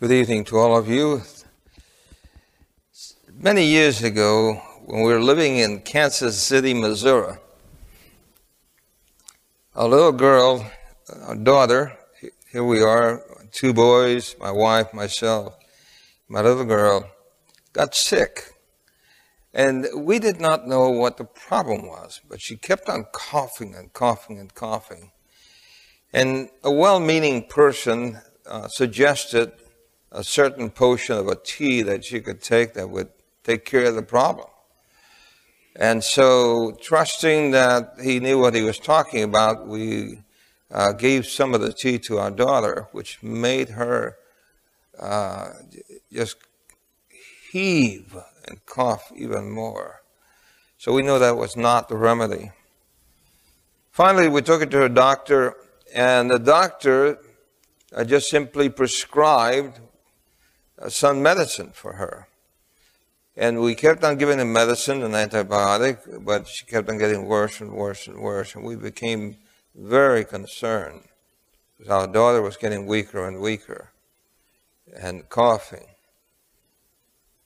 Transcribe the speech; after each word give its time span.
Good 0.00 0.12
evening 0.12 0.44
to 0.44 0.58
all 0.58 0.78
of 0.78 0.88
you. 0.88 1.22
Many 3.32 3.64
years 3.64 4.00
ago, 4.00 4.54
when 4.86 5.02
we 5.02 5.12
were 5.12 5.20
living 5.20 5.56
in 5.56 5.80
Kansas 5.80 6.40
City, 6.40 6.72
Missouri, 6.72 7.34
a 9.74 9.88
little 9.88 10.12
girl, 10.12 10.70
a 11.26 11.34
daughter, 11.34 11.98
here 12.52 12.62
we 12.62 12.80
are, 12.80 13.24
two 13.50 13.72
boys, 13.72 14.36
my 14.38 14.52
wife, 14.52 14.94
myself, 14.94 15.56
my 16.28 16.42
little 16.42 16.64
girl, 16.64 17.10
got 17.72 17.92
sick. 17.92 18.52
And 19.52 19.88
we 19.96 20.20
did 20.20 20.40
not 20.40 20.68
know 20.68 20.90
what 20.90 21.16
the 21.16 21.24
problem 21.24 21.88
was, 21.88 22.20
but 22.28 22.40
she 22.40 22.56
kept 22.56 22.88
on 22.88 23.06
coughing 23.10 23.74
and 23.74 23.92
coughing 23.92 24.38
and 24.38 24.54
coughing. 24.54 25.10
And 26.12 26.50
a 26.62 26.70
well 26.70 27.00
meaning 27.00 27.48
person 27.48 28.20
uh, 28.46 28.68
suggested 28.68 29.54
a 30.10 30.24
certain 30.24 30.70
potion 30.70 31.16
of 31.16 31.28
a 31.28 31.36
tea 31.36 31.82
that 31.82 32.04
she 32.04 32.20
could 32.20 32.42
take 32.42 32.74
that 32.74 32.90
would 32.90 33.10
take 33.44 33.64
care 33.64 33.84
of 33.84 33.94
the 33.94 34.02
problem. 34.02 34.46
And 35.76 36.02
so, 36.02 36.76
trusting 36.80 37.52
that 37.52 37.94
he 38.02 38.18
knew 38.18 38.38
what 38.38 38.54
he 38.54 38.62
was 38.62 38.78
talking 38.78 39.22
about, 39.22 39.68
we 39.68 40.22
uh, 40.72 40.92
gave 40.92 41.26
some 41.26 41.54
of 41.54 41.60
the 41.60 41.72
tea 41.72 41.98
to 42.00 42.18
our 42.18 42.30
daughter, 42.30 42.88
which 42.92 43.22
made 43.22 43.70
her 43.70 44.16
uh, 44.98 45.50
just 46.12 46.36
heave 47.52 48.16
and 48.46 48.64
cough 48.66 49.12
even 49.14 49.50
more. 49.50 50.02
So 50.78 50.92
we 50.92 51.02
know 51.02 51.18
that 51.18 51.36
was 51.36 51.56
not 51.56 51.88
the 51.88 51.96
remedy. 51.96 52.52
Finally, 53.90 54.28
we 54.28 54.42
took 54.42 54.62
it 54.62 54.70
to 54.70 54.84
a 54.84 54.88
doctor, 54.88 55.54
and 55.94 56.30
the 56.30 56.38
doctor 56.38 57.18
uh, 57.94 58.04
just 58.04 58.28
simply 58.30 58.68
prescribed 58.68 59.80
some 60.88 61.22
medicine 61.22 61.70
for 61.74 61.94
her. 61.94 62.28
And 63.36 63.60
we 63.60 63.74
kept 63.74 64.02
on 64.02 64.18
giving 64.18 64.38
her 64.38 64.44
medicine, 64.44 65.02
an 65.02 65.12
antibiotic, 65.12 66.24
but 66.24 66.48
she 66.48 66.64
kept 66.64 66.88
on 66.88 66.98
getting 66.98 67.26
worse 67.26 67.60
and 67.60 67.72
worse 67.72 68.08
and 68.08 68.18
worse. 68.18 68.54
And 68.54 68.64
we 68.64 68.74
became 68.74 69.36
very 69.76 70.24
concerned 70.24 71.02
because 71.76 71.90
our 71.90 72.06
daughter 72.08 72.42
was 72.42 72.56
getting 72.56 72.86
weaker 72.86 73.26
and 73.26 73.40
weaker 73.40 73.92
and 75.00 75.28
coughing. 75.28 75.86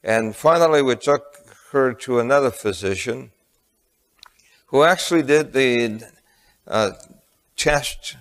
And 0.03 0.35
finally, 0.35 0.83
we 0.83 0.97
took 0.97 1.37
her 1.73 1.93
to 1.93 2.19
another 2.19 2.51
physician 2.51 3.31
who 4.67 4.83
actually 4.85 5.23
did 5.23 5.53
the 5.53 6.03
uh, 6.67 6.93
test, 7.57 8.17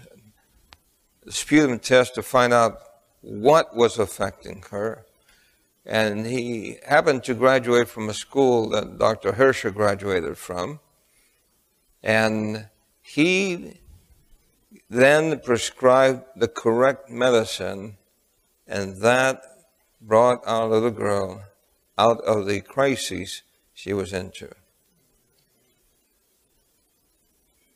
sputum 1.29 1.79
test 1.79 2.15
to 2.15 2.21
find 2.21 2.51
out 2.51 2.79
what 3.21 3.75
was 3.75 3.97
affecting 3.97 4.63
her. 4.71 5.05
And 5.85 6.27
he 6.27 6.77
happened 6.87 7.23
to 7.23 7.33
graduate 7.33 7.87
from 7.87 8.09
a 8.09 8.13
school 8.13 8.69
that 8.69 8.99
Dr. 8.99 9.33
Herscher 9.33 9.73
graduated 9.73 10.37
from. 10.37 10.79
And 12.03 12.67
he 13.01 13.79
then 14.89 15.39
prescribed 15.39 16.23
the 16.35 16.47
correct 16.47 17.09
medicine, 17.09 17.97
and 18.67 18.97
that 19.01 19.41
brought 20.01 20.41
our 20.45 20.67
little 20.67 20.91
girl 20.91 21.43
out 21.97 22.19
of 22.21 22.47
the 22.47 22.61
crisis 22.61 23.43
she 23.73 23.93
was 23.93 24.13
into. 24.13 24.49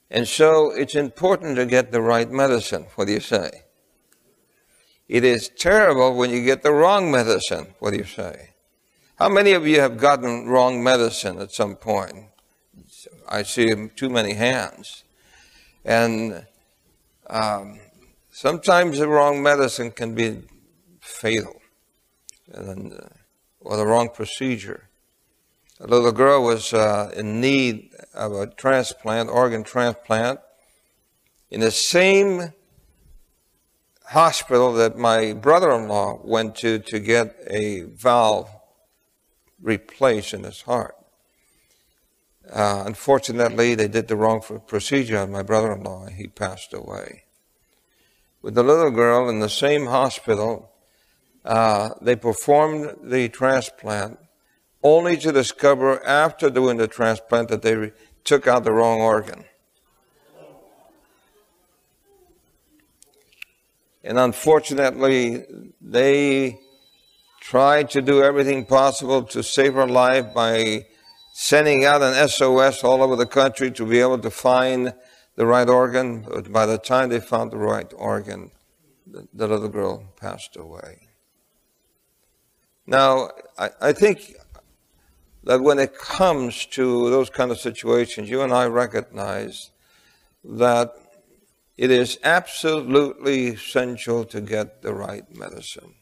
And 0.10 0.28
so 0.28 0.72
it's 0.72 0.96
important 0.96 1.56
to 1.58 1.66
get 1.66 1.92
the 1.92 2.02
right 2.02 2.30
medicine. 2.30 2.88
What 2.96 3.08
do 3.08 3.14
you 3.14 3.20
say? 3.20 3.65
It 5.08 5.24
is 5.24 5.50
terrible 5.50 6.16
when 6.16 6.32
you 6.32 6.44
get 6.44 6.64
the 6.64 6.72
wrong 6.72 7.12
medicine. 7.12 7.76
What 7.80 7.92
do 7.92 7.98
you 7.98 8.06
say? 8.06 8.56
How 9.18 9.30
many 9.30 9.52
of 9.54 9.68
you 9.68 9.80
have 9.80 9.98
gotten 9.98 10.48
wrong 10.48 10.84
medicine 10.84 11.40
at 11.40 11.52
some 11.52 11.76
point? 11.76 12.26
I 13.30 13.44
see 13.44 13.74
too 13.96 14.10
many 14.10 14.34
hands. 14.34 15.04
And 15.84 16.46
um, 17.28 17.80
sometimes 18.32 18.98
the 18.98 19.08
wrong 19.08 19.44
medicine 19.44 19.92
can 19.92 20.16
be 20.16 20.42
fatal. 21.00 21.62
And, 22.52 22.94
uh, 22.94 23.08
or 23.62 23.78
the 23.78 23.86
wrong 23.86 24.10
procedure. 24.10 24.90
A 25.80 25.88
little 25.88 26.12
girl 26.12 26.44
was 26.44 26.74
uh, 26.74 27.12
in 27.16 27.42
need 27.42 27.92
of 28.14 28.34
a 28.34 28.48
transplant, 28.48 29.30
organ 29.30 29.64
transplant, 29.64 30.40
in 31.52 31.60
the 31.60 31.72
same 31.72 32.54
hospital 34.08 34.74
that 34.74 34.98
my 34.98 35.34
brother-in-law 35.34 36.22
went 36.24 36.56
to 36.56 36.80
to 36.80 37.00
get 37.00 37.36
a 37.48 37.82
valve 37.82 38.50
replaced 39.62 40.34
in 40.34 40.44
his 40.44 40.62
heart. 40.62 40.96
Uh, 42.52 42.84
unfortunately, 42.86 43.74
they 43.74 43.88
did 43.88 44.08
the 44.08 44.16
wrong 44.16 44.42
procedure 44.68 45.18
on 45.18 45.32
my 45.32 45.42
brother-in-law. 45.42 46.08
He 46.08 46.28
passed 46.28 46.74
away. 46.74 47.24
With 48.42 48.54
the 48.54 48.64
little 48.64 48.92
girl 48.92 49.28
in 49.28 49.40
the 49.40 49.50
same 49.50 49.88
hospital, 49.88 50.72
uh, 51.44 51.90
they 52.02 52.16
performed 52.16 52.96
the 53.02 53.30
transplant 53.30 54.20
only 54.84 55.18
to 55.18 55.32
discover 55.32 56.06
after 56.06 56.52
doing 56.52 56.78
the 56.78 56.88
transplant 56.88 57.50
that 57.50 57.64
they 57.64 57.92
took 58.24 58.46
out 58.46 58.64
the 58.64 58.72
wrong 58.72 59.02
organ. 59.02 59.46
And 64.06 64.20
unfortunately, 64.20 65.46
they 65.82 66.60
tried 67.42 67.90
to 67.90 68.04
do 68.04 68.22
everything 68.22 68.64
possible 68.64 69.24
to 69.24 69.42
save 69.42 69.74
her 69.74 69.88
life 69.88 70.32
by 70.32 70.86
sending 71.34 71.86
out 71.86 72.04
an 72.04 72.30
SOS 72.30 72.84
all 72.84 73.02
over 73.02 73.16
the 73.16 73.26
country 73.26 73.72
to 73.72 73.86
be 73.86 74.00
able 74.00 74.20
to 74.20 74.30
find 74.30 74.94
the 75.36 75.48
right 75.48 75.68
organ. 75.68 76.22
But 76.22 76.52
by 76.52 76.68
the 76.68 76.78
time 76.78 77.10
they 77.10 77.20
found 77.20 77.52
the 77.52 77.58
right 77.58 77.92
organ, 77.96 78.52
the, 79.08 79.28
the 79.34 79.48
little 79.48 79.70
girl 79.70 80.04
passed 80.18 80.56
away. 80.56 81.08
Now, 82.86 83.32
I, 83.58 83.70
I 83.82 83.92
think 83.92 84.36
that 85.46 85.62
when 85.62 85.80
it 85.80 85.98
comes 85.98 86.68
to 86.68 87.10
those 87.10 87.32
kind 87.32 87.50
of 87.50 87.60
situations, 87.60 88.30
you 88.30 88.44
and 88.44 88.54
I 88.54 88.66
recognize 88.68 89.72
that 90.44 90.94
it 91.78 91.92
is 91.92 92.18
absolutely 92.24 93.48
essential 93.48 94.24
to 94.26 94.42
get 94.42 94.82
the 94.82 94.94
right 94.94 95.24
medicine. 95.36 95.96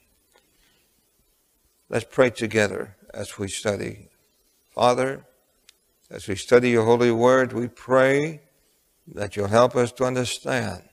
Let's 1.89 2.06
pray 2.09 2.29
together 2.29 2.95
as 3.13 3.38
we 3.38 3.47
study. 3.47 4.09
Father, 4.73 5.25
as 6.09 6.28
we 6.28 6.35
study 6.35 6.72
your 6.72 6.85
holy 6.85 7.12
word, 7.12 7.53
we 7.53 7.67
pray 7.67 8.41
that 9.07 9.35
you'll 9.35 9.47
help 9.47 9.75
us 9.75 9.91
to 9.94 10.06
understand 10.06 10.83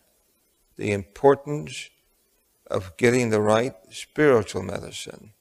the 0.76 0.92
importance 0.92 1.90
of 2.70 2.96
getting 2.96 3.30
the 3.30 3.40
right 3.40 3.74
spiritual 3.90 4.62
medicine 4.62 5.32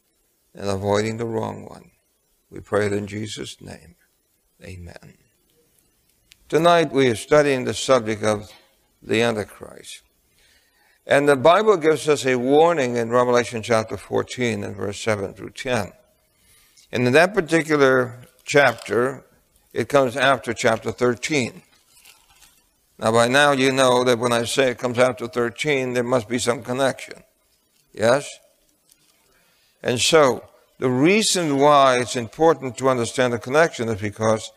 and 0.54 0.70
avoiding 0.70 1.18
the 1.18 1.26
wrong 1.26 1.66
one. 1.66 1.92
We 2.50 2.60
pray 2.60 2.88
it 2.88 2.94
in 2.94 3.08
Jesus' 3.08 3.62
name. 3.62 3.96
Amen. 4.64 5.18
Tonight 6.50 6.92
we 6.92 7.08
are 7.10 7.16
studying 7.16 7.64
the 7.64 7.74
subject 7.74 8.24
of 8.24 8.52
the 9.02 9.22
Antichrist. 9.22 10.02
And 11.06 11.28
the 11.28 11.36
Bible 11.36 11.78
gives 11.78 12.08
us 12.08 12.26
a 12.26 12.38
warning 12.38 12.96
in 12.96 13.10
Revelation 13.10 13.64
chapter 13.64 13.98
14 13.98 14.64
and 14.64 14.76
verse 14.76 15.00
7 15.00 15.34
through 15.34 15.52
10. 15.52 15.92
And 16.92 17.08
in 17.08 17.14
that 17.14 17.34
particular 17.34 18.20
chapter, 18.44 19.26
it 19.74 19.90
comes 19.90 20.16
after 20.16 20.54
chapter 20.54 20.92
13. 20.92 21.64
Now, 23.00 23.12
by 23.12 23.28
now, 23.28 23.54
you 23.54 23.72
know 23.72 24.04
that 24.04 24.20
when 24.20 24.34
I 24.34 24.44
say 24.44 24.72
it 24.72 24.78
comes 24.78 25.00
after 25.00 25.28
13, 25.28 25.94
there 25.94 26.04
must 26.04 26.28
be 26.28 26.38
some 26.38 26.64
connection. 26.64 27.24
Yes? 27.94 28.30
And 29.82 30.00
so, 30.00 30.44
the 30.80 30.90
reason 30.90 31.58
why 31.58 32.00
it's 32.00 32.16
important 32.16 32.78
to 32.78 32.90
understand 32.90 33.34
the 33.34 33.40
connection 33.40 33.90
is 33.90 34.02
because 34.02 34.52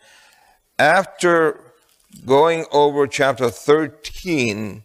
after 0.77 1.62
going 2.25 2.65
over 2.71 3.07
chapter 3.07 3.49
13, 3.49 4.83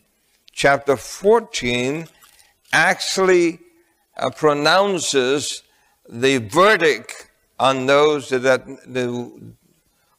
chapter 0.52 0.96
14 0.96 2.08
actually 2.72 3.60
uh, 4.16 4.30
pronounces 4.30 5.62
the 6.08 6.38
verdict 6.38 7.30
on 7.58 7.86
those 7.86 8.28
that, 8.30 8.42
that, 8.42 9.52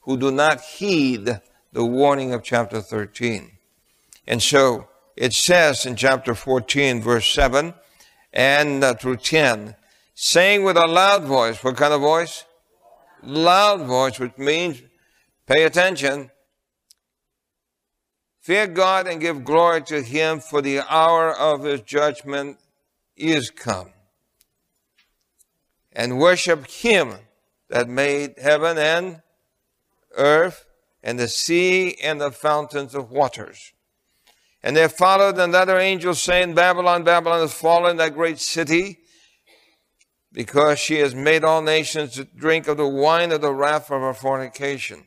who 0.01 0.17
do 0.17 0.31
not 0.31 0.61
heed 0.61 1.39
the 1.71 1.85
warning 1.85 2.33
of 2.33 2.43
chapter 2.43 2.81
13. 2.81 3.51
And 4.27 4.41
so 4.41 4.87
it 5.15 5.33
says 5.33 5.85
in 5.85 5.95
chapter 5.95 6.33
14, 6.33 7.01
verse 7.01 7.27
7 7.27 7.73
and 8.31 8.83
uh, 8.83 8.93
through 8.93 9.17
10, 9.17 9.75
saying 10.13 10.63
with 10.63 10.77
a 10.77 10.87
loud 10.87 11.23
voice, 11.23 11.63
what 11.63 11.75
kind 11.77 11.93
of 11.93 12.01
voice? 12.01 12.45
Loud 13.23 13.81
voice, 13.81 14.19
which 14.19 14.37
means 14.37 14.81
pay 15.45 15.63
attention 15.63 16.29
Fear 18.49 18.65
God 18.69 19.05
and 19.05 19.21
give 19.21 19.43
glory 19.43 19.83
to 19.83 20.01
Him, 20.01 20.39
for 20.39 20.59
the 20.59 20.79
hour 20.91 21.31
of 21.31 21.65
His 21.65 21.81
judgment 21.81 22.57
is 23.15 23.51
come. 23.51 23.91
and 25.91 26.17
worship 26.17 26.65
him 26.65 27.13
that 27.69 27.87
made 27.87 28.39
heaven 28.39 28.79
and 28.79 29.21
earth 30.17 30.65
and 31.03 31.19
the 31.19 31.27
sea 31.27 31.95
and 32.01 32.19
the 32.19 32.31
fountains 32.31 32.95
of 32.95 33.11
waters. 33.11 33.71
And 34.63 34.75
there 34.75 34.89
followed 34.89 35.37
another 35.37 35.77
angel 35.77 36.15
saying, 36.15 36.55
Babylon, 36.55 37.03
Babylon 37.03 37.41
has 37.41 37.53
fallen, 37.53 37.97
that 37.97 38.15
great 38.15 38.39
city, 38.39 38.97
because 40.33 40.79
she 40.79 40.95
has 40.95 41.13
made 41.13 41.43
all 41.43 41.61
nations 41.61 42.13
to 42.13 42.23
drink 42.23 42.67
of 42.67 42.77
the 42.77 42.87
wine 42.87 43.31
of 43.31 43.41
the 43.41 43.53
wrath 43.53 43.91
of 43.91 44.01
her 44.01 44.15
fornication. 44.15 45.05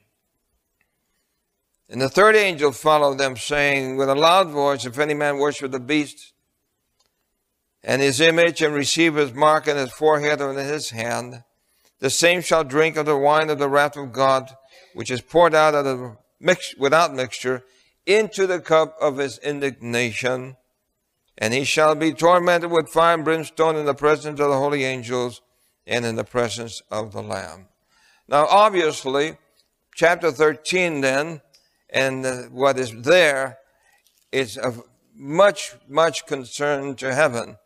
And 1.93 2.01
the 2.01 2.09
third 2.09 2.37
angel 2.37 2.73
followed 2.73 3.19
them, 3.19 3.37
saying 3.37 3.99
with 3.99 4.09
a 4.09 4.15
loud 4.15 4.49
voice, 4.49 4.87
If 4.87 4.99
any 4.99 5.13
man 5.13 5.37
worship 5.37 5.73
the 5.73 5.79
beast 5.79 6.33
and 7.85 8.01
his 8.01 8.19
image 8.19 8.63
and 8.63 8.75
receive 8.75 9.17
his 9.17 9.35
mark 9.35 9.69
in 9.69 9.77
his 9.77 9.93
forehead 9.93 10.41
or 10.41 10.59
in 10.59 10.67
his 10.67 10.89
hand, 10.89 11.45
the 11.99 12.09
same 12.09 12.41
shall 12.41 12.65
drink 12.65 12.97
of 12.97 13.05
the 13.05 13.19
wine 13.19 13.51
of 13.51 13.59
the 13.59 13.69
wrath 13.69 13.99
of 13.99 14.11
God, 14.11 14.57
which 14.95 15.11
is 15.11 15.21
poured 15.21 15.55
out 15.55 15.75
of 15.75 15.85
the 15.85 16.17
mix, 16.41 16.75
without 16.79 17.13
mixture 17.13 17.63
into 18.07 18.47
the 18.47 18.61
cup 18.61 18.97
of 18.99 19.19
his 19.19 19.37
indignation. 19.41 20.57
And 21.37 21.53
he 21.53 21.65
shall 21.65 21.95
be 21.95 22.15
tormented 22.15 22.71
with 22.71 22.89
fire 22.89 23.17
and 23.17 23.25
brimstone 23.25 23.77
in 23.77 23.85
the 23.85 23.93
presence 23.93 24.41
of 24.41 24.49
the 24.49 24.57
holy 24.57 24.85
angels 24.85 25.43
and 25.87 26.07
in 26.07 26.17
the 26.17 26.25
presence 26.25 26.81
of 26.91 27.13
the 27.13 27.23
Lamb. 27.23 27.69
Now, 28.29 28.47
obviously, 28.47 29.37
chapter 29.95 30.33
13 30.33 31.03
then 31.03 31.43
and 31.93 32.51
what 32.53 32.79
is 32.79 32.93
there 33.03 33.59
is 34.33 34.57
of 34.57 34.83
much, 35.15 35.75
much 35.89 36.27
concern 36.27 36.97
to 36.97 37.15
heaven. 37.15 37.59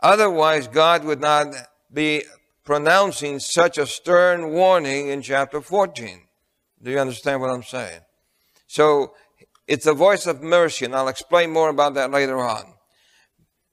Otherwise, 0.00 0.66
God 0.66 1.04
would 1.04 1.20
not 1.20 1.54
be 1.92 2.24
pronouncing 2.64 3.38
such 3.38 3.76
a 3.76 3.86
stern 3.86 4.50
warning 4.50 5.08
in 5.08 5.20
chapter 5.20 5.60
14. 5.60 6.22
Do 6.82 6.90
you 6.90 6.98
understand 6.98 7.42
what 7.42 7.50
I'm 7.50 7.62
saying? 7.62 8.00
So, 8.66 9.14
it's 9.68 9.86
a 9.86 9.94
voice 9.94 10.26
of 10.26 10.42
mercy, 10.42 10.84
and 10.84 10.96
I'll 10.96 11.06
explain 11.06 11.52
more 11.52 11.68
about 11.68 11.94
that 11.94 12.10
later 12.10 12.38
on. 12.38 12.74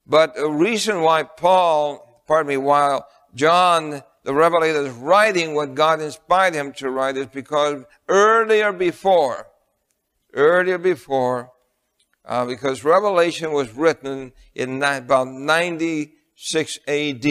But 0.06 0.36
the 0.36 0.50
reason 0.50 1.01
why 1.01 1.24
Paul, 1.24 2.24
pardon 2.28 2.50
me, 2.50 2.57
while 2.57 3.07
John 3.34 4.04
the 4.24 4.34
Revelator 4.34 4.86
is 4.86 4.94
writing 4.94 5.56
what 5.56 5.74
God 5.74 6.01
inspired 6.01 6.54
him 6.54 6.74
to 6.74 6.89
write 6.89 7.16
is 7.16 7.28
because 7.28 7.84
earlier 8.10 8.74
before, 8.74 9.48
earlier 10.33 10.77
before, 10.77 11.51
uh, 12.25 12.45
because 12.45 12.83
Revelation 12.83 13.53
was 13.53 13.74
written 13.74 14.33
in 14.53 14.83
about 14.83 15.27
96 15.27 16.79
AD. 16.88 17.21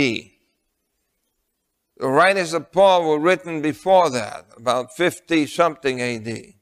The 1.99 2.09
writings 2.09 2.53
of 2.53 2.73
Paul 2.73 3.09
were 3.09 3.19
written 3.19 3.63
before 3.63 4.11
that, 4.11 4.47
about 4.57 4.95
50 4.95 5.47
something 5.47 6.01
AD, 6.01 6.55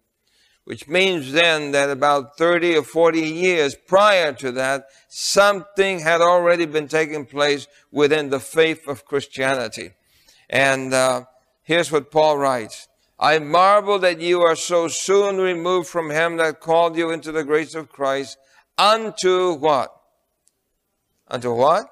which 0.64 0.86
means 0.86 1.32
then 1.32 1.72
that 1.72 1.90
about 1.90 2.38
30 2.38 2.76
or 2.76 2.82
40 2.84 3.20
years 3.20 3.74
prior 3.74 4.32
to 4.34 4.52
that, 4.52 4.86
something 5.08 6.00
had 6.00 6.20
already 6.20 6.66
been 6.66 6.86
taking 6.86 7.26
place 7.26 7.66
within 7.90 8.30
the 8.30 8.38
faith 8.38 8.86
of 8.86 9.04
Christianity. 9.04 9.92
And 10.48 10.94
uh, 10.94 11.24
here's 11.62 11.90
what 11.90 12.12
Paul 12.12 12.38
writes. 12.38 12.88
I 13.24 13.38
marvel 13.38 13.98
that 14.00 14.20
you 14.20 14.42
are 14.42 14.54
so 14.54 14.86
soon 14.86 15.38
removed 15.38 15.88
from 15.88 16.10
him 16.10 16.36
that 16.36 16.60
called 16.60 16.94
you 16.94 17.10
into 17.10 17.32
the 17.32 17.42
grace 17.42 17.74
of 17.74 17.88
Christ 17.88 18.36
unto 18.76 19.54
what? 19.54 19.98
Unto 21.28 21.54
what? 21.54 21.86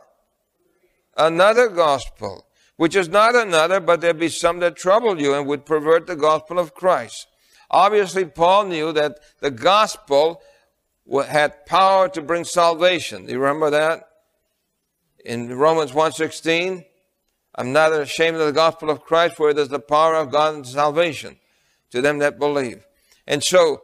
Another 1.17 1.71
gospel, 1.71 2.45
which 2.77 2.95
is 2.95 3.09
not 3.09 3.35
another, 3.35 3.81
but 3.81 4.03
there 4.03 4.13
be 4.13 4.29
some 4.29 4.59
that 4.59 4.77
trouble 4.77 5.19
you 5.19 5.33
and 5.33 5.47
would 5.47 5.65
pervert 5.65 6.07
the 6.07 6.17
gospel 6.17 6.59
of 6.59 6.75
Christ. 6.75 7.29
Obviously, 7.71 8.27
Paul 8.27 8.67
knew 8.67 8.93
that 8.93 9.19
the 9.41 9.51
gospel 9.51 10.43
had 11.29 11.65
power 11.65 12.11
to 12.11 12.21
bring 12.21 12.45
salvation. 12.45 13.25
Do 13.25 13.33
you 13.33 13.39
remember 13.39 13.71
that? 13.71 14.07
In 15.25 15.57
Romans 15.57 15.93
1.16, 15.93 16.85
I'm 17.55 17.73
not 17.73 17.93
ashamed 17.93 18.37
of 18.37 18.47
the 18.47 18.53
gospel 18.53 18.91
of 18.91 19.03
Christ, 19.03 19.37
for 19.37 19.51
it 19.51 19.59
is 19.59 19.69
the 19.69 19.79
power 19.79 20.15
of 20.15 20.31
God 20.31 20.55
and 20.55 20.67
salvation 20.67 21.39
to 21.91 22.01
them 22.01 22.19
that 22.19 22.39
believe. 22.39 22.87
And 23.27 23.43
so, 23.45 23.83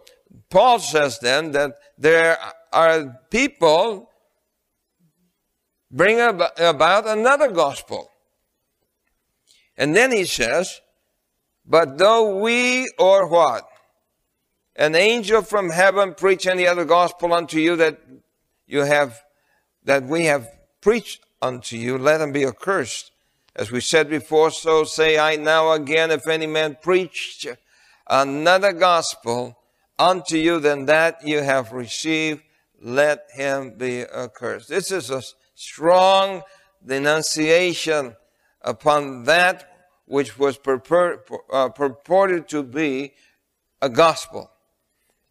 Paul 0.51 0.79
says 0.79 1.19
then 1.21 1.53
that 1.53 1.75
there 1.99 2.39
are 2.73 3.21
people 3.31 4.11
bring 5.91 6.19
about 6.21 7.09
another 7.09 7.51
gospel. 7.51 8.11
And 9.77 9.95
then 9.95 10.13
he 10.13 10.25
says, 10.25 10.81
but 11.65 11.99
though 11.99 12.41
we 12.41 12.91
or 12.99 13.29
what? 13.29 13.69
An 14.77 14.95
angel 14.95 15.43
from 15.43 15.71
heaven 15.71 16.15
preach 16.15 16.47
any 16.47 16.67
other 16.67 16.85
gospel 16.85 17.33
unto 17.33 17.59
you 17.59 17.77
that 17.77 17.99
you 18.67 18.81
have, 18.81 19.21
that 19.85 20.05
we 20.05 20.25
have 20.25 20.49
preached 20.81 21.21
unto 21.43 21.77
you, 21.77 21.99
let 21.99 22.21
him 22.21 22.33
be 22.33 22.45
accursed. 22.45 23.13
As 23.59 23.73
we 23.73 23.81
said 23.81 24.09
before, 24.09 24.53
so 24.53 24.85
say 24.85 25.19
I 25.19 25.35
now 25.35 25.73
again, 25.73 26.13
if 26.13 26.29
any 26.29 26.47
man 26.47 26.77
preach 26.81 27.45
another 28.09 28.73
gospel 28.73 29.59
unto 29.99 30.37
you 30.37 30.61
than 30.61 30.87
that 30.87 31.27
you 31.27 31.43
have 31.43 31.73
received, 31.73 32.41
let 32.81 33.27
him 33.35 33.77
be 33.77 34.03
accursed. 34.03 34.69
This 34.69 34.93
is 34.93 35.11
a 35.11 35.25
strong 35.57 36.43
denunciation 36.87 38.15
upon 38.63 39.25
that 39.25 39.69
which 40.05 40.39
was 40.39 40.57
uh, 41.51 41.69
purported 41.71 42.49
to 42.51 42.63
be 42.63 43.13
a 43.83 43.89
gospel. 43.89 44.53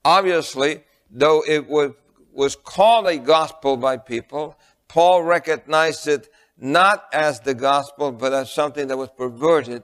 Obviously, 0.03 0.83
though 1.09 1.45
it 1.47 1.65
was 1.69 2.57
called 2.57 3.07
a 3.07 3.19
gospel 3.19 3.77
by 3.77 3.95
people, 3.95 4.59
Paul 4.89 5.23
recognized 5.23 6.09
it 6.09 6.29
not 6.57 7.05
as 7.13 7.39
the 7.41 7.53
gospel, 7.53 8.11
but 8.11 8.33
as 8.33 8.51
something 8.51 8.87
that 8.87 8.97
was 8.97 9.09
perverted 9.15 9.83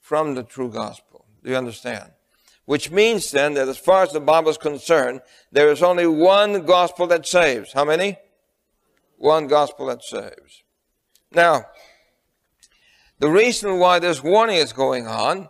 from 0.00 0.34
the 0.34 0.42
true 0.42 0.70
gospel. 0.70 1.26
Do 1.42 1.50
you 1.50 1.56
understand? 1.56 2.12
Which 2.64 2.90
means 2.90 3.30
then 3.30 3.54
that 3.54 3.68
as 3.68 3.78
far 3.78 4.04
as 4.04 4.12
the 4.12 4.20
Bible 4.20 4.50
is 4.50 4.58
concerned, 4.58 5.20
there 5.50 5.70
is 5.70 5.82
only 5.82 6.06
one 6.06 6.64
gospel 6.64 7.06
that 7.08 7.26
saves. 7.26 7.72
How 7.72 7.84
many? 7.84 8.16
One 9.16 9.48
gospel 9.48 9.86
that 9.86 10.02
saves. 10.02 10.62
Now, 11.32 11.66
the 13.18 13.30
reason 13.30 13.78
why 13.78 13.98
this 13.98 14.22
warning 14.22 14.56
is 14.56 14.72
going 14.72 15.06
on 15.06 15.48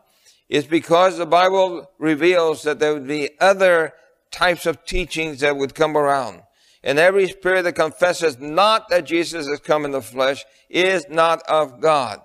is 0.48 0.66
because 0.66 1.16
the 1.16 1.26
Bible 1.26 1.90
reveals 1.98 2.62
that 2.62 2.78
there 2.78 2.92
would 2.92 3.08
be 3.08 3.30
other 3.40 3.94
types 4.30 4.66
of 4.66 4.84
teachings 4.84 5.40
that 5.40 5.56
would 5.56 5.74
come 5.74 5.96
around. 5.96 6.42
And 6.84 6.98
every 6.98 7.28
spirit 7.28 7.62
that 7.62 7.74
confesses 7.74 8.38
not 8.38 8.88
that 8.88 9.04
Jesus 9.04 9.46
has 9.48 9.60
come 9.60 9.84
in 9.84 9.92
the 9.92 10.02
flesh 10.02 10.44
is 10.68 11.04
not 11.08 11.42
of 11.48 11.80
God. 11.80 12.20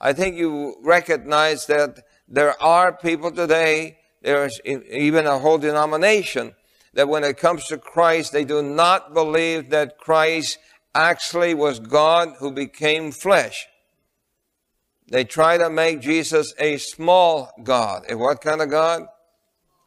I 0.00 0.12
think 0.12 0.36
you 0.36 0.76
recognize 0.82 1.66
that 1.66 2.04
there 2.28 2.60
are 2.62 2.92
people 2.92 3.30
today, 3.30 3.98
there 4.22 4.44
is 4.44 4.60
even 4.66 5.26
a 5.26 5.38
whole 5.38 5.58
denomination, 5.58 6.54
that 6.94 7.08
when 7.08 7.24
it 7.24 7.38
comes 7.38 7.64
to 7.66 7.78
Christ, 7.78 8.32
they 8.32 8.44
do 8.44 8.62
not 8.62 9.14
believe 9.14 9.70
that 9.70 9.98
Christ 9.98 10.58
actually 10.94 11.54
was 11.54 11.80
God 11.80 12.34
who 12.38 12.52
became 12.52 13.12
flesh. 13.12 13.66
They 15.08 15.24
try 15.24 15.58
to 15.58 15.70
make 15.70 16.00
Jesus 16.00 16.54
a 16.58 16.76
small 16.78 17.50
God. 17.62 18.04
A 18.10 18.16
what 18.16 18.40
kind 18.40 18.60
of 18.60 18.70
God? 18.70 19.04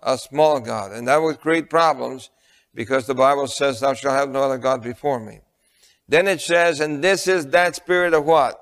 A 0.02 0.18
small 0.18 0.60
God. 0.60 0.92
And 0.92 1.08
that 1.08 1.22
would 1.22 1.40
create 1.40 1.70
problems 1.70 2.30
because 2.76 3.08
the 3.08 3.16
Bible 3.16 3.48
says, 3.48 3.80
Thou 3.80 3.94
shalt 3.94 4.14
have 4.14 4.30
no 4.30 4.44
other 4.44 4.60
God 4.60 4.84
before 4.84 5.20
me. 5.20 5.40
Then 6.08 6.28
it 6.28 6.42
says, 6.42 6.82
and 6.82 7.04
this 7.04 7.28
is 7.28 7.48
that 7.48 7.76
spirit 7.76 8.14
of 8.14 8.26
what? 8.26 8.62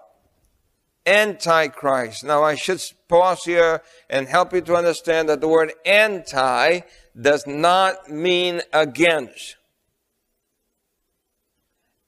Antichrist. 1.06 2.24
Now 2.24 2.44
I 2.44 2.56
should 2.56 2.82
pause 3.10 3.44
here 3.44 3.82
and 4.10 4.28
help 4.28 4.54
you 4.54 4.62
to 4.62 4.76
understand 4.76 5.28
that 5.28 5.42
the 5.42 5.50
word 5.50 5.74
anti 5.86 6.82
does 7.20 7.46
not 7.46 8.10
mean 8.10 8.62
against. 8.72 9.58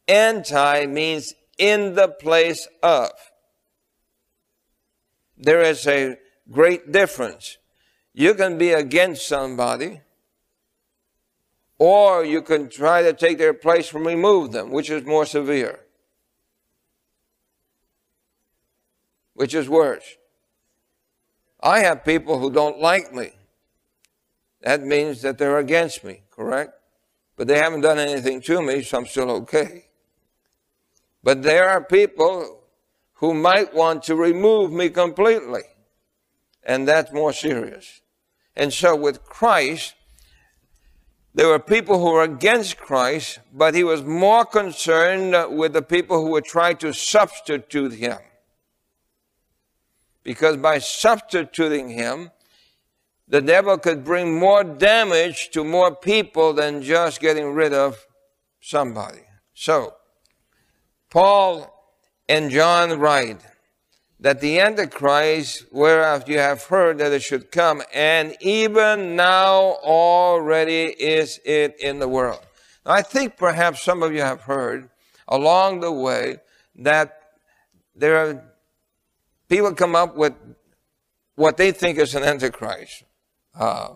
Anti 0.08 0.86
means 0.86 1.34
in 1.58 1.96
the 1.96 2.08
place 2.08 2.68
of. 2.82 3.10
There 5.38 5.62
is 5.62 5.86
a 5.88 6.18
great 6.50 6.94
difference. 6.94 7.58
You 8.14 8.34
can 8.34 8.58
be 8.58 8.72
against 8.72 9.28
somebody, 9.28 10.00
or 11.78 12.24
you 12.24 12.42
can 12.42 12.70
try 12.70 13.02
to 13.02 13.14
take 13.14 13.38
their 13.38 13.54
place 13.54 13.94
and 13.94 14.06
remove 14.06 14.52
them, 14.52 14.72
which 14.72 14.90
is 14.90 15.04
more 15.04 15.26
severe. 15.26 15.80
Which 19.34 19.54
is 19.54 19.68
worse. 19.68 20.18
I 21.62 21.80
have 21.80 22.06
people 22.06 22.40
who 22.40 22.52
don't 22.52 22.80
like 22.80 23.14
me. 23.14 23.32
That 24.62 24.82
means 24.82 25.22
that 25.22 25.38
they're 25.38 25.58
against 25.58 26.04
me, 26.04 26.22
correct? 26.32 26.74
But 27.36 27.48
they 27.48 27.58
haven't 27.58 27.82
done 27.82 28.00
anything 28.00 28.42
to 28.42 28.62
me, 28.62 28.82
so 28.82 29.00
I'm 29.00 29.06
still 29.06 29.30
okay. 29.32 29.88
But 31.24 31.44
there 31.44 31.68
are 31.68 31.84
people 31.84 32.62
who 33.16 33.34
might 33.34 33.74
want 33.74 34.04
to 34.04 34.16
remove 34.16 34.72
me 34.72 34.90
completely. 34.90 35.64
And 36.64 36.88
that's 36.88 37.12
more 37.12 37.34
serious. 37.34 38.02
And 38.56 38.72
so 38.72 38.96
with 38.96 39.24
Christ, 39.24 39.95
there 41.36 41.50
were 41.50 41.60
people 41.60 42.00
who 42.00 42.14
were 42.14 42.24
against 42.24 42.78
Christ, 42.78 43.40
but 43.54 43.76
he 43.76 43.84
was 43.84 44.02
more 44.02 44.46
concerned 44.46 45.36
with 45.58 45.74
the 45.74 45.82
people 45.82 46.22
who 46.22 46.32
would 46.32 46.46
try 46.46 46.74
to 46.76 46.94
substitute 46.94 47.92
him. 47.92 48.18
Because 50.24 50.56
by 50.56 50.80
substituting 50.80 51.90
him, 51.90 52.32
the 53.28 53.42
devil 53.42 53.78
could 53.78 54.06
bring 54.06 54.40
more 54.40 54.64
damage 54.64 55.50
to 55.52 55.66
more 55.66 55.94
people 55.94 56.54
than 56.54 56.82
just 56.82 57.20
getting 57.20 57.52
rid 57.52 57.74
of 57.74 58.06
somebody. 58.62 59.24
So, 59.54 59.94
Paul 61.10 61.70
and 62.30 62.50
John 62.50 62.98
write 62.98 63.42
that 64.20 64.40
the 64.40 64.60
Antichrist, 64.60 65.66
whereof 65.72 66.30
you 66.30 66.40
have 66.40 66.64
heard 66.64 67.00
that 67.00 67.12
it 67.12 67.22
should 67.22 67.52
come, 67.52 67.84
and 67.94 68.36
even 68.40 69.16
now 69.16 69.78
already 69.84 70.84
is 70.86 71.40
it 71.44 71.76
in 71.80 72.00
the 72.00 72.08
world. 72.08 72.40
Now, 72.86 72.94
I 72.94 73.02
think 73.02 73.36
perhaps 73.38 73.84
some 73.84 74.04
of 74.04 74.14
you 74.14 74.22
have 74.22 74.42
heard 74.42 74.90
along 75.28 75.82
the 75.82 75.92
way 75.92 76.38
that 76.78 77.20
there 77.96 78.18
are 78.18 78.44
people 79.50 79.74
come 79.74 79.96
up 79.96 80.16
with 80.16 80.34
what 81.36 81.58
they 81.58 81.72
think 81.72 81.98
is 81.98 82.16
an 82.16 82.24
Antichrist. 82.24 83.04
Uh, 83.54 83.96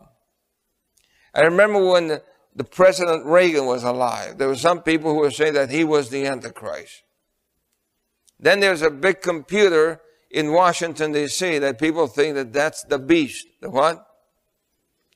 I 1.33 1.41
remember 1.41 1.85
when 1.85 2.07
the, 2.07 2.23
the 2.55 2.63
President 2.63 3.25
Reagan 3.25 3.65
was 3.65 3.83
alive, 3.83 4.38
there 4.38 4.47
were 4.47 4.55
some 4.55 4.81
people 4.81 5.13
who 5.13 5.19
were 5.19 5.31
saying 5.31 5.53
that 5.53 5.69
he 5.69 5.83
was 5.83 6.09
the 6.09 6.25
Antichrist. 6.25 7.03
Then 8.39 8.59
there's 8.59 8.81
a 8.81 8.89
big 8.89 9.21
computer 9.21 10.01
in 10.29 10.51
Washington, 10.51 11.12
D.C. 11.12 11.59
that 11.59 11.79
people 11.79 12.07
think 12.07 12.36
that 12.36 12.53
that's 12.53 12.83
the 12.83 13.00
beast. 13.00 13.48
The 13.62 13.69
what? 13.69 14.05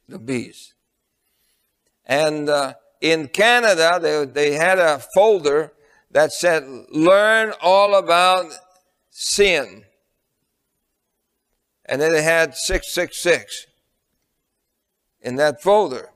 The 0.08 0.20
beast. 0.20 0.74
And 2.05 2.50
uh, 2.50 2.74
in 3.00 3.27
Canada, 3.27 4.00
they, 4.01 4.25
they 4.25 4.55
had 4.55 4.79
a 4.79 5.00
folder 5.13 5.74
that 6.12 6.32
said, 6.32 6.63
learn 6.91 7.53
all 7.62 7.96
about 7.96 8.46
sin. 9.10 9.84
And 11.86 12.01
then 12.01 12.12
they 12.12 12.24
had 12.24 12.55
666 12.55 13.67
in 15.22 15.36
that 15.36 15.62
folder. 15.62 16.10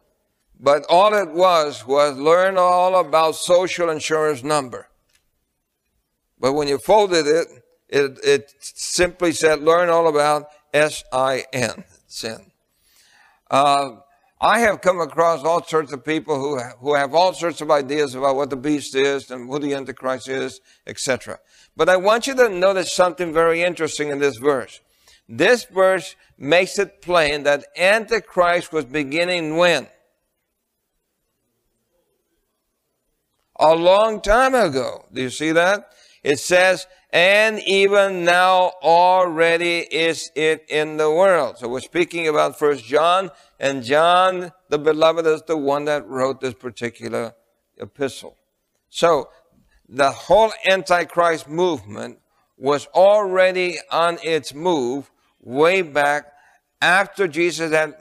But 0.60 0.86
all 0.90 1.14
it 1.14 1.32
was 1.32 1.86
was 1.86 2.18
learn 2.18 2.58
all 2.58 3.00
about 3.00 3.36
social 3.36 3.90
insurance 3.90 4.44
number. 4.44 4.90
But 6.40 6.54
when 6.54 6.68
you 6.68 6.78
folded 6.78 7.28
it, 7.28 7.48
it, 7.90 8.20
it 8.24 8.54
simply 8.60 9.32
said 9.32 9.62
learn 9.62 9.90
all 9.90 10.08
about 10.08 10.50
S-I-N, 10.74 11.84
sin. 12.08 12.52
Uh, 13.50 13.98
I 14.40 14.60
have 14.60 14.82
come 14.82 15.00
across 15.00 15.44
all 15.44 15.64
sorts 15.64 15.92
of 15.92 16.06
people 16.06 16.40
who, 16.40 16.60
who 16.80 16.94
have 16.94 17.16
all 17.16 17.34
sorts 17.34 17.62
of 17.62 17.72
ideas 17.72 18.14
about 18.14 18.36
what 18.36 18.52
the 18.52 18.56
beast 18.56 18.96
is 18.96 19.32
and 19.32 19.50
who 19.50 19.58
the 19.58 19.74
Antichrist 19.74 20.28
is, 20.28 20.62
etc. 20.86 21.40
But 21.76 21.90
I 21.90 21.98
want 21.98 22.28
you 22.28 22.36
to 22.36 22.50
notice 22.50 22.94
something 22.94 23.34
very 23.34 23.64
interesting 23.64 24.10
in 24.10 24.20
this 24.20 24.38
verse. 24.38 24.80
This 25.28 25.66
verse 25.66 26.16
makes 26.38 26.78
it 26.78 27.02
plain 27.02 27.44
that 27.44 27.66
Antichrist 27.76 28.72
was 28.72 28.86
beginning 28.86 29.58
when? 29.58 29.88
A 33.60 33.74
long 33.74 34.22
time 34.22 34.54
ago. 34.54 35.06
Do 35.12 35.22
you 35.22 35.32
see 35.32 35.52
that? 35.52 35.90
It 36.24 36.40
says, 36.40 36.86
and 37.12 37.60
even 37.60 38.26
now 38.26 38.74
already 38.84 39.80
is 39.80 40.32
it 40.36 40.66
in 40.70 40.98
the 40.98 41.10
world. 41.10 41.58
So 41.58 41.68
we're 41.70 41.80
speaking 41.80 42.28
about 42.28 42.60
First 42.60 42.84
John, 42.84 43.32
and 43.60 43.84
John, 43.84 44.52
the 44.70 44.78
beloved, 44.78 45.26
is 45.26 45.42
the 45.44 45.58
one 45.58 45.86
that 45.86 46.08
wrote 46.08 46.42
this 46.42 46.54
particular 46.54 47.34
epistle. 47.78 48.36
So 48.90 49.30
the 49.88 50.12
whole 50.12 50.52
Antichrist 50.70 51.48
movement 51.48 52.20
was 52.58 52.88
already 52.88 53.78
on 53.92 54.18
its 54.24 54.54
move 54.54 55.12
way 55.42 55.82
back 55.82 56.26
after 56.82 57.28
Jesus 57.28 57.72
had 57.72 57.96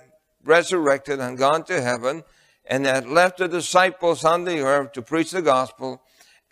resurrected 0.44 1.20
and 1.20 1.38
gone 1.38 1.64
to 1.64 1.80
heaven 1.80 2.24
and 2.64 2.86
had 2.86 3.06
left 3.06 3.38
the 3.38 3.48
disciples 3.48 4.24
on 4.24 4.44
the 4.44 4.60
earth 4.60 4.92
to 4.92 5.02
preach 5.02 5.30
the 5.30 5.42
gospel. 5.42 6.02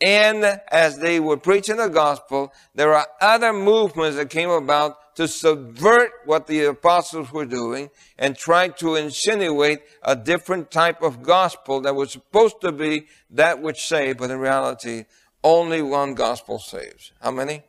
And 0.04 0.60
as 0.68 0.98
they 0.98 1.18
were 1.18 1.38
preaching 1.38 1.78
the 1.78 1.88
gospel, 1.88 2.52
there 2.74 2.92
are 2.92 3.06
other 3.22 3.54
movements 3.54 4.18
that 4.18 4.28
came 4.28 4.50
about 4.50 5.16
to 5.16 5.26
subvert 5.26 6.10
what 6.26 6.46
the 6.46 6.66
apostles 6.66 7.32
were 7.32 7.46
doing 7.46 7.88
and 8.18 8.36
try 8.36 8.68
to 8.68 8.96
insinuate 8.96 9.80
a 10.02 10.14
different 10.14 10.70
type 10.70 11.00
of 11.00 11.22
gospel 11.22 11.80
that 11.80 11.94
was 11.94 12.12
supposed 12.12 12.60
to 12.60 12.70
be 12.70 13.06
that 13.30 13.62
which 13.62 13.86
saved, 13.86 14.18
but 14.18 14.30
in 14.30 14.38
reality, 14.38 15.06
only 15.42 15.80
one 15.80 16.12
gospel 16.12 16.58
saves. 16.58 17.12
How 17.22 17.30
many? 17.30 17.62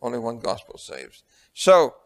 Only 0.00 0.20
one 0.20 0.38
gospel 0.38 0.78
saves. 0.78 1.22
So, 1.52 1.96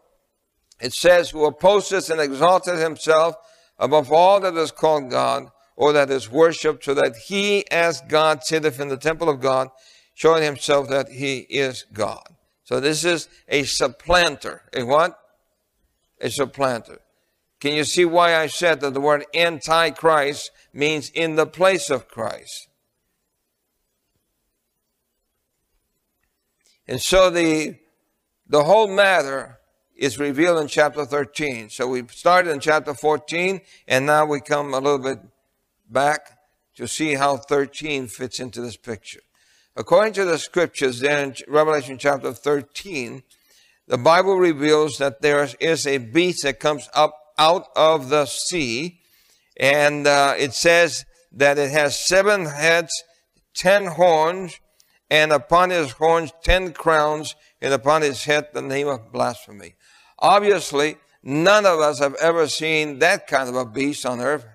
it 0.80 0.92
says, 0.92 1.30
who 1.30 1.44
opposes 1.44 2.10
and 2.10 2.20
exalted 2.20 2.80
himself 2.80 3.36
above 3.78 4.10
all 4.10 4.40
that 4.40 4.56
is 4.56 4.72
called 4.72 5.08
God 5.08 5.52
or 5.76 5.92
that 5.92 6.10
is 6.10 6.30
worshipped, 6.30 6.84
so 6.84 6.94
that 6.94 7.16
he 7.16 7.70
as 7.70 8.00
God 8.08 8.42
sitteth 8.42 8.80
in 8.80 8.88
the 8.88 8.96
temple 8.96 9.28
of 9.28 9.40
God, 9.40 9.68
showing 10.14 10.42
himself 10.42 10.88
that 10.88 11.10
he 11.10 11.40
is 11.40 11.84
God. 11.92 12.26
So 12.64 12.80
this 12.80 13.04
is 13.04 13.28
a 13.46 13.62
supplanter. 13.64 14.62
A 14.74 14.82
what? 14.82 15.18
A 16.20 16.30
supplanter. 16.30 17.00
Can 17.60 17.74
you 17.74 17.84
see 17.84 18.04
why 18.04 18.36
I 18.36 18.48
said 18.48 18.80
that 18.80 18.94
the 18.94 19.00
word 19.00 19.24
antichrist 19.34 20.50
means 20.72 21.10
in 21.10 21.36
the 21.36 21.46
place 21.46 21.90
of 21.90 22.08
Christ? 22.08 22.68
And 26.88 27.00
so 27.00 27.30
the, 27.30 27.76
the 28.46 28.64
whole 28.64 28.88
matter 28.88 29.58
is 29.96 30.18
revealed 30.18 30.60
in 30.60 30.68
chapter 30.68 31.04
13. 31.04 31.70
So 31.70 31.88
we 31.88 32.06
started 32.08 32.50
in 32.50 32.60
chapter 32.60 32.94
14, 32.94 33.60
and 33.88 34.06
now 34.06 34.26
we 34.26 34.40
come 34.40 34.74
a 34.74 34.78
little 34.78 34.98
bit 34.98 35.18
back 35.90 36.38
to 36.76 36.86
see 36.86 37.14
how 37.14 37.36
13 37.36 38.06
fits 38.06 38.40
into 38.40 38.60
this 38.60 38.76
picture. 38.76 39.20
According 39.76 40.14
to 40.14 40.24
the 40.24 40.38
scriptures, 40.38 41.00
then 41.00 41.28
in 41.28 41.34
Revelation 41.52 41.98
chapter 41.98 42.32
13, 42.32 43.22
the 43.86 43.98
Bible 43.98 44.36
reveals 44.36 44.98
that 44.98 45.20
there 45.20 45.48
is 45.60 45.86
a 45.86 45.98
beast 45.98 46.42
that 46.42 46.58
comes 46.58 46.88
up 46.94 47.14
out 47.38 47.68
of 47.76 48.08
the 48.08 48.26
sea, 48.26 49.00
and 49.58 50.06
uh, 50.06 50.34
it 50.36 50.54
says 50.54 51.04
that 51.32 51.58
it 51.58 51.70
has 51.70 51.98
seven 51.98 52.46
heads, 52.46 52.90
ten 53.54 53.86
horns, 53.86 54.58
and 55.10 55.32
upon 55.32 55.70
his 55.70 55.92
horns 55.92 56.32
ten 56.42 56.72
crowns, 56.72 57.36
and 57.60 57.72
upon 57.72 58.02
his 58.02 58.24
head 58.24 58.48
the 58.52 58.62
name 58.62 58.88
of 58.88 59.12
blasphemy. 59.12 59.74
Obviously, 60.18 60.96
none 61.22 61.66
of 61.66 61.78
us 61.78 61.98
have 61.98 62.14
ever 62.16 62.48
seen 62.48 62.98
that 62.98 63.26
kind 63.26 63.48
of 63.48 63.54
a 63.54 63.64
beast 63.64 64.04
on 64.04 64.20
earth. 64.20 64.46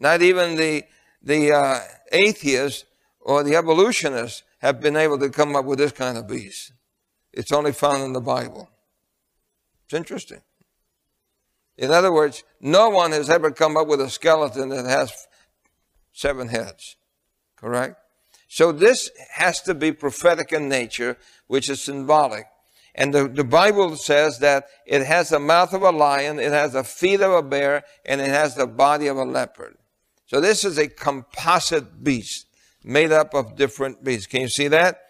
Not 0.00 0.22
even 0.22 0.56
the, 0.56 0.84
the 1.22 1.52
uh, 1.52 1.80
atheists 2.10 2.86
or 3.20 3.44
the 3.44 3.54
evolutionists 3.54 4.42
have 4.58 4.80
been 4.80 4.96
able 4.96 5.18
to 5.18 5.28
come 5.28 5.54
up 5.54 5.66
with 5.66 5.78
this 5.78 5.92
kind 5.92 6.18
of 6.18 6.26
beast. 6.26 6.72
It's 7.32 7.52
only 7.52 7.72
found 7.72 8.02
in 8.02 8.12
the 8.12 8.20
Bible. 8.20 8.68
It's 9.84 9.94
interesting. 9.94 10.40
In 11.76 11.90
other 11.90 12.12
words, 12.12 12.42
no 12.60 12.88
one 12.88 13.12
has 13.12 13.30
ever 13.30 13.50
come 13.50 13.76
up 13.76 13.86
with 13.86 14.00
a 14.00 14.10
skeleton 14.10 14.70
that 14.70 14.86
has 14.86 15.26
seven 16.12 16.48
heads. 16.48 16.96
Correct? 17.56 17.96
So 18.48 18.72
this 18.72 19.10
has 19.34 19.62
to 19.62 19.74
be 19.74 19.92
prophetic 19.92 20.52
in 20.52 20.68
nature, 20.68 21.16
which 21.46 21.70
is 21.70 21.80
symbolic. 21.80 22.46
And 22.94 23.14
the, 23.14 23.28
the 23.28 23.44
Bible 23.44 23.96
says 23.96 24.40
that 24.40 24.66
it 24.84 25.06
has 25.06 25.28
the 25.28 25.38
mouth 25.38 25.72
of 25.72 25.82
a 25.82 25.90
lion, 25.90 26.40
it 26.40 26.52
has 26.52 26.72
the 26.72 26.84
feet 26.84 27.20
of 27.20 27.32
a 27.32 27.42
bear, 27.42 27.84
and 28.04 28.20
it 28.20 28.28
has 28.28 28.56
the 28.56 28.66
body 28.66 29.06
of 29.06 29.16
a 29.16 29.24
leopard. 29.24 29.76
So 30.30 30.40
this 30.40 30.64
is 30.64 30.78
a 30.78 30.86
composite 30.86 32.04
beast 32.04 32.46
made 32.84 33.10
up 33.10 33.34
of 33.34 33.56
different 33.56 34.04
beasts. 34.04 34.28
Can 34.28 34.42
you 34.42 34.48
see 34.48 34.68
that? 34.68 35.00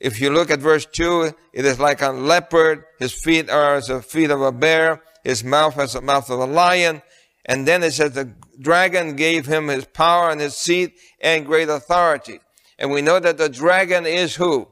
If 0.00 0.18
you 0.18 0.30
look 0.30 0.50
at 0.50 0.60
verse 0.60 0.86
2, 0.86 1.34
it 1.52 1.66
is 1.66 1.78
like 1.78 2.00
a 2.00 2.08
leopard. 2.08 2.84
His 2.98 3.12
feet 3.12 3.50
are 3.50 3.74
as 3.74 3.88
the 3.88 4.00
feet 4.00 4.30
of 4.30 4.40
a 4.40 4.52
bear. 4.52 5.02
His 5.22 5.44
mouth 5.44 5.74
has 5.74 5.92
the 5.92 6.00
mouth 6.00 6.30
of 6.30 6.40
a 6.40 6.46
lion. 6.46 7.02
And 7.44 7.68
then 7.68 7.82
it 7.82 7.92
says 7.92 8.12
the 8.12 8.32
dragon 8.58 9.14
gave 9.14 9.44
him 9.44 9.68
his 9.68 9.84
power 9.84 10.30
and 10.30 10.40
his 10.40 10.56
seat 10.56 10.94
and 11.20 11.44
great 11.44 11.68
authority. 11.68 12.40
And 12.78 12.90
we 12.90 13.02
know 13.02 13.20
that 13.20 13.36
the 13.36 13.50
dragon 13.50 14.06
is 14.06 14.36
who? 14.36 14.68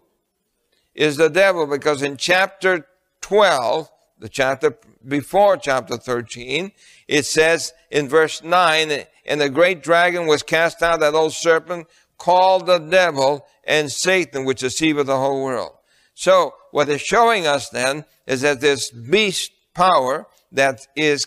is 0.94 1.16
the 1.16 1.28
devil 1.28 1.66
because 1.66 2.02
in 2.02 2.16
chapter 2.16 2.86
12, 3.20 3.90
the 4.18 4.28
chapter 4.28 4.78
before 5.06 5.56
chapter 5.56 5.96
13, 5.96 6.72
it 7.08 7.24
says 7.24 7.72
in 7.90 8.08
verse 8.08 8.42
9, 8.42 9.04
and 9.26 9.40
the 9.40 9.50
great 9.50 9.82
dragon 9.82 10.26
was 10.26 10.42
cast 10.42 10.82
out, 10.82 11.00
that 11.00 11.14
old 11.14 11.32
serpent 11.32 11.86
called 12.18 12.66
the 12.66 12.78
devil 12.78 13.46
and 13.64 13.90
Satan, 13.90 14.44
which 14.44 14.60
deceiveth 14.60 15.06
the 15.06 15.18
whole 15.18 15.42
world. 15.42 15.72
So 16.14 16.54
what 16.70 16.88
it's 16.88 17.02
showing 17.02 17.46
us 17.46 17.68
then 17.68 18.04
is 18.26 18.42
that 18.42 18.60
this 18.60 18.90
beast 18.90 19.50
power 19.74 20.26
that 20.52 20.86
is 20.94 21.26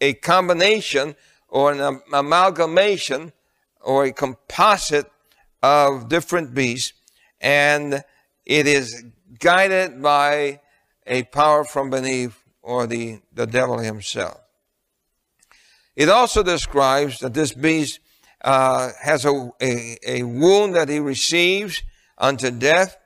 a 0.00 0.14
combination 0.14 1.14
or 1.48 1.72
an 1.72 2.00
amalgamation 2.12 3.32
or 3.80 4.04
a 4.04 4.12
composite 4.12 5.10
of 5.62 6.08
different 6.08 6.52
beasts, 6.54 6.92
and 7.40 8.02
it 8.44 8.66
is 8.66 9.04
guided 9.38 10.02
by 10.02 10.60
a 11.06 11.24
power 11.24 11.64
from 11.64 11.90
beneath 11.90 12.42
or 12.62 12.86
the, 12.86 13.20
the 13.32 13.46
devil 13.46 13.78
himself. 13.78 14.40
It 15.96 16.08
also 16.08 16.42
describes 16.42 17.20
that 17.20 17.34
this 17.34 17.52
beast 17.52 18.00
uh, 18.42 18.90
has 19.00 19.24
a, 19.24 19.50
a, 19.60 19.96
a, 20.06 20.22
wound 20.22 20.74
that 20.74 20.88
he 20.88 20.98
receives 20.98 21.82
unto 22.18 22.50
death. 22.50 22.96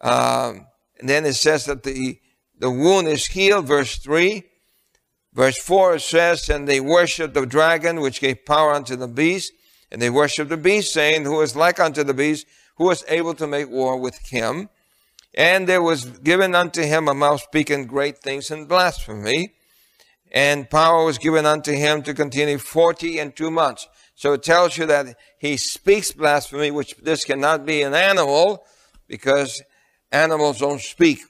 Um, 0.00 0.66
and 0.98 1.08
then 1.08 1.26
it 1.26 1.34
says 1.34 1.66
that 1.66 1.82
the, 1.82 2.18
the 2.58 2.70
wound 2.70 3.08
is 3.08 3.26
healed, 3.26 3.66
verse 3.66 3.98
3. 3.98 4.42
Verse 5.32 5.58
4 5.58 5.96
it 5.96 6.00
says, 6.00 6.48
And 6.48 6.66
they 6.66 6.80
worshiped 6.80 7.34
the 7.34 7.44
dragon, 7.44 8.00
which 8.00 8.20
gave 8.20 8.44
power 8.44 8.72
unto 8.72 8.96
the 8.96 9.08
beast. 9.08 9.52
And 9.90 10.00
they 10.00 10.10
worshiped 10.10 10.50
the 10.50 10.56
beast, 10.56 10.92
saying, 10.92 11.24
Who 11.24 11.40
is 11.40 11.54
like 11.54 11.78
unto 11.78 12.02
the 12.02 12.14
beast, 12.14 12.46
who 12.76 12.90
is 12.90 13.04
able 13.08 13.34
to 13.34 13.46
make 13.46 13.68
war 13.68 13.98
with 13.98 14.18
him? 14.28 14.68
And 15.34 15.68
there 15.68 15.82
was 15.82 16.04
given 16.04 16.54
unto 16.54 16.82
him 16.82 17.08
a 17.08 17.14
mouth 17.14 17.42
speaking 17.42 17.86
great 17.86 18.18
things 18.18 18.50
and 18.50 18.68
blasphemy. 18.68 19.54
And 20.30 20.70
power 20.70 21.04
was 21.04 21.18
given 21.18 21.46
unto 21.46 21.72
him 21.72 22.02
to 22.02 22.14
continue 22.14 22.58
forty 22.58 23.18
and 23.18 23.34
two 23.34 23.50
months. 23.50 23.88
So 24.14 24.32
it 24.32 24.42
tells 24.42 24.76
you 24.76 24.86
that 24.86 25.16
he 25.38 25.56
speaks 25.56 26.12
blasphemy, 26.12 26.70
which 26.70 26.94
this 26.96 27.24
cannot 27.24 27.66
be 27.66 27.82
an 27.82 27.94
animal 27.94 28.64
because 29.08 29.62
animals 30.12 30.58
don't 30.58 30.80
speak. 30.80 31.20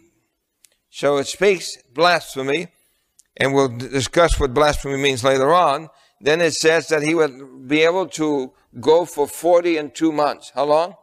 So 0.90 1.16
it 1.16 1.26
speaks 1.26 1.76
blasphemy, 1.92 2.68
and 3.36 3.54
we'll 3.54 3.76
discuss 3.76 4.38
what 4.38 4.54
blasphemy 4.54 4.96
means 4.96 5.24
later 5.24 5.52
on. 5.52 5.88
Then 6.20 6.40
it 6.40 6.54
says 6.54 6.88
that 6.88 7.02
he 7.02 7.14
would 7.14 7.66
be 7.66 7.82
able 7.82 8.06
to 8.08 8.52
go 8.80 9.04
for 9.04 9.26
40 9.26 9.76
and 9.76 9.94
two 9.94 10.12
months. 10.12 10.52
How 10.54 10.64
long? 10.64 10.94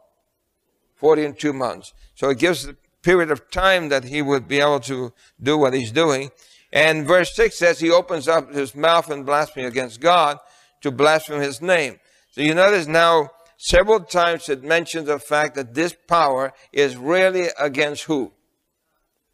40 0.96 1.24
and 1.24 1.38
two 1.38 1.52
months. 1.52 1.92
So 2.14 2.30
it 2.30 2.38
gives 2.38 2.64
the 2.64 2.76
period 3.02 3.30
of 3.30 3.50
time 3.50 3.88
that 3.88 4.04
he 4.04 4.22
would 4.22 4.48
be 4.48 4.60
able 4.60 4.80
to 4.80 5.12
do 5.42 5.58
what 5.58 5.74
he's 5.74 5.92
doing. 5.92 6.30
And 6.72 7.06
verse 7.06 7.34
6 7.34 7.56
says 7.56 7.80
he 7.80 7.90
opens 7.90 8.28
up 8.28 8.52
his 8.54 8.74
mouth 8.74 9.10
in 9.10 9.24
blasphemy 9.24 9.66
against 9.66 10.00
God 10.00 10.38
to 10.80 10.90
blaspheme 10.90 11.40
his 11.40 11.60
name. 11.60 11.98
So 12.30 12.40
you 12.40 12.54
notice 12.54 12.86
now 12.86 13.30
several 13.58 14.00
times 14.00 14.48
it 14.48 14.62
mentions 14.62 15.06
the 15.06 15.18
fact 15.18 15.54
that 15.56 15.74
this 15.74 15.94
power 16.08 16.52
is 16.72 16.96
really 16.96 17.48
against 17.60 18.04
who? 18.04 18.32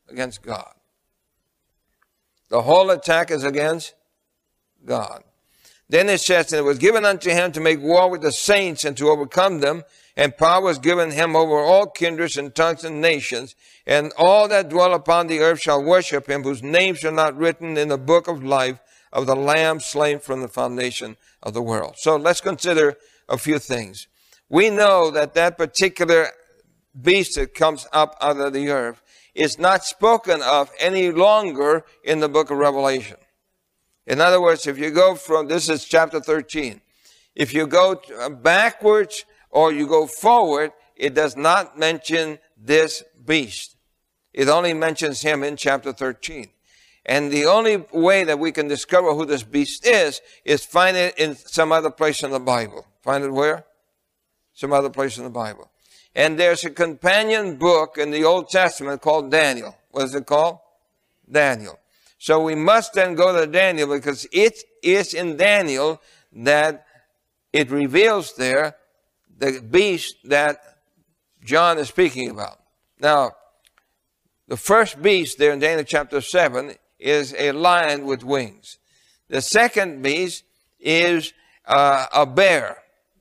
Against 0.08 0.42
God. 0.42 0.72
The 2.48 2.62
whole 2.62 2.90
attack 2.90 3.30
is 3.30 3.44
against 3.44 3.94
God. 4.84 5.22
Then 5.90 6.08
it 6.08 6.20
says, 6.20 6.52
and 6.52 6.60
it 6.60 6.64
was 6.64 6.78
given 6.78 7.04
unto 7.04 7.30
him 7.30 7.50
to 7.52 7.60
make 7.60 7.80
war 7.80 8.10
with 8.10 8.20
the 8.20 8.32
saints 8.32 8.84
and 8.84 8.96
to 8.98 9.08
overcome 9.08 9.60
them, 9.60 9.84
and 10.16 10.36
power 10.36 10.62
was 10.62 10.78
given 10.78 11.12
him 11.12 11.34
over 11.34 11.58
all 11.58 11.86
kindreds 11.86 12.36
and 12.36 12.54
tongues 12.54 12.84
and 12.84 13.00
nations, 13.00 13.54
and 13.86 14.12
all 14.18 14.48
that 14.48 14.68
dwell 14.68 14.92
upon 14.92 15.28
the 15.28 15.40
earth 15.40 15.60
shall 15.60 15.82
worship 15.82 16.28
him, 16.28 16.42
whose 16.42 16.62
names 16.62 17.04
are 17.04 17.12
not 17.12 17.36
written 17.36 17.78
in 17.78 17.88
the 17.88 17.96
book 17.96 18.28
of 18.28 18.44
life 18.44 18.80
of 19.12 19.26
the 19.26 19.36
Lamb 19.36 19.80
slain 19.80 20.18
from 20.18 20.42
the 20.42 20.48
foundation 20.48 21.16
of 21.42 21.54
the 21.54 21.62
world. 21.62 21.94
So 21.98 22.16
let's 22.16 22.42
consider 22.42 22.96
a 23.28 23.38
few 23.38 23.58
things. 23.58 24.08
We 24.50 24.68
know 24.68 25.10
that 25.10 25.34
that 25.34 25.56
particular 25.56 26.28
beast 27.00 27.36
that 27.36 27.54
comes 27.54 27.86
up 27.92 28.16
out 28.20 28.38
of 28.38 28.52
the 28.52 28.68
earth 28.68 29.00
is 29.34 29.58
not 29.58 29.84
spoken 29.84 30.42
of 30.42 30.70
any 30.78 31.10
longer 31.10 31.84
in 32.04 32.20
the 32.20 32.28
book 32.28 32.50
of 32.50 32.58
Revelation. 32.58 33.16
In 34.08 34.22
other 34.22 34.40
words, 34.40 34.66
if 34.66 34.78
you 34.78 34.90
go 34.90 35.14
from, 35.14 35.48
this 35.48 35.68
is 35.68 35.84
chapter 35.84 36.18
13. 36.18 36.80
If 37.34 37.52
you 37.52 37.66
go 37.66 38.00
uh, 38.18 38.30
backwards 38.30 39.26
or 39.50 39.70
you 39.70 39.86
go 39.86 40.06
forward, 40.06 40.72
it 40.96 41.12
does 41.12 41.36
not 41.36 41.78
mention 41.78 42.38
this 42.56 43.04
beast. 43.26 43.76
It 44.32 44.48
only 44.48 44.72
mentions 44.72 45.20
him 45.20 45.44
in 45.44 45.56
chapter 45.56 45.92
13. 45.92 46.48
And 47.04 47.30
the 47.30 47.44
only 47.44 47.84
way 47.92 48.24
that 48.24 48.38
we 48.38 48.50
can 48.50 48.66
discover 48.66 49.12
who 49.12 49.26
this 49.26 49.42
beast 49.42 49.86
is, 49.86 50.22
is 50.42 50.64
find 50.64 50.96
it 50.96 51.18
in 51.18 51.36
some 51.36 51.70
other 51.70 51.90
place 51.90 52.22
in 52.22 52.30
the 52.30 52.40
Bible. 52.40 52.86
Find 53.02 53.22
it 53.22 53.30
where? 53.30 53.66
Some 54.54 54.72
other 54.72 54.90
place 54.90 55.18
in 55.18 55.24
the 55.24 55.30
Bible. 55.30 55.70
And 56.14 56.38
there's 56.38 56.64
a 56.64 56.70
companion 56.70 57.56
book 57.56 57.98
in 57.98 58.10
the 58.10 58.24
Old 58.24 58.48
Testament 58.48 59.02
called 59.02 59.30
Daniel. 59.30 59.76
What 59.90 60.04
is 60.04 60.14
it 60.14 60.24
called? 60.24 60.60
Daniel. 61.30 61.78
So 62.18 62.40
we 62.40 62.56
must 62.56 62.94
then 62.94 63.14
go 63.14 63.38
to 63.38 63.46
Daniel 63.46 63.88
because 63.88 64.26
it 64.32 64.58
is 64.82 65.14
in 65.14 65.36
Daniel 65.36 66.02
that 66.32 66.84
it 67.52 67.70
reveals 67.70 68.34
there 68.34 68.76
the 69.38 69.60
beast 69.60 70.16
that 70.24 70.60
John 71.44 71.78
is 71.78 71.88
speaking 71.88 72.30
about. 72.30 72.58
Now, 73.00 73.32
the 74.48 74.56
first 74.56 75.00
beast 75.00 75.38
there 75.38 75.52
in 75.52 75.60
Daniel 75.60 75.84
chapter 75.84 76.20
7 76.20 76.74
is 76.98 77.34
a 77.38 77.52
lion 77.52 78.04
with 78.04 78.24
wings. 78.24 78.78
The 79.28 79.40
second 79.40 80.02
beast 80.02 80.42
is 80.80 81.32
uh, 81.66 82.06
a 82.12 82.26
bear. 82.26 82.78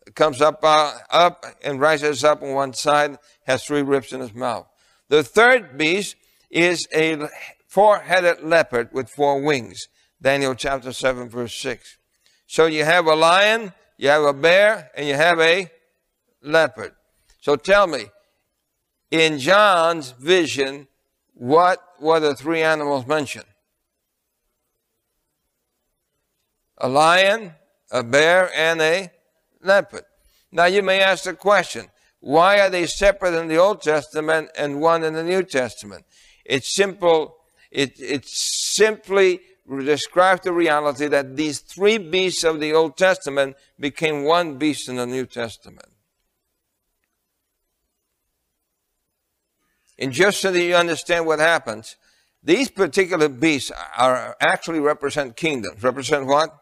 It 0.08 0.16
comes 0.16 0.42
up, 0.42 0.60
uh, 0.64 0.98
up 1.12 1.46
and 1.64 1.80
rises 1.80 2.24
up 2.24 2.42
on 2.42 2.54
one 2.54 2.74
side, 2.74 3.20
has 3.46 3.64
three 3.64 3.84
ribs 3.84 4.14
in 4.14 4.22
his 4.22 4.34
mouth. 4.34 4.68
The 5.10 5.24
third 5.24 5.78
beast 5.78 6.16
is 6.50 6.88
a 6.94 7.30
four-headed 7.78 8.42
leopard 8.42 8.90
with 8.92 9.08
four 9.08 9.40
wings. 9.40 9.88
Daniel 10.20 10.56
chapter 10.56 10.92
7 10.92 11.30
verse 11.30 11.54
6. 11.54 12.00
So 12.48 12.66
you 12.66 12.84
have 12.84 13.06
a 13.06 13.14
lion, 13.14 13.72
you 14.00 14.10
have 14.10 14.24
a 14.24 14.34
bear, 14.34 14.90
and 14.98 15.08
you 15.08 15.14
have 15.14 15.40
a 15.40 15.70
leopard. 16.42 16.94
So 17.40 17.56
tell 17.56 17.86
me, 17.86 18.06
in 19.12 19.38
John's 19.38 20.10
vision, 20.10 20.88
what 21.36 21.78
were 22.00 22.20
the 22.20 22.34
three 22.34 22.64
animals 22.64 23.06
mentioned? 23.06 23.46
a 26.80 26.90
lion, 26.90 27.54
a 27.92 28.02
bear, 28.02 28.50
and 28.56 28.82
a 28.82 29.12
leopard. 29.62 30.06
Now 30.52 30.66
you 30.66 30.82
may 30.82 31.00
ask 31.00 31.26
the 31.26 31.36
question, 31.36 31.90
why 32.22 32.60
are 32.60 32.72
they 32.72 32.88
separate 32.88 33.36
in 33.36 33.48
the 33.48 33.58
Old 33.58 33.84
Testament 33.84 34.50
and 34.58 34.82
one 34.82 35.04
in 35.04 35.14
the 35.14 35.24
New 35.24 35.44
Testament? 35.44 36.06
It's 36.44 36.74
simple, 36.74 37.38
it, 37.72 38.00
it 38.00 38.26
simply 38.26 39.42
describes 39.68 40.42
the 40.42 40.54
reality 40.54 41.08
that 41.08 41.36
these 41.36 41.60
three 41.60 41.98
beasts 41.98 42.44
of 42.44 42.60
the 42.60 42.74
Old 42.74 42.98
Testament 42.98 43.56
became 43.80 44.24
one 44.24 44.58
beast 44.58 44.88
in 44.88 44.96
the 44.96 45.06
New 45.06 45.26
Testament. 45.26 45.90
And 50.00 50.12
just 50.12 50.42
so 50.42 50.52
that 50.52 50.62
you 50.62 50.76
understand 50.76 51.26
what 51.26 51.40
happens, 51.40 51.96
these 52.44 52.70
particular 52.70 53.28
beasts 53.28 53.72
are 53.98 54.38
actually 54.40 54.80
represent 54.80 55.36
kingdoms. 55.36 55.84
Represent 55.84 56.28
what? 56.28 56.56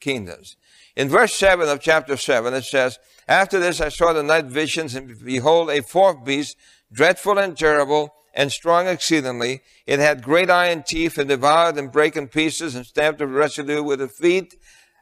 kingdoms. 0.00 0.56
In 0.96 1.08
verse 1.08 1.34
7 1.34 1.68
of 1.68 1.80
chapter 1.80 2.16
7, 2.16 2.52
it 2.54 2.64
says, 2.64 2.98
After 3.28 3.60
this 3.60 3.80
I 3.80 3.90
saw 3.90 4.12
the 4.12 4.22
night 4.22 4.46
visions, 4.46 4.94
and 4.94 5.22
behold, 5.24 5.70
a 5.70 5.82
fourth 5.82 6.24
beast, 6.24 6.56
dreadful 6.90 7.38
and 7.38 7.56
terrible, 7.56 8.12
and 8.34 8.50
strong 8.52 8.86
exceedingly. 8.86 9.62
It 9.86 9.98
had 9.98 10.22
great 10.22 10.50
iron 10.50 10.82
teeth, 10.82 11.18
and 11.18 11.28
devoured 11.28 11.76
and 11.78 11.92
brake 11.92 12.16
in 12.16 12.28
pieces, 12.28 12.74
and 12.74 12.86
stamped 12.86 13.18
the 13.18 13.26
residue 13.26 13.82
with 13.82 13.98
the 13.98 14.08
feet 14.08 14.54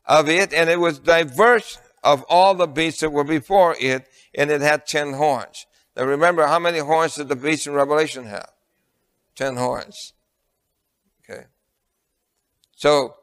of 0.07 0.29
it, 0.29 0.53
and 0.53 0.71
it 0.71 0.81
was 0.81 0.99
diverse 0.99 1.79
of 2.03 2.25
all 2.29 2.55
the 2.55 2.67
beasts 2.67 3.01
that 3.01 3.11
were 3.11 3.25
before 3.25 3.77
it, 3.79 4.09
and 4.35 4.51
it 4.51 4.61
had 4.61 4.87
ten 4.87 5.15
horns. 5.15 5.67
Now 5.97 6.05
remember, 6.05 6.47
how 6.47 6.59
many 6.59 6.79
horns 6.79 7.17
did 7.17 7.29
the 7.29 7.37
beast 7.37 7.67
in 7.67 7.73
Revelation 7.73 8.27
have? 8.27 8.51
Ten 9.35 9.57
horns. 9.57 10.15
Okay. 11.29 11.45
So, 12.77 13.15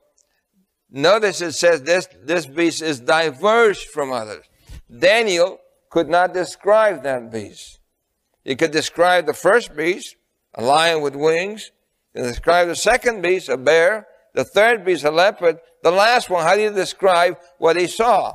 Notice 0.96 1.42
it 1.42 1.52
says 1.52 1.82
this, 1.82 2.08
this 2.24 2.46
beast 2.46 2.82
is 2.82 3.02
diverse 3.02 3.84
from 3.84 4.14
others. 4.14 4.46
Daniel 4.98 5.60
could 5.90 6.08
not 6.08 6.34
describe 6.34 7.04
that 7.04 7.30
beast. 7.30 7.80
He 8.46 8.56
could 8.56 8.72
describe 8.72 9.26
the 9.26 9.34
first 9.34 9.76
beast, 9.76 10.16
a 10.54 10.64
lion 10.64 11.02
with 11.02 11.16
wings, 11.16 11.72
and 12.14 12.26
describe 12.26 12.68
the 12.68 12.76
second 12.76 13.22
beast, 13.22 13.50
a 13.50 13.58
bear, 13.58 14.08
the 14.34 14.46
third 14.46 14.86
beast, 14.86 15.04
a 15.04 15.12
leopard, 15.12 15.60
the 15.84 15.92
last 15.92 16.30
one, 16.30 16.44
how 16.44 16.56
do 16.56 16.62
you 16.62 16.72
describe 16.72 17.38
what 17.58 17.76
he 17.76 17.88
saw? 17.88 18.34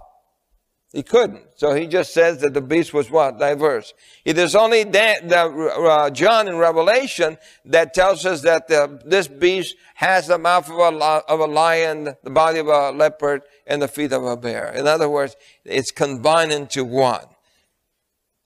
He 0.92 1.04
couldn't. 1.04 1.44
So 1.54 1.74
he 1.74 1.86
just 1.86 2.12
says 2.12 2.40
that 2.40 2.52
the 2.52 2.60
beast 2.60 2.92
was 2.92 3.10
what? 3.10 3.38
Diverse. 3.38 3.94
It 4.24 4.36
is 4.36 4.56
only 4.56 4.82
the, 4.82 5.78
uh, 5.78 6.10
John 6.10 6.48
in 6.48 6.56
Revelation 6.56 7.38
that 7.64 7.94
tells 7.94 8.26
us 8.26 8.42
that 8.42 8.66
the, 8.66 9.00
this 9.04 9.28
beast 9.28 9.76
has 9.94 10.26
the 10.26 10.38
mouth 10.38 10.68
of 10.68 10.78
a, 10.78 10.96
of 11.28 11.38
a 11.38 11.46
lion, 11.46 12.16
the 12.24 12.30
body 12.30 12.58
of 12.58 12.66
a 12.66 12.90
leopard, 12.90 13.42
and 13.68 13.80
the 13.80 13.86
feet 13.86 14.12
of 14.12 14.24
a 14.24 14.36
bear. 14.36 14.72
In 14.72 14.88
other 14.88 15.08
words, 15.08 15.36
it's 15.64 15.92
combined 15.92 16.50
into 16.50 16.84
one. 16.84 17.24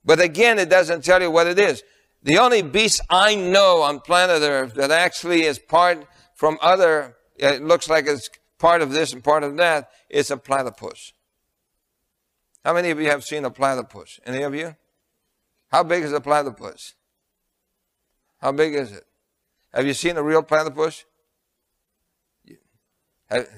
But 0.04 0.20
again, 0.20 0.58
it 0.58 0.68
doesn't 0.68 1.04
tell 1.04 1.22
you 1.22 1.30
what 1.30 1.46
it 1.46 1.58
is. 1.58 1.82
The 2.22 2.38
only 2.38 2.62
beast 2.62 3.00
I 3.10 3.34
know 3.34 3.82
on 3.82 4.00
planet 4.00 4.42
Earth 4.42 4.74
that 4.74 4.90
actually 4.90 5.42
is 5.42 5.58
part 5.58 6.06
from 6.34 6.58
other, 6.60 7.16
it 7.36 7.62
looks 7.62 7.88
like 7.88 8.06
it's 8.06 8.28
part 8.58 8.82
of 8.82 8.92
this 8.92 9.12
and 9.12 9.22
part 9.22 9.42
of 9.44 9.56
that, 9.56 9.90
is 10.08 10.30
a 10.30 10.36
platypus. 10.36 11.12
How 12.64 12.72
many 12.72 12.90
of 12.90 13.00
you 13.00 13.08
have 13.08 13.24
seen 13.24 13.44
a 13.44 13.50
platypus? 13.50 14.20
Any 14.24 14.42
of 14.42 14.54
you? 14.54 14.74
How 15.70 15.82
big 15.82 16.02
is 16.02 16.12
a 16.12 16.20
platypus? 16.20 16.94
How 18.40 18.52
big 18.52 18.74
is 18.74 18.92
it? 18.92 19.04
Have 19.72 19.86
you 19.86 19.94
seen 19.94 20.16
a 20.16 20.22
real 20.22 20.42
platypus? 20.42 21.04
Have, 23.28 23.48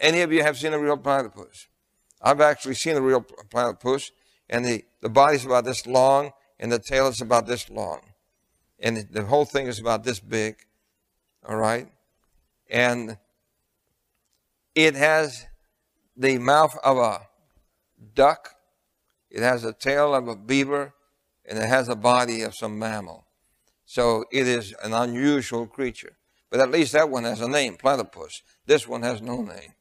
any 0.00 0.20
of 0.22 0.32
you 0.32 0.42
have 0.42 0.58
seen 0.58 0.72
a 0.72 0.78
real 0.78 0.96
platypus? 0.96 1.68
I've 2.20 2.40
actually 2.40 2.74
seen 2.74 2.96
a 2.96 3.00
real 3.00 3.22
platypus, 3.22 4.10
and 4.50 4.64
the, 4.64 4.84
the 5.00 5.08
body's 5.08 5.46
about 5.46 5.64
this 5.64 5.86
long, 5.86 6.32
and 6.58 6.70
the 6.70 6.78
tail 6.78 7.06
is 7.06 7.22
about 7.22 7.46
this 7.46 7.70
long. 7.70 8.00
And 8.80 8.96
the, 8.96 9.06
the 9.10 9.24
whole 9.24 9.46
thing 9.46 9.66
is 9.66 9.78
about 9.78 10.04
this 10.04 10.18
big, 10.20 10.56
all 11.48 11.56
right? 11.56 11.88
And 12.68 13.16
it 14.74 14.96
has 14.96 15.46
the 16.16 16.38
mouth 16.38 16.76
of 16.84 16.98
a 16.98 17.20
duck, 18.14 18.56
it 19.30 19.40
has 19.40 19.62
the 19.62 19.72
tail 19.72 20.14
of 20.14 20.26
a 20.26 20.36
beaver, 20.36 20.94
and 21.44 21.58
it 21.58 21.66
has 21.66 21.88
a 21.88 21.96
body 21.96 22.42
of 22.42 22.54
some 22.54 22.78
mammal. 22.78 23.24
So 23.86 24.24
it 24.32 24.48
is 24.48 24.74
an 24.82 24.92
unusual 24.92 25.66
creature. 25.66 26.16
But 26.50 26.58
at 26.58 26.70
least 26.70 26.92
that 26.92 27.08
one 27.08 27.22
has 27.24 27.40
a 27.40 27.48
name, 27.48 27.76
platypus. 27.76 28.42
This 28.66 28.88
one 28.88 29.02
has 29.02 29.22
no 29.22 29.42
name. 29.42 29.74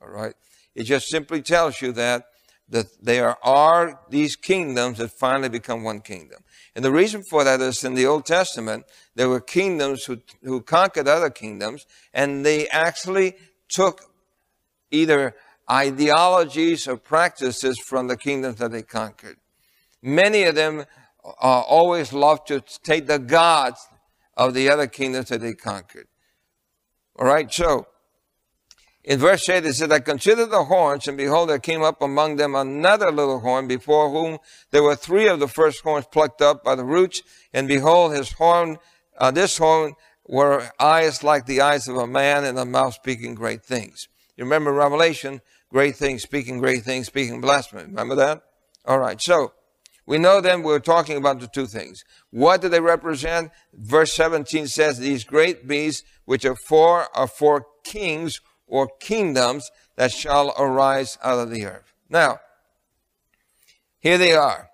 All 0.00 0.08
right? 0.08 0.34
It 0.76 0.84
just 0.84 1.08
simply 1.08 1.42
tells 1.42 1.82
you 1.82 1.90
that, 1.92 2.26
that 2.68 2.86
there 3.00 3.36
are 3.44 4.00
these 4.10 4.34
kingdoms 4.36 4.98
that 4.98 5.12
finally 5.12 5.48
become 5.48 5.84
one 5.84 6.00
kingdom. 6.00 6.42
And 6.74 6.84
the 6.84 6.90
reason 6.90 7.22
for 7.30 7.44
that 7.44 7.60
is 7.60 7.84
in 7.84 7.94
the 7.94 8.06
Old 8.06 8.26
Testament, 8.26 8.86
there 9.14 9.28
were 9.28 9.40
kingdoms 9.40 10.04
who, 10.04 10.18
who 10.42 10.60
conquered 10.60 11.08
other 11.08 11.30
kingdoms, 11.30 11.86
and 12.12 12.44
they 12.44 12.68
actually 12.68 13.36
took 13.68 14.02
either 14.90 15.34
ideologies 15.70 16.86
or 16.86 16.96
practices 16.96 17.78
from 17.78 18.08
the 18.08 18.16
kingdoms 18.16 18.56
that 18.58 18.72
they 18.72 18.82
conquered. 18.82 19.36
Many 20.02 20.44
of 20.44 20.54
them 20.54 20.84
uh, 21.24 21.60
always 21.60 22.12
loved 22.12 22.48
to 22.48 22.62
take 22.82 23.06
the 23.06 23.18
gods 23.18 23.88
of 24.36 24.54
the 24.54 24.68
other 24.68 24.86
kingdoms 24.86 25.28
that 25.30 25.40
they 25.40 25.54
conquered. 25.54 26.06
All 27.18 27.26
right, 27.26 27.52
so 27.52 27.86
in 29.06 29.20
verse 29.20 29.48
8 29.48 29.64
it 29.64 29.74
says, 29.74 29.90
I 29.90 30.00
considered 30.00 30.50
the 30.50 30.64
horns, 30.64 31.06
and 31.06 31.16
behold, 31.16 31.48
there 31.48 31.60
came 31.60 31.82
up 31.82 32.02
among 32.02 32.36
them 32.36 32.56
another 32.56 33.12
little 33.12 33.38
horn, 33.38 33.68
before 33.68 34.10
whom 34.10 34.38
there 34.72 34.82
were 34.82 34.96
three 34.96 35.28
of 35.28 35.38
the 35.38 35.46
first 35.46 35.80
horns 35.82 36.06
plucked 36.10 36.42
up 36.42 36.64
by 36.64 36.74
the 36.74 36.84
roots, 36.84 37.22
and 37.54 37.68
behold, 37.68 38.12
his 38.14 38.32
horn, 38.32 38.78
uh, 39.16 39.30
this 39.30 39.58
horn 39.58 39.94
were 40.26 40.70
eyes 40.80 41.22
like 41.22 41.46
the 41.46 41.60
eyes 41.60 41.86
of 41.86 41.96
a 41.96 42.06
man, 42.06 42.44
and 42.44 42.58
a 42.58 42.64
mouth 42.64 42.94
speaking 42.94 43.36
great 43.36 43.64
things. 43.64 44.08
You 44.36 44.42
remember 44.42 44.72
Revelation, 44.72 45.40
great 45.70 45.94
things, 45.94 46.22
speaking 46.22 46.58
great 46.58 46.82
things, 46.82 47.06
speaking 47.06 47.40
blasphemy. 47.40 47.84
Remember 47.84 48.16
that? 48.16 48.42
All 48.84 48.98
right. 48.98 49.22
So 49.22 49.52
we 50.04 50.18
know 50.18 50.40
then 50.40 50.62
we're 50.62 50.80
talking 50.80 51.16
about 51.16 51.40
the 51.40 51.46
two 51.46 51.66
things. 51.66 52.02
What 52.30 52.60
do 52.60 52.68
they 52.68 52.80
represent? 52.80 53.52
Verse 53.72 54.12
17 54.14 54.66
says, 54.66 54.98
these 54.98 55.24
great 55.24 55.66
beasts, 55.66 56.02
which 56.24 56.44
are 56.44 56.56
four, 56.56 57.06
are 57.16 57.28
four 57.28 57.66
kings 57.84 58.40
or 58.66 58.88
kingdoms 59.00 59.70
that 59.96 60.12
shall 60.12 60.54
arise 60.58 61.18
out 61.22 61.38
of 61.38 61.50
the 61.50 61.66
earth. 61.66 61.94
Now, 62.08 62.40
here 63.98 64.18
they 64.18 64.34
are. 64.34 64.70